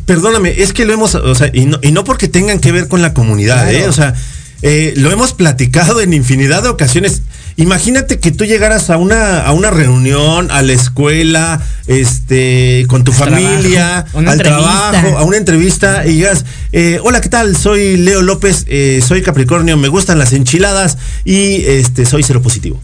perdóname, 0.04 0.62
es 0.62 0.72
que 0.72 0.84
lo 0.84 0.92
hemos, 0.92 1.14
o 1.14 1.34
sea, 1.34 1.50
y 1.52 1.66
no, 1.66 1.78
y 1.82 1.92
no 1.92 2.04
porque 2.04 2.28
tengan 2.28 2.58
que 2.60 2.72
ver 2.72 2.88
con 2.88 3.02
la 3.02 3.14
comunidad, 3.14 3.62
Claro. 3.68 3.78
¿eh? 3.78 3.88
O 3.88 3.92
sea, 3.92 4.14
eh, 4.62 4.94
lo 4.96 5.10
hemos 5.12 5.32
platicado 5.34 6.00
en 6.00 6.12
infinidad 6.14 6.62
de 6.62 6.70
ocasiones. 6.70 7.22
Imagínate 7.58 8.18
que 8.20 8.32
tú 8.32 8.44
llegaras 8.44 8.90
a 8.90 8.96
una, 8.98 9.40
a 9.40 9.52
una 9.52 9.70
reunión, 9.70 10.50
a 10.50 10.60
la 10.62 10.72
escuela, 10.72 11.62
este, 11.86 12.84
con 12.88 13.02
tu 13.04 13.12
Al 13.12 13.18
familia, 13.18 14.04
trabajo, 14.10 14.18
al 14.18 14.28
entrevista. 14.28 14.90
trabajo, 14.90 15.18
a 15.18 15.22
una 15.24 15.36
entrevista 15.38 16.06
y 16.06 16.12
digas, 16.14 16.44
eh, 16.72 16.98
hola, 17.02 17.20
¿qué 17.20 17.28
tal? 17.30 17.56
Soy 17.56 17.96
Leo 17.96 18.22
López, 18.22 18.64
eh, 18.68 19.00
soy 19.06 19.22
Capricornio, 19.22 19.76
me 19.78 19.88
gustan 19.88 20.18
las 20.18 20.32
enchiladas 20.32 20.98
y 21.24 21.64
este, 21.66 22.04
soy 22.04 22.22
cero 22.22 22.42
positivo. 22.42 22.80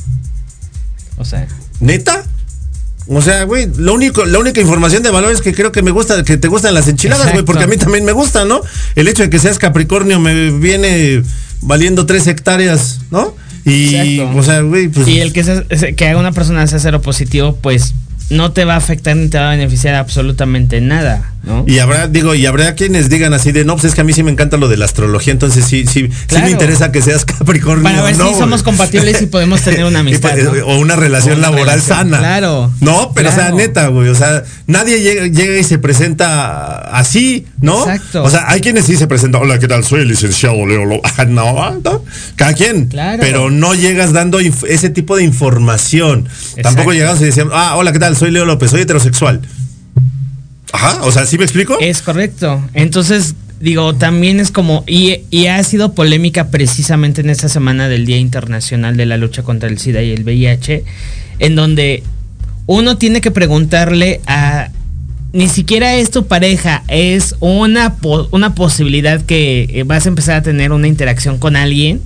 O 1.19 1.25
sea, 1.25 1.47
¿Neta? 1.81 2.25
O 3.07 3.21
sea, 3.21 3.45
güey, 3.45 3.69
lo 3.77 3.95
único, 3.95 4.25
la 4.25 4.39
única 4.39 4.61
información 4.61 5.03
de 5.03 5.11
valor 5.11 5.33
es 5.33 5.41
que 5.41 5.53
creo 5.53 5.73
que 5.73 5.83
me 5.83 5.91
gusta, 5.91 6.23
que 6.25 6.37
te 6.37 6.49
gustan 6.49 6.75
las 6.75 6.87
enchiladas, 6.89 7.33
güey, 7.33 7.45
porque 7.45 7.65
a 7.65 7.67
mí 7.67 7.77
también 7.77 8.05
me 8.05 8.13
gustan, 8.13 8.49
¿no? 8.49 8.61
El 8.95 9.09
hecho 9.09 9.23
de 9.25 9.31
que 9.31 9.39
seas 9.39 9.59
Capricornio 9.59 10.21
me 10.21 10.51
viene 10.51 11.23
valiendo 11.61 12.07
tres 12.07 12.27
hectáreas, 12.27 13.01
¿no? 13.11 13.35
Y, 13.65 13.95
Exacto. 13.95 14.39
o 14.39 14.43
sea, 14.43 14.61
güey, 14.63 14.89
pues. 14.89 15.07
y 15.09 15.21
el 15.21 15.33
que, 15.33 15.45
sea- 15.45 15.65
que 15.97 16.07
haga 16.09 16.19
una 16.19 16.33
persona 16.33 16.67
sea 16.67 16.79
cero 16.81 17.01
positivo, 17.03 17.57
pues 17.61 17.95
no 18.33 18.53
te 18.53 18.65
va 18.65 18.75
a 18.75 18.79
afectar 18.79 19.17
ni 19.17 19.29
te 19.29 19.39
va 19.39 19.49
a 19.49 19.51
beneficiar 19.51 19.95
absolutamente 19.95 20.81
nada, 20.81 21.33
¿no? 21.45 21.65
Y 21.67 21.79
habrá, 21.79 22.09
digo, 22.09 22.35
y 22.35 22.47
habrá 22.47 22.75
quienes 22.75 23.09
digan 23.09 23.35
así 23.35 23.53
de, 23.53 23.65
no, 23.65 23.75
pues 23.75 23.85
es 23.87 23.95
que 23.95 24.01
a 24.01 24.05
mí 24.05 24.13
sí 24.13 24.23
me 24.23 24.31
encanta 24.31 24.57
lo 24.57 24.69
de 24.69 24.77
la 24.77 24.85
astrología, 24.87 25.33
entonces 25.33 25.65
sí, 25.65 25.85
sí, 25.87 26.09
sí 26.09 26.11
Claro. 26.27 26.47
me 26.47 26.51
interesa 26.53 26.91
que 26.93 27.03
seas 27.03 27.25
Capricornio. 27.25 27.83
Para 27.85 28.03
ver 28.03 28.17
¿no, 28.17 28.29
si 28.29 28.35
somos 28.39 28.63
compatibles 28.63 29.21
y 29.23 29.27
podemos 29.27 29.61
tener 29.63 29.85
una 29.85 29.99
amistad, 30.01 30.37
¿no? 30.37 30.67
O 30.67 30.79
una 30.79 30.97
relación 30.97 31.35
O 31.35 31.39
una 31.39 31.51
laboral 31.51 31.67
relación, 31.81 31.97
sana. 31.99 32.19
claro. 32.19 32.73
No, 32.81 33.13
pero 33.15 33.29
o 33.29 33.33
sea, 33.33 33.43
Claro. 33.43 33.57
neta, 33.57 33.87
güey. 33.89 34.09
O 34.09 34.15
sea, 34.15 34.43
nadie 34.67 35.01
llega, 35.01 35.27
llega 35.27 35.59
y 35.59 35.65
se 35.65 35.79
presenta 35.79 36.79
así, 36.97 37.47
¿no? 37.63 37.81
Exacto. 37.81 38.25
O 38.25 38.31
sea, 38.31 38.51
hay 38.51 38.61
quienes 38.61 38.85
sí 38.85 38.97
se 38.97 39.07
presentan, 39.07 39.43
hola, 39.43 39.59
¿qué 39.59 39.69
tal? 39.69 39.85
Soy 39.85 40.03
el 40.03 40.09
licenciado 40.09 40.67
Leo 40.67 40.85
Lo-". 40.85 41.01
Ah, 41.05 41.25
no, 41.29 41.81
no. 41.81 42.05
Cada 42.37 42.53
quien. 42.53 42.89
Claro. 42.89 43.23
Pero 43.23 43.51
no 43.51 43.75
llegas 43.75 44.13
dando 44.13 44.39
ese 44.41 44.91
tipo 44.91 45.17
de 45.17 45.25
información. 45.25 46.29
Tampoco 46.63 46.93
llegamos 46.93 47.21
y 47.23 47.25
decíamos, 47.25 47.55
ah, 47.57 47.77
hola, 47.77 47.93
¿qué 47.93 47.99
tal? 47.99 48.17
Soy 48.17 48.31
Leo 48.31 48.45
López, 48.45 48.71
soy 48.71 48.83
heterosexual. 48.83 49.41
Ajá, 50.73 51.03
o 51.03 51.13
sea, 51.13 51.25
¿sí 51.25 51.39
me 51.39 51.45
explico? 51.45 51.79
Es 51.81 52.03
correcto. 52.03 52.63
Entonces, 52.75 53.35
digo, 53.61 53.95
también 53.95 54.41
es 54.41 54.51
como, 54.51 54.85
y, 54.87 55.21
y 55.31 55.47
ha 55.47 55.63
sido 55.63 55.95
polémica 55.95 56.49
precisamente 56.49 57.21
en 57.21 57.31
esta 57.31 57.49
semana 57.49 57.89
del 57.89 58.07
Día 58.07 58.17
Internacional 58.19 58.97
de 58.97 59.07
la 59.07 59.17
Lucha 59.19 59.43
contra 59.43 59.69
el 59.69 59.79
SIDA 59.79 60.03
y 60.03 60.13
el 60.13 60.25
VIH, 60.25 60.85
en 61.39 61.55
donde 61.55 62.03
uno 62.67 62.99
tiene 62.99 63.21
que 63.21 63.31
preguntarle 63.31 64.21
a... 64.27 64.62
Ni 65.33 65.49
siquiera 65.49 65.95
es 65.95 66.11
tu 66.11 66.27
pareja, 66.27 66.83
es 66.89 67.35
una, 67.41 67.95
po- 67.97 68.29
una 68.33 68.55
posibilidad 68.55 69.23
que 69.23 69.69
eh, 69.73 69.83
vas 69.85 70.05
a 70.05 70.11
empezar 70.11 70.37
a 70.37 70.43
tener 70.43 70.73
una 70.73 70.89
interacción 70.89 71.39
con 71.39 71.57
alguien. 71.57 72.03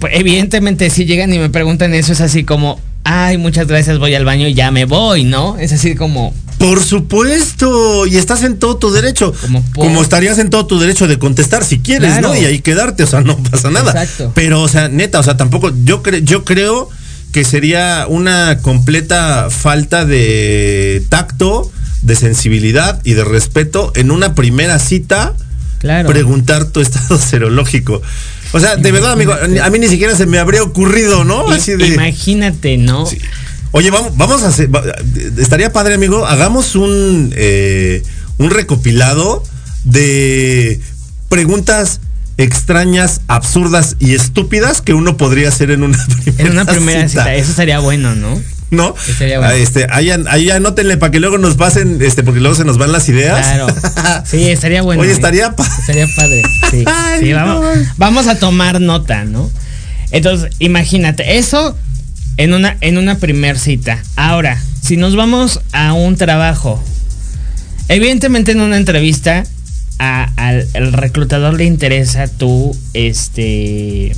Pues, 0.00 0.12
evidentemente, 0.16 0.90
si 0.90 1.04
llegan 1.04 1.32
y 1.32 1.38
me 1.38 1.50
preguntan 1.50 1.94
eso, 1.94 2.12
es 2.12 2.20
así 2.20 2.44
como, 2.44 2.80
ay, 3.04 3.38
muchas 3.38 3.66
gracias, 3.66 3.98
voy 3.98 4.14
al 4.14 4.24
baño 4.24 4.46
y 4.48 4.54
ya 4.54 4.70
me 4.70 4.84
voy, 4.86 5.24
¿no? 5.24 5.56
Es 5.58 5.72
así 5.72 5.94
como, 5.94 6.32
Por 6.58 6.82
supuesto, 6.82 8.06
y 8.06 8.16
estás 8.16 8.42
en 8.44 8.58
todo 8.58 8.76
tu 8.76 8.90
derecho. 8.90 9.32
Como, 9.74 10.02
estarías 10.02 10.38
en 10.38 10.50
todo 10.50 10.66
tu 10.66 10.78
derecho 10.78 11.06
de 11.08 11.18
contestar 11.18 11.64
si 11.64 11.78
quieres, 11.80 12.20
¿no? 12.20 12.36
Y 12.36 12.44
ahí 12.44 12.60
quedarte, 12.60 13.02
o 13.02 13.06
sea, 13.06 13.20
no 13.20 13.36
pasa 13.50 13.70
nada. 13.70 13.90
Exacto. 13.90 14.32
Pero, 14.34 14.62
o 14.62 14.68
sea, 14.68 14.88
neta, 14.88 15.18
o 15.20 15.22
sea, 15.22 15.36
tampoco, 15.36 15.72
yo, 15.84 16.02
creo 16.02 16.20
yo 16.20 16.44
creo 16.44 16.88
que 17.32 17.44
sería 17.44 18.06
una 18.08 18.58
completa 18.62 19.48
falta 19.50 20.04
de 20.04 21.02
tacto, 21.08 21.70
de 22.02 22.16
sensibilidad 22.16 23.00
y 23.04 23.14
de 23.14 23.24
respeto 23.24 23.92
en 23.94 24.10
una 24.10 24.34
primera 24.34 24.78
cita 24.78 25.34
preguntar 25.80 26.66
tu 26.66 26.80
estado 26.80 27.18
serológico. 27.30 28.02
O 28.52 28.60
sea, 28.60 28.76
de 28.76 28.92
verdad, 28.92 29.12
amigo, 29.12 29.32
a 29.32 29.70
mí 29.70 29.78
ni 29.78 29.88
siquiera 29.88 30.16
se 30.16 30.26
me 30.26 30.38
habría 30.38 30.62
ocurrido, 30.62 31.24
¿no? 31.24 31.48
Así 31.50 31.72
de. 31.72 31.86
Imagínate, 31.86 32.76
¿no? 32.76 33.08
Oye, 33.72 33.90
vamos, 33.90 34.16
vamos 34.16 34.42
a 34.42 34.48
hacer. 34.48 34.68
Estaría 35.38 35.72
padre, 35.72 35.94
amigo. 35.94 36.26
Hagamos 36.26 36.74
un, 36.74 37.32
eh, 37.36 38.02
un 38.38 38.50
recopilado 38.50 39.44
de 39.84 40.80
preguntas 41.28 42.00
extrañas, 42.40 43.20
absurdas 43.28 43.96
y 43.98 44.14
estúpidas 44.14 44.80
que 44.80 44.94
uno 44.94 45.16
podría 45.16 45.48
hacer 45.48 45.70
en 45.70 45.82
una 45.82 45.98
primera 46.24 46.44
En 46.44 46.50
una 46.52 46.64
primera 46.64 47.08
cita. 47.08 47.34
Eso 47.34 47.52
sería 47.52 47.80
bueno, 47.80 48.14
¿no? 48.14 48.40
¿No? 48.70 48.94
Sería 49.18 49.38
bueno. 49.38 49.52
Ah, 49.52 49.56
este, 49.56 49.86
ahí, 49.90 50.10
ahí 50.10 50.50
anótenle 50.50 50.96
para 50.96 51.10
que 51.10 51.18
luego 51.20 51.38
nos 51.38 51.56
pasen, 51.56 52.00
este, 52.00 52.22
porque 52.22 52.40
luego 52.40 52.54
se 52.54 52.64
nos 52.64 52.78
van 52.78 52.92
las 52.92 53.08
ideas. 53.08 53.46
Claro. 53.46 53.66
Sí, 54.24 54.48
estaría 54.48 54.82
bueno. 54.82 55.02
Oye, 55.02 55.10
¿eh? 55.10 55.14
estaría 55.14 55.54
padre. 55.56 55.72
Estaría 55.78 56.06
padre. 56.14 56.42
Sí. 56.70 56.84
sí 57.20 57.32
vamos, 57.32 57.64
vamos 57.96 58.26
a 58.26 58.38
tomar 58.38 58.80
nota, 58.80 59.24
¿no? 59.24 59.50
Entonces, 60.12 60.52
imagínate, 60.58 61.38
eso 61.38 61.76
en 62.36 62.54
una, 62.54 62.76
en 62.80 62.98
una 62.98 63.18
primer 63.18 63.58
cita. 63.58 64.02
Ahora, 64.16 64.60
si 64.80 64.96
nos 64.96 65.16
vamos 65.16 65.60
a 65.72 65.92
un 65.92 66.16
trabajo, 66.16 66.82
evidentemente 67.88 68.52
en 68.52 68.60
una 68.60 68.76
entrevista 68.76 69.44
al, 70.00 70.92
reclutador 70.92 71.54
le 71.54 71.64
interesa 71.64 72.26
tu, 72.26 72.76
este... 72.94 74.12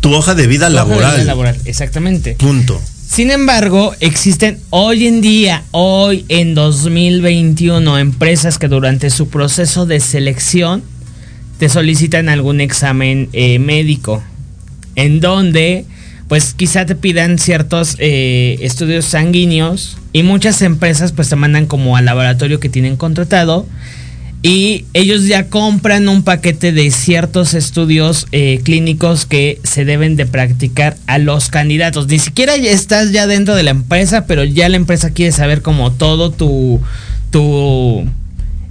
Tu 0.00 0.12
hoja 0.12 0.34
de 0.34 0.46
vida 0.46 0.68
laboral. 0.68 0.98
Hoja 0.98 1.10
de 1.12 1.18
vida 1.18 1.26
laboral, 1.26 1.56
exactamente. 1.64 2.34
Punto. 2.34 2.80
Sin 3.08 3.30
embargo, 3.30 3.94
existen 4.00 4.58
hoy 4.70 5.06
en 5.06 5.20
día, 5.20 5.64
hoy 5.70 6.24
en 6.28 6.54
2021, 6.54 7.98
empresas 7.98 8.58
que 8.58 8.68
durante 8.68 9.10
su 9.10 9.28
proceso 9.28 9.86
de 9.86 10.00
selección 10.00 10.82
te 11.58 11.68
solicitan 11.68 12.28
algún 12.28 12.60
examen 12.60 13.28
eh, 13.32 13.58
médico, 13.58 14.22
en 14.94 15.20
donde 15.20 15.86
pues 16.28 16.52
quizá 16.52 16.84
te 16.84 16.94
pidan 16.94 17.38
ciertos 17.38 17.96
eh, 17.98 18.58
estudios 18.60 19.06
sanguíneos 19.06 19.96
y 20.12 20.22
muchas 20.22 20.60
empresas 20.60 21.12
pues 21.12 21.30
te 21.30 21.36
mandan 21.36 21.66
como 21.66 21.96
al 21.96 22.04
laboratorio 22.04 22.60
que 22.60 22.68
tienen 22.68 22.96
contratado 22.96 23.66
y 24.42 24.84
ellos 24.94 25.26
ya 25.26 25.48
compran 25.48 26.08
un 26.08 26.22
paquete 26.22 26.70
de 26.70 26.90
ciertos 26.92 27.54
estudios 27.54 28.28
eh, 28.30 28.60
clínicos 28.62 29.26
que 29.26 29.60
se 29.64 29.84
deben 29.84 30.14
de 30.14 30.26
practicar 30.26 30.96
a 31.06 31.18
los 31.18 31.48
candidatos. 31.48 32.06
Ni 32.06 32.20
siquiera 32.20 32.54
estás 32.54 33.10
ya 33.10 33.26
dentro 33.26 33.56
de 33.56 33.64
la 33.64 33.70
empresa, 33.70 34.26
pero 34.26 34.44
ya 34.44 34.68
la 34.68 34.76
empresa 34.76 35.10
quiere 35.10 35.32
saber 35.32 35.60
como 35.60 35.90
todo 35.90 36.30
tu, 36.30 36.80
tu 37.32 38.04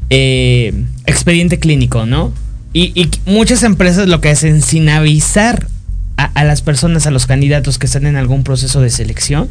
eh, 0.09 0.74
expediente 1.05 1.59
clínico, 1.59 2.05
¿no? 2.05 2.32
Y, 2.72 3.09
muchas 3.26 3.63
empresas 3.63 4.07
lo 4.07 4.22
que 4.22 4.30
hacen 4.30 4.61
sin 4.61 4.88
avisar 4.88 5.68
a, 6.15 6.43
las 6.43 6.61
personas, 6.61 7.07
a 7.07 7.11
los 7.11 7.26
candidatos 7.26 7.78
que 7.78 7.88
están 7.88 8.05
en 8.05 8.15
algún 8.15 8.43
proceso 8.43 8.82
de 8.82 8.89
selección. 8.89 9.49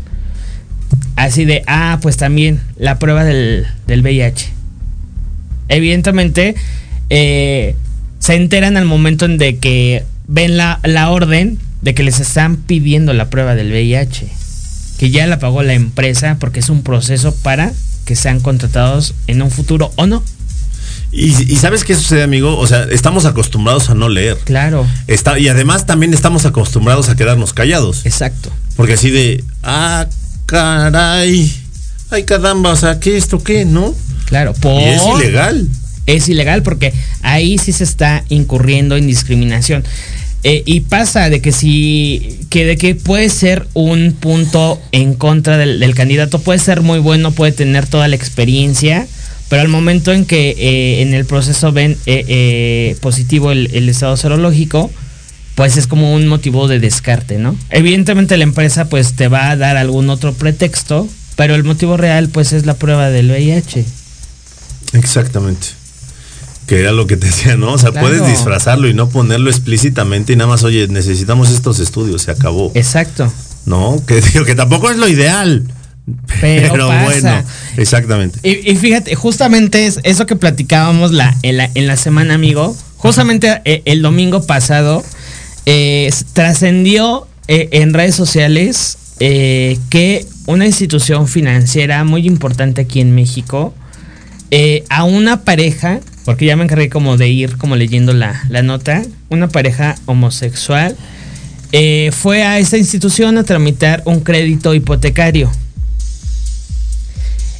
Así 1.16 1.44
de, 1.44 1.62
ah, 1.66 1.98
pues 2.00 2.16
también 2.16 2.60
la 2.76 2.98
prueba 2.98 3.24
del, 3.24 3.66
del 3.86 4.02
VIH. 4.02 4.55
Evidentemente, 5.68 6.54
eh, 7.10 7.74
se 8.18 8.34
enteran 8.34 8.76
al 8.76 8.84
momento 8.84 9.24
en 9.24 9.38
de 9.38 9.58
que 9.58 10.04
ven 10.26 10.56
la, 10.56 10.80
la 10.82 11.10
orden 11.10 11.58
de 11.82 11.94
que 11.94 12.02
les 12.02 12.20
están 12.20 12.56
pidiendo 12.56 13.12
la 13.12 13.30
prueba 13.30 13.54
del 13.54 13.70
VIH. 13.70 14.28
Que 14.98 15.10
ya 15.10 15.26
la 15.26 15.38
pagó 15.38 15.62
la 15.62 15.74
empresa 15.74 16.36
porque 16.40 16.60
es 16.60 16.70
un 16.70 16.82
proceso 16.82 17.34
para 17.34 17.72
que 18.04 18.16
sean 18.16 18.40
contratados 18.40 19.14
en 19.26 19.42
un 19.42 19.50
futuro 19.50 19.92
o 19.96 20.06
no. 20.06 20.22
Y, 21.12 21.56
sabes 21.56 21.84
qué 21.84 21.94
sucede, 21.94 22.22
amigo? 22.22 22.58
O 22.58 22.66
sea, 22.66 22.84
estamos 22.90 23.24
acostumbrados 23.24 23.88
a 23.88 23.94
no 23.94 24.08
leer. 24.08 24.36
Claro. 24.44 24.86
Está, 25.06 25.38
y 25.38 25.48
además 25.48 25.86
también 25.86 26.12
estamos 26.12 26.44
acostumbrados 26.44 27.08
a 27.08 27.16
quedarnos 27.16 27.52
callados. 27.52 28.04
Exacto. 28.04 28.50
Porque 28.76 28.94
así 28.94 29.10
de, 29.10 29.42
ah, 29.62 30.06
caray, 30.44 31.50
ay 32.10 32.24
caramba, 32.24 32.72
o 32.72 32.76
sea, 32.76 33.00
¿qué 33.00 33.16
esto 33.16 33.42
qué? 33.42 33.64
¿No? 33.64 33.94
Claro, 34.26 34.54
por... 34.54 34.82
es 34.82 35.02
ilegal. 35.18 35.68
Es 36.06 36.28
ilegal 36.28 36.62
porque 36.62 36.92
ahí 37.22 37.58
sí 37.58 37.72
se 37.72 37.84
está 37.84 38.24
incurriendo 38.28 38.96
en 38.96 39.06
discriminación. 39.06 39.84
Eh, 40.44 40.62
y 40.64 40.80
pasa 40.80 41.28
de 41.30 41.40
que 41.40 41.50
si, 41.50 42.40
que 42.50 42.64
de 42.64 42.76
que 42.76 42.94
puede 42.94 43.28
ser 43.30 43.66
un 43.74 44.12
punto 44.12 44.80
en 44.92 45.14
contra 45.14 45.56
del, 45.56 45.80
del 45.80 45.94
candidato, 45.94 46.38
puede 46.38 46.60
ser 46.60 46.82
muy 46.82 47.00
bueno, 47.00 47.32
puede 47.32 47.50
tener 47.50 47.86
toda 47.86 48.06
la 48.06 48.14
experiencia, 48.14 49.08
pero 49.48 49.62
al 49.62 49.68
momento 49.68 50.12
en 50.12 50.24
que 50.24 50.50
eh, 50.50 51.02
en 51.02 51.14
el 51.14 51.24
proceso 51.24 51.72
ven 51.72 51.96
eh, 52.06 52.24
eh, 52.28 52.96
positivo 53.00 53.52
el, 53.52 53.88
estado 53.88 54.16
serológico, 54.16 54.90
pues 55.54 55.76
es 55.76 55.86
como 55.86 56.14
un 56.14 56.26
motivo 56.26 56.68
de 56.68 56.80
descarte, 56.80 57.38
¿no? 57.38 57.56
Evidentemente 57.70 58.36
la 58.36 58.42
empresa 58.42 58.88
pues 58.88 59.14
te 59.14 59.28
va 59.28 59.50
a 59.50 59.56
dar 59.56 59.76
algún 59.76 60.10
otro 60.10 60.32
pretexto, 60.32 61.08
pero 61.36 61.54
el 61.54 61.64
motivo 61.64 61.96
real 61.96 62.28
pues 62.28 62.52
es 62.52 62.66
la 62.66 62.74
prueba 62.74 63.10
del 63.10 63.30
VIH. 63.30 63.84
Exactamente. 64.96 65.68
Que 66.66 66.80
era 66.80 66.92
lo 66.92 67.06
que 67.06 67.16
te 67.16 67.26
decía, 67.26 67.56
¿no? 67.56 67.72
O 67.72 67.78
sea, 67.78 67.92
puedes 67.92 68.26
disfrazarlo 68.26 68.88
y 68.88 68.94
no 68.94 69.08
ponerlo 69.08 69.50
explícitamente 69.50 70.32
y 70.32 70.36
nada 70.36 70.48
más, 70.48 70.64
oye, 70.64 70.88
necesitamos 70.88 71.50
estos 71.50 71.78
estudios, 71.78 72.22
se 72.22 72.32
acabó. 72.32 72.72
Exacto. 72.74 73.32
No, 73.66 74.02
que 74.06 74.20
digo 74.32 74.44
que 74.44 74.54
tampoco 74.54 74.90
es 74.90 74.96
lo 74.96 75.08
ideal. 75.08 75.64
Pero, 76.40 76.86
bueno, 76.86 77.42
exactamente. 77.76 78.38
Y, 78.48 78.76
fíjate, 78.76 79.16
justamente 79.16 79.86
es 79.86 79.98
eso 80.04 80.24
que 80.24 80.36
platicábamos 80.36 81.10
la, 81.10 81.36
en, 81.42 81.86
la, 81.86 81.96
semana, 81.96 82.34
amigo. 82.34 82.76
Justamente 82.96 83.60
eh, 83.64 83.82
el 83.86 84.02
domingo 84.02 84.42
pasado 84.46 85.02
eh, 85.66 86.08
trascendió 86.32 87.26
eh, 87.48 87.68
en 87.72 87.92
redes 87.92 88.14
sociales 88.14 88.98
que 89.18 90.26
una 90.46 90.66
institución 90.66 91.26
financiera 91.26 92.04
muy 92.04 92.26
importante 92.26 92.82
aquí 92.82 93.00
en 93.00 93.14
México 93.14 93.74
a 94.88 95.04
una 95.04 95.42
pareja, 95.42 96.00
porque 96.24 96.46
ya 96.46 96.56
me 96.56 96.64
encargué 96.64 96.88
como 96.88 97.16
de 97.16 97.28
ir 97.28 97.56
como 97.56 97.76
leyendo 97.76 98.12
la, 98.12 98.44
la 98.48 98.62
nota, 98.62 99.02
una 99.28 99.48
pareja 99.48 99.96
homosexual 100.06 100.96
fue 102.12 102.42
a 102.42 102.58
esta 102.58 102.78
institución 102.78 103.36
a 103.36 103.44
tramitar 103.44 104.02
un 104.06 104.20
crédito 104.20 104.74
hipotecario. 104.74 105.50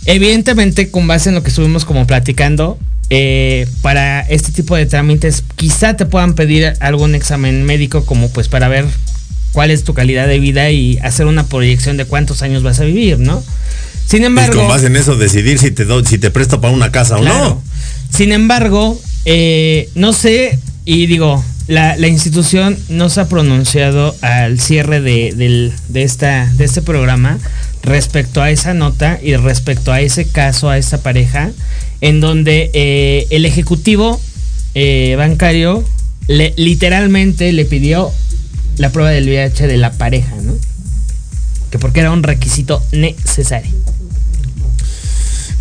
Evidentemente, 0.06 0.90
con 0.90 1.06
base 1.06 1.28
en 1.28 1.34
lo 1.34 1.42
que 1.42 1.50
estuvimos 1.50 1.84
como 1.84 2.06
platicando, 2.06 2.78
eh, 3.10 3.68
para 3.82 4.20
este 4.20 4.52
tipo 4.52 4.74
de 4.74 4.86
trámites 4.86 5.44
quizá 5.54 5.96
te 5.96 6.06
puedan 6.06 6.34
pedir 6.34 6.74
algún 6.80 7.14
examen 7.14 7.62
médico 7.64 8.04
como 8.04 8.28
pues 8.30 8.48
para 8.48 8.66
ver 8.66 8.84
cuál 9.56 9.70
es 9.70 9.84
tu 9.84 9.94
calidad 9.94 10.28
de 10.28 10.38
vida 10.38 10.70
y 10.70 10.98
hacer 10.98 11.24
una 11.24 11.46
proyección 11.46 11.96
de 11.96 12.04
cuántos 12.04 12.42
años 12.42 12.62
vas 12.62 12.78
a 12.80 12.84
vivir, 12.84 13.18
¿no? 13.18 13.42
Sin 14.06 14.22
embargo... 14.22 14.58
con 14.58 14.68
base 14.68 14.88
en 14.88 14.96
eso 14.96 15.16
decidir 15.16 15.58
si 15.58 15.70
te, 15.70 15.86
si 16.04 16.18
te 16.18 16.30
presto 16.30 16.60
para 16.60 16.74
una 16.74 16.92
casa 16.92 17.16
o 17.16 17.24
no. 17.24 17.62
Sin 18.10 18.32
embargo, 18.32 19.00
eh, 19.24 19.88
no 19.94 20.12
sé, 20.12 20.58
y 20.84 21.06
digo, 21.06 21.42
la, 21.68 21.96
institución 22.06 22.76
no 22.90 23.08
se 23.08 23.22
ha 23.22 23.28
pronunciado 23.30 24.14
al 24.20 24.60
cierre 24.60 25.00
de, 25.00 25.72
esta, 25.94 26.52
de 26.52 26.64
este 26.66 26.82
programa 26.82 27.38
respecto 27.82 28.42
a 28.42 28.50
esa 28.50 28.74
nota 28.74 29.18
y 29.22 29.36
respecto 29.36 29.90
a 29.90 30.02
ese 30.02 30.28
caso, 30.28 30.68
a 30.68 30.76
esa 30.76 31.02
pareja, 31.02 31.50
en 32.02 32.20
donde 32.20 32.70
eh, 32.74 33.26
el 33.30 33.46
ejecutivo 33.46 34.20
eh, 34.74 35.14
bancario 35.16 35.82
le, 36.28 36.52
literalmente 36.58 37.50
le 37.54 37.64
pidió 37.64 38.12
la 38.76 38.90
prueba 38.90 39.10
del 39.10 39.26
VIH 39.26 39.66
de 39.66 39.76
la 39.76 39.92
pareja, 39.92 40.34
¿no? 40.42 40.54
Que 41.70 41.78
porque 41.78 42.00
era 42.00 42.10
un 42.12 42.22
requisito 42.22 42.82
necesario. 42.92 43.72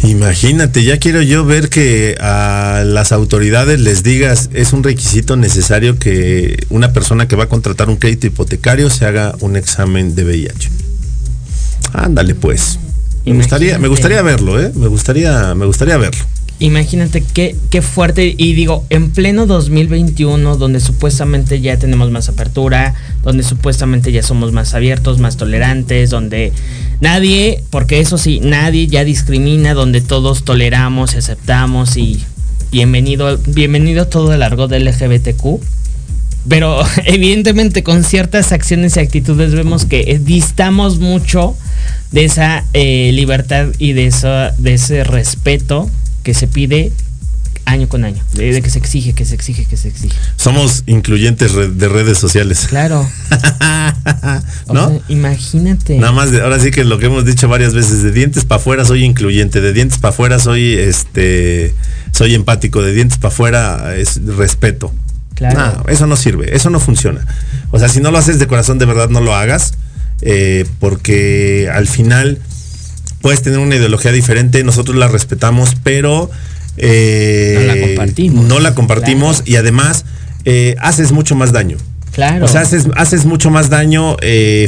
Imagínate, 0.04 0.84
ya 0.84 1.00
quiero 1.00 1.22
yo 1.22 1.46
ver 1.46 1.70
que 1.70 2.16
a 2.20 2.84
las 2.86 3.12
autoridades 3.12 3.80
les 3.80 4.04
digas 4.04 4.50
es 4.54 4.72
un 4.74 4.84
requisito 4.84 5.36
necesario 5.36 5.98
que 5.98 6.64
una 6.70 6.94
persona 6.94 7.28
que 7.28 7.36
va 7.36 7.46
a 7.46 7.50
contratar 7.50 7.90
un 7.90 7.96
crédito 7.96 8.28
hipotecario 8.28 8.90
se 8.90 9.06
haga 9.06 9.36
un 9.40 9.56
examen 9.56 10.14
de 10.14 10.26
VIH. 10.26 10.70
Ándale 11.94 12.36
pues. 12.36 12.78
Me 13.26 13.34
gustaría, 13.34 13.80
me 13.80 13.88
gustaría 13.88 14.22
verlo, 14.22 14.62
¿eh? 14.62 14.72
Me 14.76 14.88
gustaría, 14.88 15.56
me 15.56 15.66
gustaría 15.66 15.98
verlo. 15.98 16.24
Imagínate 16.60 17.22
qué, 17.22 17.56
qué 17.70 17.82
fuerte. 17.82 18.34
Y 18.38 18.54
digo, 18.54 18.86
en 18.90 19.12
pleno 19.12 19.46
2021, 19.46 20.58
donde 20.58 20.80
supuestamente 20.80 21.62
ya 21.62 21.78
tenemos 21.78 22.12
más 22.12 22.30
apertura, 22.30 22.94
donde 23.24 23.44
supuestamente 23.44 24.12
ya 24.12 24.24
somos 24.24 24.52
más 24.52 24.74
abiertos, 24.74 25.20
más 25.20 25.38
tolerantes, 25.38 26.10
donde 26.10 26.54
nadie, 27.02 27.64
porque 27.70 28.00
eso 28.00 28.18
sí, 28.18 28.40
nadie 28.42 28.88
ya 28.88 29.04
discrimina, 29.04 29.74
donde 29.74 30.02
todos 30.02 30.44
toleramos 30.44 31.16
y 31.16 31.18
aceptamos 31.18 31.98
y 31.98 32.24
bienvenido, 32.72 33.38
bienvenido 33.48 34.08
todo 34.08 34.34
el 34.34 34.40
largo 34.40 34.68
del 34.68 34.86
LGBTQ. 34.86 35.62
Pero 36.48 36.80
evidentemente 37.06 37.84
con 37.84 38.04
ciertas 38.04 38.52
acciones 38.52 38.96
y 38.96 39.00
actitudes 39.00 39.54
vemos 39.54 39.86
que 39.86 40.20
distamos 40.24 41.00
mucho 41.00 41.56
de 42.12 42.26
esa 42.26 42.64
eh, 42.74 43.12
libertad 43.14 43.68
y 43.78 43.94
de, 43.94 44.08
eso, 44.08 44.30
de 44.58 44.76
ese 44.76 45.04
respeto 45.04 45.90
que 46.26 46.34
se 46.34 46.48
pide 46.48 46.92
año 47.66 47.88
con 47.88 48.04
año, 48.04 48.22
de, 48.34 48.62
que 48.62 48.70
se 48.70 48.80
exige, 48.80 49.14
que 49.14 49.26
se 49.26 49.36
exige, 49.36 49.66
que 49.66 49.78
se 49.78 49.90
exige. 49.90 50.16
Somos 50.38 50.84
incluyentes 50.88 51.54
de 51.54 51.88
redes 51.88 52.18
sociales. 52.18 52.66
Claro. 52.68 53.08
¿No? 54.74 55.00
imagínate. 55.08 56.00
Nada 56.00 56.12
más, 56.12 56.34
ahora 56.34 56.60
sí 56.60 56.72
que 56.72 56.84
lo 56.84 56.98
que 56.98 57.06
hemos 57.06 57.26
dicho 57.26 57.48
varias 57.48 57.76
veces, 57.76 58.02
de 58.02 58.12
dientes 58.12 58.44
para 58.44 58.60
afuera 58.60 58.86
soy 58.86 59.04
incluyente, 59.04 59.62
de 59.62 59.72
dientes 59.72 60.00
para 60.00 60.14
afuera 60.14 60.40
soy 60.40 60.74
este 60.74 61.76
soy 62.12 62.34
empático, 62.34 62.82
de 62.82 62.92
dientes 62.92 63.20
para 63.20 63.34
afuera 63.34 63.96
es 63.96 64.20
respeto. 64.26 64.92
Claro. 65.36 65.84
No, 65.84 65.90
eso 65.90 66.08
no 66.08 66.16
sirve, 66.16 66.56
eso 66.56 66.72
no 66.72 66.80
funciona. 66.80 67.26
O 67.70 67.78
sea, 67.78 67.88
si 67.88 68.00
no 68.00 68.10
lo 68.10 68.18
haces 68.18 68.40
de 68.40 68.48
corazón, 68.48 68.80
de 68.80 68.86
verdad 68.86 69.10
no 69.10 69.22
lo 69.22 69.36
hagas, 69.36 69.74
eh, 70.22 70.66
porque 70.80 71.70
al 71.72 71.88
final 71.88 72.40
puedes 73.26 73.42
tener 73.42 73.58
una 73.58 73.76
ideología 73.76 74.12
diferente, 74.12 74.64
nosotros 74.64 74.96
la 74.98 75.08
respetamos, 75.08 75.76
pero 75.82 76.30
eh, 76.78 77.56
no 77.58 77.66
la 77.66 77.82
compartimos. 77.82 78.46
No 78.46 78.60
la 78.60 78.76
compartimos 78.76 79.42
y 79.46 79.56
además 79.56 80.06
eh, 80.46 80.76
haces 80.80 81.12
mucho 81.12 81.34
más 81.36 81.52
daño. 81.52 81.78
Claro. 82.12 82.46
O 82.46 82.48
sea, 82.48 82.62
haces, 82.62 82.86
haces 82.96 83.26
mucho 83.26 83.50
más 83.50 83.72
daño 83.72 84.16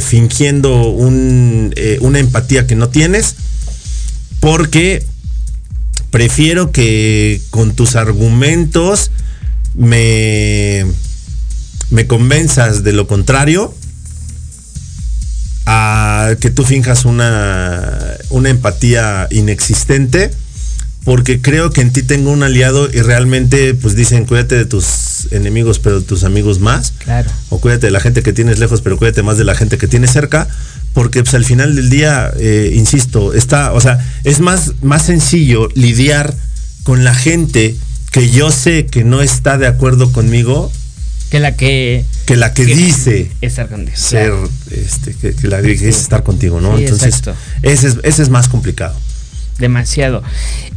fingiendo 0.02 0.88
una 0.88 2.18
empatía 2.18 2.66
que 2.66 2.74
no 2.74 2.88
tienes, 2.88 3.36
porque 4.40 5.04
prefiero 6.10 6.72
que 6.72 7.40
con 7.50 7.76
tus 7.76 7.94
argumentos 7.94 9.12
me, 9.76 10.84
me 11.90 12.08
convenzas 12.08 12.82
de 12.82 12.92
lo 12.92 13.06
contrario 13.06 13.72
a 15.70 16.36
que 16.40 16.48
tú 16.48 16.64
finjas 16.64 17.04
una, 17.04 18.16
una 18.30 18.48
empatía 18.48 19.26
inexistente 19.30 20.30
porque 21.04 21.42
creo 21.42 21.70
que 21.70 21.82
en 21.82 21.92
ti 21.92 22.02
tengo 22.02 22.30
un 22.30 22.42
aliado 22.42 22.88
y 22.90 23.02
realmente 23.02 23.74
pues 23.74 23.94
dicen 23.94 24.24
cuídate 24.24 24.56
de 24.56 24.64
tus 24.64 25.30
enemigos 25.30 25.78
pero 25.78 26.00
de 26.00 26.06
tus 26.06 26.24
amigos 26.24 26.58
más. 26.58 26.94
Claro. 27.04 27.30
O 27.50 27.60
cuídate 27.60 27.88
de 27.88 27.90
la 27.90 28.00
gente 28.00 28.22
que 28.22 28.32
tienes 28.32 28.58
lejos 28.58 28.80
pero 28.80 28.96
cuídate 28.96 29.22
más 29.22 29.36
de 29.36 29.44
la 29.44 29.54
gente 29.54 29.76
que 29.76 29.86
tienes 29.86 30.10
cerca 30.10 30.48
porque 30.94 31.22
pues 31.22 31.34
al 31.34 31.44
final 31.44 31.76
del 31.76 31.90
día, 31.90 32.32
eh, 32.38 32.72
insisto, 32.74 33.34
está, 33.34 33.74
o 33.74 33.80
sea, 33.82 33.98
es 34.24 34.40
más, 34.40 34.72
más 34.80 35.04
sencillo 35.04 35.68
lidiar 35.74 36.34
con 36.82 37.04
la 37.04 37.14
gente 37.14 37.76
que 38.10 38.30
yo 38.30 38.50
sé 38.50 38.86
que 38.86 39.04
no 39.04 39.20
está 39.20 39.58
de 39.58 39.66
acuerdo 39.66 40.12
conmigo 40.12 40.72
que 41.30 41.40
la 41.40 41.56
que 41.56 42.04
que 42.26 42.36
la 42.36 42.54
que, 42.54 42.64
dice 42.64 43.30
estar 43.40 43.68
ser 43.94 44.32
este 44.70 45.14
que, 45.14 45.34
la 45.48 45.60
que 45.60 45.68
dice 45.68 45.88
estar 45.88 46.22
contigo 46.22 46.60
no 46.60 46.78
entonces 46.78 47.22
ese 47.62 47.88
es, 47.88 47.96
ese 48.02 48.22
es 48.22 48.28
más 48.30 48.48
complicado. 48.48 48.94
Demasiado. 49.58 50.22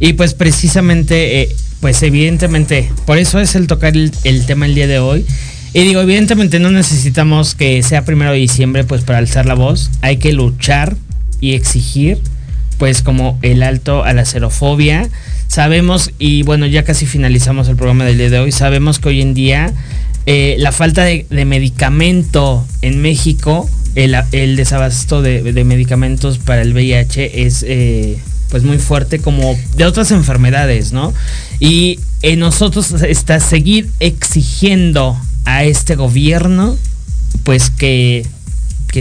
Y 0.00 0.14
pues 0.14 0.34
precisamente 0.34 1.42
eh, 1.42 1.56
pues 1.80 2.02
evidentemente 2.02 2.90
por 3.06 3.18
eso 3.18 3.38
es 3.38 3.54
el 3.54 3.66
tocar 3.66 3.94
el, 3.96 4.12
el, 4.24 4.44
tema 4.44 4.66
el 4.66 4.74
día 4.74 4.86
de 4.86 4.98
hoy. 4.98 5.24
Y 5.72 5.84
digo 5.84 6.00
evidentemente 6.00 6.58
no 6.58 6.70
necesitamos 6.70 7.54
que 7.54 7.82
sea 7.82 8.04
primero 8.04 8.32
de 8.32 8.38
diciembre 8.38 8.84
pues 8.84 9.02
para 9.04 9.18
alzar 9.18 9.46
la 9.46 9.54
voz. 9.54 9.90
Hay 10.00 10.16
que 10.16 10.32
luchar 10.32 10.96
y 11.40 11.54
exigir 11.54 12.20
pues 12.78 13.02
como 13.02 13.38
el 13.42 13.62
alto 13.62 14.02
a 14.02 14.12
la 14.12 14.24
xerofobia. 14.24 15.08
Sabemos, 15.46 16.10
y 16.18 16.42
bueno, 16.42 16.66
ya 16.66 16.82
casi 16.82 17.06
finalizamos 17.06 17.68
el 17.68 17.76
programa 17.76 18.04
del 18.04 18.18
día 18.18 18.30
de 18.30 18.38
hoy, 18.40 18.50
sabemos 18.50 18.98
que 18.98 19.10
hoy 19.10 19.20
en 19.20 19.34
día 19.34 19.72
eh, 20.26 20.56
la 20.58 20.72
falta 20.72 21.04
de, 21.04 21.26
medicamento 21.44 22.66
en 22.80 23.02
México, 23.02 23.68
el, 23.94 24.56
desabasto 24.56 25.22
de, 25.22 25.64
medicamentos 25.64 26.38
para 26.38 26.62
el 26.62 26.72
VIH 26.72 27.46
es 27.46 27.64
eh, 27.66 28.18
pues 28.50 28.62
muy 28.62 28.78
fuerte 28.78 29.18
como 29.18 29.58
de 29.76 29.84
otras 29.84 30.10
enfermedades, 30.10 30.92
¿no? 30.92 31.12
Y 31.58 31.98
en 32.22 32.38
nosotros 32.38 32.92
está 33.02 33.40
seguir 33.40 33.90
exigiendo 33.98 35.18
a 35.44 35.64
este 35.64 35.96
gobierno 35.96 36.76
pues 37.42 37.70
que 37.70 38.24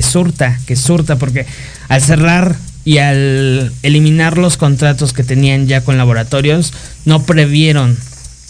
surta, 0.02 0.60
que 0.66 0.76
surta, 0.76 1.18
porque 1.18 1.46
al 1.90 2.02
cerrar 2.02 2.56
y 2.84 2.98
al 2.98 3.72
eliminar 3.84 4.38
los 4.38 4.58
contratos 4.58 5.14
que 5.14 5.24
tenían 5.24 5.68
ya 5.68 5.82
con 5.82 5.98
laboratorios, 5.98 6.74
no 7.06 7.24
previeron 7.24 7.98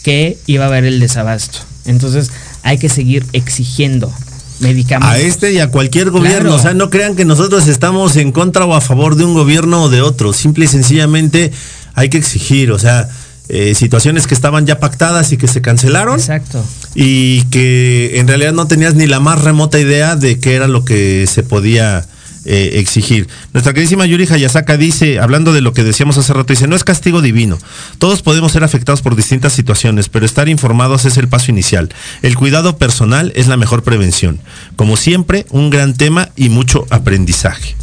que 0.02 0.38
iba 0.46 0.64
a 0.64 0.68
haber 0.68 0.84
el 0.84 1.00
desabasto. 1.00 1.58
Entonces 1.84 2.30
hay 2.62 2.78
que 2.78 2.88
seguir 2.88 3.26
exigiendo 3.32 4.12
medicamentos. 4.60 5.16
A 5.16 5.18
este 5.18 5.52
y 5.52 5.58
a 5.58 5.70
cualquier 5.70 6.10
gobierno. 6.10 6.54
O 6.54 6.58
sea, 6.58 6.74
no 6.74 6.90
crean 6.90 7.16
que 7.16 7.24
nosotros 7.24 7.66
estamos 7.68 8.16
en 8.16 8.32
contra 8.32 8.64
o 8.64 8.74
a 8.74 8.80
favor 8.80 9.16
de 9.16 9.24
un 9.24 9.34
gobierno 9.34 9.84
o 9.84 9.88
de 9.88 10.02
otro. 10.02 10.32
Simple 10.32 10.64
y 10.64 10.68
sencillamente 10.68 11.52
hay 11.94 12.08
que 12.08 12.18
exigir. 12.18 12.70
O 12.70 12.78
sea, 12.78 13.08
eh, 13.48 13.74
situaciones 13.74 14.26
que 14.26 14.34
estaban 14.34 14.66
ya 14.66 14.78
pactadas 14.78 15.32
y 15.32 15.36
que 15.36 15.48
se 15.48 15.60
cancelaron. 15.60 16.18
Exacto. 16.18 16.64
Y 16.94 17.42
que 17.44 18.20
en 18.20 18.28
realidad 18.28 18.52
no 18.52 18.66
tenías 18.66 18.94
ni 18.94 19.06
la 19.06 19.20
más 19.20 19.42
remota 19.42 19.78
idea 19.78 20.16
de 20.16 20.38
qué 20.38 20.54
era 20.54 20.68
lo 20.68 20.84
que 20.84 21.26
se 21.26 21.42
podía 21.42 22.06
eh, 22.44 22.72
exigir. 22.74 23.28
Nuestra 23.52 23.72
queridísima 23.72 24.06
Yuri 24.06 24.26
Hayasaka 24.28 24.76
dice, 24.76 25.20
hablando 25.20 25.52
de 25.52 25.60
lo 25.60 25.72
que 25.72 25.84
decíamos 25.84 26.18
hace 26.18 26.32
rato, 26.32 26.52
dice, 26.52 26.66
no 26.66 26.76
es 26.76 26.84
castigo 26.84 27.22
divino. 27.22 27.58
Todos 27.98 28.22
podemos 28.22 28.52
ser 28.52 28.64
afectados 28.64 29.02
por 29.02 29.16
distintas 29.16 29.52
situaciones, 29.52 30.08
pero 30.08 30.26
estar 30.26 30.48
informados 30.48 31.04
es 31.04 31.16
el 31.16 31.28
paso 31.28 31.50
inicial. 31.50 31.90
El 32.22 32.36
cuidado 32.36 32.78
personal 32.78 33.32
es 33.36 33.46
la 33.48 33.56
mejor 33.56 33.82
prevención. 33.82 34.40
Como 34.76 34.96
siempre, 34.96 35.46
un 35.50 35.70
gran 35.70 35.94
tema 35.94 36.30
y 36.36 36.48
mucho 36.48 36.86
aprendizaje. 36.90 37.76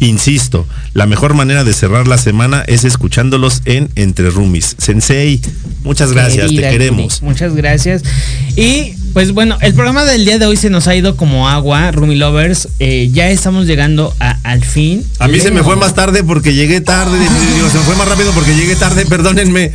Insisto, 0.00 0.66
la 0.92 1.06
mejor 1.06 1.34
manera 1.34 1.64
de 1.64 1.72
cerrar 1.72 2.06
la 2.06 2.18
semana 2.18 2.62
es 2.66 2.84
escuchándolos 2.84 3.62
en 3.64 3.88
Entre 3.96 4.28
Rumis. 4.28 4.76
Sensei, 4.78 5.40
muchas 5.84 6.12
gracias, 6.12 6.50
te 6.50 6.60
queremos. 6.60 7.22
Muchas 7.22 7.54
gracias. 7.54 8.02
Y 8.56 8.92
pues 9.14 9.32
bueno, 9.32 9.56
el 9.62 9.72
programa 9.72 10.04
del 10.04 10.26
día 10.26 10.38
de 10.38 10.44
hoy 10.44 10.58
se 10.58 10.68
nos 10.68 10.86
ha 10.86 10.94
ido 10.94 11.16
como 11.16 11.48
agua, 11.48 11.90
Rumi 11.92 12.16
Lovers. 12.16 12.68
Eh, 12.78 13.08
ya 13.10 13.30
estamos 13.30 13.66
llegando 13.66 14.14
al 14.18 14.62
fin. 14.62 15.02
A 15.18 15.28
mí 15.28 15.40
se 15.40 15.50
me 15.50 15.62
fue 15.62 15.76
más 15.76 15.94
tarde 15.94 16.22
porque 16.22 16.52
llegué 16.52 16.82
tarde. 16.82 17.18
se 17.72 17.78
me 17.78 17.84
fue 17.84 17.96
más 17.96 18.06
rápido 18.06 18.32
porque 18.32 18.54
llegué 18.54 18.76
tarde, 18.76 19.06
perdónenme. 19.08 19.72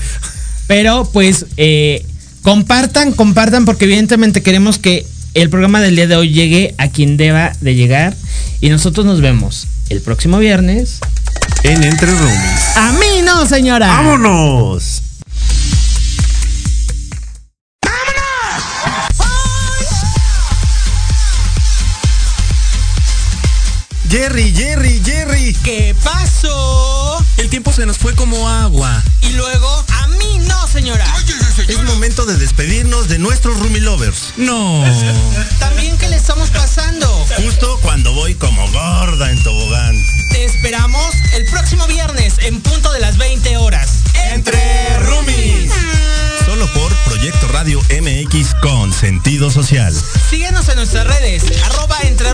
Pero 0.67 1.09
pues 1.11 1.47
eh, 1.57 2.05
compartan, 2.43 3.13
compartan 3.13 3.65
porque 3.65 3.85
evidentemente 3.85 4.43
queremos 4.43 4.77
que 4.77 5.07
el 5.33 5.49
programa 5.49 5.81
del 5.81 5.95
día 5.95 6.05
de 6.05 6.15
hoy 6.15 6.29
llegue 6.29 6.75
a 6.77 6.89
quien 6.89 7.17
deba 7.17 7.53
de 7.61 7.73
llegar. 7.73 8.15
Y 8.61 8.69
nosotros 8.69 9.07
nos 9.07 9.21
vemos 9.21 9.65
el 9.91 10.01
próximo 10.01 10.39
viernes 10.39 10.99
en 11.63 11.83
Entre 11.83 12.09
Roomies. 12.09 12.77
A 12.77 12.93
mí 12.93 13.21
no, 13.23 13.45
señora. 13.45 13.87
Vámonos. 13.87 15.03
Jerry, 24.09 24.53
Jerry, 24.53 25.01
Jerry. 25.03 25.53
¿Qué 25.63 25.93
pasó? 26.03 27.25
El 27.37 27.49
tiempo 27.49 27.73
se 27.73 27.85
nos 27.85 27.97
fue 27.97 28.15
como 28.15 28.47
agua. 28.47 29.03
Y 29.21 29.33
luego, 29.33 29.85
a 29.89 30.07
mí 30.07 30.39
no, 30.47 30.67
señora. 30.67 31.05
Es 31.67 31.83
momento 31.83 32.25
de 32.25 32.37
despedirnos 32.37 33.09
de 33.09 33.19
nuestros 33.19 33.59
Rumi 33.59 33.81
Lovers. 33.81 34.33
No. 34.37 34.83
También 35.59 35.97
que 35.97 36.07
le 36.07 36.15
estamos 36.15 36.49
pasando. 36.49 37.20
Justo 37.37 37.79
cuando 37.81 38.13
voy 38.13 38.35
como 38.35 38.69
gorda 38.71 39.31
en 39.31 39.41
tobogán. 39.43 39.95
Te 40.31 40.45
esperamos 40.45 41.15
el 41.33 41.45
próximo 41.45 41.87
viernes 41.87 42.35
en 42.39 42.61
punto 42.61 42.91
de 42.91 42.99
las 42.99 43.17
20 43.17 43.57
horas. 43.57 43.99
Entre 44.33 44.99
Rumis. 44.99 45.71
Solo 46.45 46.71
por 46.73 46.93
Proyecto 47.05 47.47
Radio 47.49 47.79
MX 48.01 48.53
con 48.61 48.93
sentido 48.93 49.49
social. 49.49 49.93
Síguenos 50.29 50.67
en 50.69 50.75
nuestras 50.75 51.07
redes, 51.07 51.43
arroba 51.63 51.97
entre 52.03 52.33